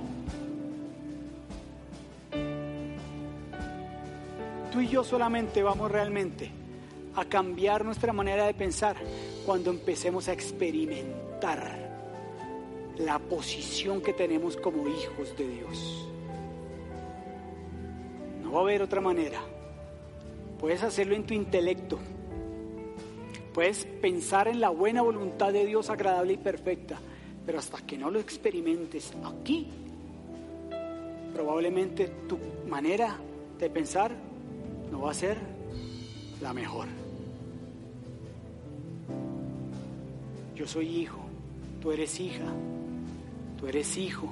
Tú 4.79 4.83
y 4.83 4.89
yo 4.91 5.03
solamente 5.03 5.61
vamos 5.61 5.91
realmente 5.91 6.53
a 7.17 7.25
cambiar 7.25 7.85
nuestra 7.85 8.13
manera 8.13 8.47
de 8.47 8.55
pensar 8.55 8.95
cuando 9.45 9.71
empecemos 9.71 10.29
a 10.29 10.33
experimentar 10.33 11.91
la 12.97 13.19
posición 13.19 14.01
que 14.01 14.13
tenemos 14.13 14.57
como 14.57 14.87
hijos 14.87 15.37
de 15.37 15.49
Dios. 15.49 16.09
No 18.41 18.53
va 18.53 18.61
a 18.61 18.63
haber 18.63 18.83
otra 18.83 19.01
manera. 19.01 19.41
Puedes 20.61 20.85
hacerlo 20.85 21.17
en 21.17 21.27
tu 21.27 21.35
intelecto. 21.35 21.99
Puedes 23.53 23.85
pensar 23.85 24.47
en 24.47 24.61
la 24.61 24.69
buena 24.69 25.03
voluntad 25.03 25.53
de 25.53 25.67
Dios 25.67 25.91
agradable 25.91 26.35
y 26.35 26.37
perfecta. 26.37 27.01
Pero 27.45 27.59
hasta 27.59 27.79
que 27.79 27.99
no 27.99 28.13
lo 28.13 28.21
experimentes 28.21 29.13
aquí, 29.25 29.73
probablemente 31.35 32.07
tu 32.29 32.39
manera 32.69 33.19
de 33.59 33.71
pensar 33.71 34.28
no 34.91 35.01
va 35.03 35.11
a 35.11 35.15
ser 35.15 35.39
la 36.41 36.53
mejor. 36.53 36.87
Yo 40.55 40.67
soy 40.67 40.89
hijo, 40.89 41.19
tú 41.81 41.93
eres 41.93 42.19
hija, 42.19 42.47
tú 43.59 43.67
eres 43.67 43.97
hijo, 43.97 44.29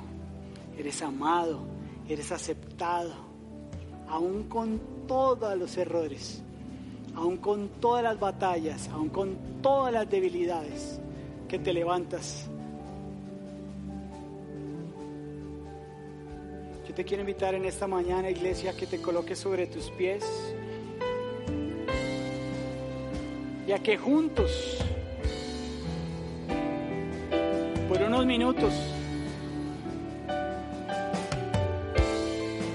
eres 0.77 1.03
amado, 1.03 1.61
eres 2.09 2.33
aceptado, 2.33 3.13
aún 4.09 4.45
con 4.45 4.81
todos 5.07 5.57
los 5.57 5.77
errores, 5.77 6.43
aún 7.15 7.37
con 7.37 7.69
todas 7.81 8.03
las 8.03 8.19
batallas, 8.19 8.89
aún 8.89 9.09
con 9.09 9.37
todas 9.63 9.93
las 9.93 10.11
debilidades 10.11 11.01
que 11.49 11.59
te 11.59 11.73
levantas. 11.73 12.51
Te 16.97 17.05
quiero 17.05 17.21
invitar 17.21 17.55
en 17.55 17.67
esta 17.67 17.87
mañana, 17.87 18.31
iglesia, 18.31 18.75
que 18.75 18.87
te 18.87 19.03
coloques 19.03 19.39
sobre 19.39 19.67
tus 19.67 19.91
pies 19.91 20.25
y 23.69 23.73
a 23.73 23.79
que 23.81 23.99
juntos, 23.99 24.79
por 27.87 28.01
unos 28.01 28.25
minutos, 28.25 28.73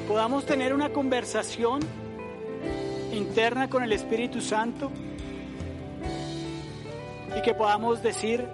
podamos 0.07 0.45
tener 0.45 0.72
una 0.76 0.89
conversación 0.89 1.80
interna 3.11 3.72
con 3.72 3.82
el 3.82 3.91
Espíritu 3.91 4.39
Santo 4.39 4.91
y 7.36 7.41
que 7.41 7.55
podamos 7.55 8.03
decir, 8.03 8.47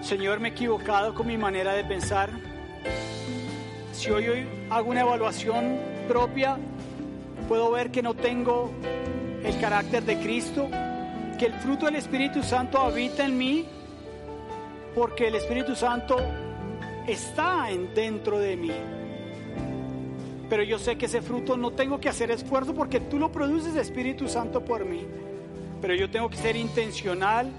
Señor, 0.00 0.38
me 0.38 0.50
he 0.50 0.52
equivocado 0.52 1.12
con 1.12 1.26
mi 1.26 1.36
manera 1.36 1.72
de 1.72 1.82
pensar. 1.82 2.47
Si 3.98 4.12
hoy, 4.12 4.46
hago 4.70 4.90
una 4.90 5.00
evaluación 5.00 5.76
propia, 6.06 6.56
puedo 7.48 7.72
ver 7.72 7.90
que 7.90 8.00
no 8.00 8.14
tengo 8.14 8.70
el 9.42 9.58
carácter 9.58 10.04
de 10.04 10.16
Cristo, 10.20 10.68
que 11.36 11.46
el 11.46 11.54
fruto 11.54 11.86
del 11.86 11.96
Espíritu 11.96 12.44
Santo 12.44 12.78
habita 12.78 13.24
en 13.24 13.36
mí, 13.36 13.66
porque 14.94 15.26
el 15.26 15.34
Espíritu 15.34 15.74
Santo 15.74 16.16
está 17.08 17.72
en, 17.72 17.92
dentro 17.92 18.38
de 18.38 18.56
mí. 18.56 18.70
Pero 20.48 20.62
yo 20.62 20.78
sé 20.78 20.96
que 20.96 21.06
ese 21.06 21.20
fruto 21.20 21.56
no 21.56 21.72
tengo 21.72 21.98
que 21.98 22.08
hacer 22.08 22.30
esfuerzo 22.30 22.74
porque 22.74 23.00
tú 23.00 23.18
lo 23.18 23.32
produces, 23.32 23.74
Espíritu 23.74 24.28
Santo, 24.28 24.64
por 24.64 24.84
mí. 24.84 25.04
Pero 25.80 25.96
yo 25.96 26.08
tengo 26.08 26.30
que 26.30 26.36
ser 26.36 26.54
intencional 26.54 27.50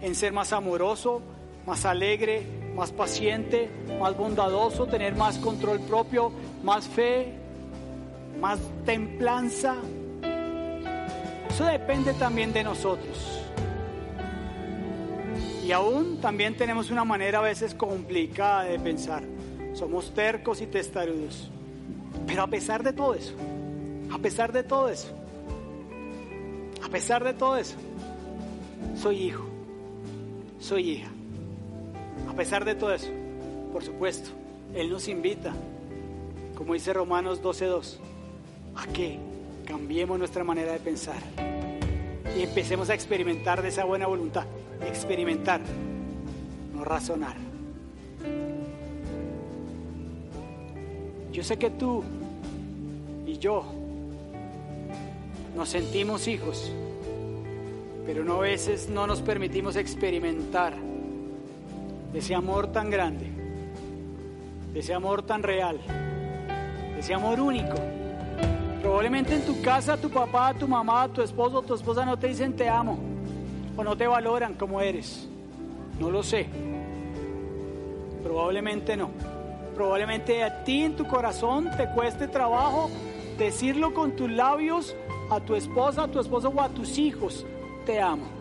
en 0.00 0.14
ser 0.14 0.32
más 0.32 0.52
amoroso, 0.52 1.20
más 1.66 1.84
alegre, 1.84 2.46
más 2.80 2.92
paciente, 2.92 3.68
más 4.00 4.16
bondadoso, 4.16 4.86
tener 4.86 5.14
más 5.14 5.36
control 5.36 5.80
propio, 5.80 6.32
más 6.62 6.88
fe, 6.88 7.34
más 8.40 8.58
templanza, 8.86 9.76
eso 11.50 11.66
depende 11.66 12.14
también 12.14 12.54
de 12.54 12.64
nosotros. 12.64 13.42
Y 15.62 15.72
aún 15.72 16.22
también 16.22 16.56
tenemos 16.56 16.90
una 16.90 17.04
manera 17.04 17.40
a 17.40 17.42
veces 17.42 17.74
complicada 17.74 18.62
de 18.64 18.78
pensar. 18.78 19.24
Somos 19.74 20.14
tercos 20.14 20.62
y 20.62 20.66
testarudos. 20.66 21.50
Pero 22.26 22.44
a 22.44 22.46
pesar 22.46 22.82
de 22.82 22.94
todo 22.94 23.12
eso, 23.12 23.34
a 24.10 24.16
pesar 24.16 24.52
de 24.52 24.62
todo 24.62 24.88
eso, 24.88 25.08
a 26.82 26.88
pesar 26.88 27.24
de 27.24 27.34
todo 27.34 27.58
eso, 27.58 27.76
soy 28.96 29.24
hijo, 29.24 29.44
soy 30.58 30.92
hija. 30.92 31.10
A 32.30 32.32
pesar 32.32 32.64
de 32.64 32.76
todo 32.76 32.94
eso, 32.94 33.10
por 33.72 33.82
supuesto, 33.82 34.30
Él 34.72 34.88
nos 34.88 35.08
invita, 35.08 35.52
como 36.54 36.74
dice 36.74 36.92
Romanos 36.92 37.42
12.2, 37.42 37.96
a 38.76 38.86
que 38.86 39.18
cambiemos 39.66 40.16
nuestra 40.16 40.44
manera 40.44 40.72
de 40.72 40.78
pensar 40.78 41.18
y 42.38 42.42
empecemos 42.42 42.88
a 42.88 42.94
experimentar 42.94 43.60
de 43.62 43.68
esa 43.68 43.84
buena 43.84 44.06
voluntad. 44.06 44.44
Experimentar, 44.86 45.60
no 46.72 46.84
razonar. 46.84 47.36
Yo 51.32 51.42
sé 51.42 51.58
que 51.58 51.70
tú 51.70 52.04
y 53.26 53.38
yo 53.38 53.64
nos 55.56 55.68
sentimos 55.68 56.28
hijos, 56.28 56.70
pero 58.06 58.24
no 58.24 58.36
a 58.36 58.40
veces 58.40 58.88
no 58.88 59.08
nos 59.08 59.20
permitimos 59.20 59.74
experimentar 59.74 60.89
ese 62.14 62.34
amor 62.34 62.68
tan 62.68 62.90
grande, 62.90 63.30
ese 64.74 64.94
amor 64.94 65.22
tan 65.22 65.42
real, 65.42 65.80
ese 66.98 67.14
amor 67.14 67.40
único 67.40 67.74
Probablemente 68.80 69.34
en 69.34 69.42
tu 69.42 69.60
casa 69.60 69.96
tu 69.98 70.08
papá, 70.08 70.54
tu 70.54 70.66
mamá, 70.66 71.06
tu 71.08 71.20
esposo, 71.20 71.60
tu 71.60 71.74
esposa 71.74 72.06
no 72.06 72.18
te 72.18 72.28
dicen 72.28 72.56
te 72.56 72.68
amo 72.68 72.98
o 73.76 73.84
no 73.84 73.94
te 73.94 74.06
valoran 74.06 74.54
como 74.54 74.80
eres. 74.80 75.28
No 75.98 76.10
lo 76.10 76.22
sé. 76.22 76.46
Probablemente 78.22 78.96
no. 78.96 79.10
Probablemente 79.74 80.42
a 80.42 80.64
ti 80.64 80.82
en 80.82 80.96
tu 80.96 81.06
corazón 81.06 81.68
te 81.76 81.90
cueste 81.90 82.26
trabajo 82.26 82.90
decirlo 83.38 83.92
con 83.92 84.16
tus 84.16 84.30
labios 84.30 84.96
a 85.30 85.40
tu 85.40 85.54
esposa, 85.54 86.04
a 86.04 86.08
tu 86.08 86.18
esposo 86.18 86.48
o 86.48 86.60
a 86.60 86.70
tus 86.70 86.98
hijos. 86.98 87.44
Te 87.84 88.00
amo. 88.00 88.39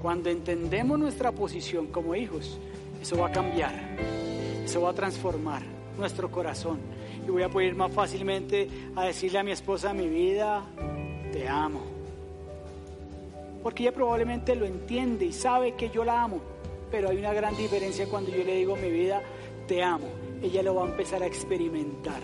Cuando 0.00 0.30
entendemos 0.30 0.98
nuestra 0.98 1.30
posición 1.30 1.88
como 1.88 2.14
hijos, 2.14 2.58
eso 3.02 3.18
va 3.18 3.28
a 3.28 3.32
cambiar, 3.32 3.74
eso 4.64 4.80
va 4.80 4.90
a 4.90 4.94
transformar 4.94 5.62
nuestro 5.98 6.30
corazón. 6.30 6.78
Y 7.26 7.30
voy 7.30 7.42
a 7.42 7.50
poder 7.50 7.68
ir 7.68 7.74
más 7.74 7.92
fácilmente 7.92 8.66
a 8.96 9.04
decirle 9.04 9.38
a 9.40 9.42
mi 9.42 9.50
esposa, 9.50 9.92
mi 9.92 10.08
vida, 10.08 10.64
te 11.32 11.46
amo. 11.46 11.82
Porque 13.62 13.82
ella 13.82 13.92
probablemente 13.92 14.56
lo 14.56 14.64
entiende 14.64 15.26
y 15.26 15.32
sabe 15.34 15.74
que 15.74 15.90
yo 15.90 16.02
la 16.02 16.22
amo. 16.22 16.40
Pero 16.90 17.10
hay 17.10 17.18
una 17.18 17.34
gran 17.34 17.54
diferencia 17.54 18.06
cuando 18.06 18.30
yo 18.30 18.42
le 18.42 18.56
digo, 18.56 18.76
mi 18.76 18.90
vida, 18.90 19.22
te 19.70 19.84
amo. 19.84 20.08
Ella 20.42 20.64
lo 20.64 20.74
va 20.74 20.82
a 20.82 20.88
empezar 20.88 21.22
a 21.22 21.26
experimentar. 21.26 22.20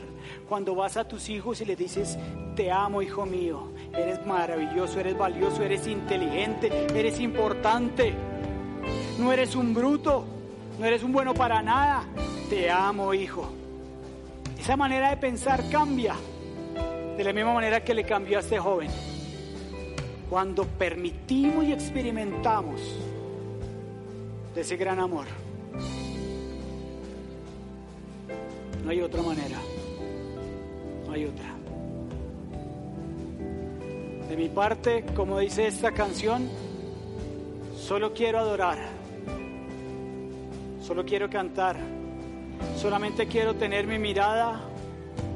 Cuando 0.48 0.74
vas 0.74 0.96
a 0.96 1.06
tus 1.06 1.28
hijos 1.28 1.60
y 1.60 1.64
les 1.64 1.78
dices, 1.78 2.18
te 2.56 2.72
amo, 2.72 3.02
hijo 3.02 3.24
mío, 3.24 3.68
eres 3.96 4.26
maravilloso, 4.26 4.98
eres 4.98 5.16
valioso, 5.16 5.62
eres 5.62 5.86
inteligente, 5.86 6.88
eres 6.92 7.20
importante. 7.20 8.12
No 9.20 9.32
eres 9.32 9.54
un 9.54 9.72
bruto, 9.72 10.24
no 10.80 10.86
eres 10.86 11.04
un 11.04 11.12
bueno 11.12 11.34
para 11.34 11.62
nada. 11.62 12.02
Te 12.50 12.68
amo, 12.68 13.14
hijo. 13.14 13.48
Esa 14.58 14.76
manera 14.76 15.10
de 15.10 15.16
pensar 15.16 15.70
cambia 15.70 16.16
de 17.16 17.22
la 17.22 17.32
misma 17.32 17.54
manera 17.54 17.84
que 17.84 17.94
le 17.94 18.02
cambió 18.02 18.38
a 18.38 18.40
este 18.40 18.58
joven. 18.58 18.90
Cuando 20.28 20.64
permitimos 20.64 21.64
y 21.64 21.72
experimentamos 21.72 22.80
de 24.52 24.60
ese 24.62 24.76
gran 24.76 24.98
amor. 24.98 25.26
No 28.86 28.92
hay 28.92 29.02
otra 29.02 29.20
manera. 29.20 29.58
No 31.06 31.12
hay 31.12 31.26
otra. 31.26 31.54
De 34.30 34.36
mi 34.38 34.48
parte, 34.48 35.04
como 35.14 35.38
dice 35.38 35.66
esta 35.66 35.92
canción, 35.92 36.48
solo 37.76 38.14
quiero 38.14 38.38
adorar. 38.38 38.78
Solo 40.80 41.04
quiero 41.04 41.28
cantar 41.28 41.76
Solamente 42.80 43.26
quiero 43.26 43.54
tener 43.54 43.86
mi 43.86 43.98
mirada 43.98 44.60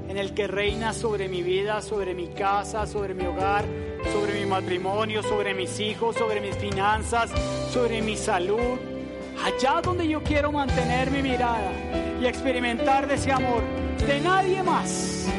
en 0.08 0.16
el 0.16 0.34
que 0.34 0.46
reina 0.46 0.92
sobre 0.92 1.28
mi 1.28 1.42
vida, 1.42 1.80
sobre 1.82 2.14
mi 2.14 2.28
casa, 2.28 2.86
sobre 2.86 3.14
mi 3.14 3.24
hogar, 3.24 3.64
sobre 4.12 4.38
mi 4.38 4.46
matrimonio, 4.46 5.22
sobre 5.22 5.54
mis 5.54 5.78
hijos, 5.80 6.16
sobre 6.16 6.40
mis 6.40 6.56
finanzas, 6.56 7.30
sobre 7.72 8.02
mi 8.02 8.16
salud. 8.16 8.89
Allá 9.44 9.80
donde 9.82 10.06
yo 10.06 10.22
quiero 10.22 10.52
mantener 10.52 11.10
mi 11.10 11.22
mirada 11.22 11.72
y 12.20 12.26
experimentar 12.26 13.06
de 13.06 13.14
ese 13.14 13.32
amor, 13.32 13.62
de 14.06 14.20
nadie 14.20 14.62
más 14.62 15.29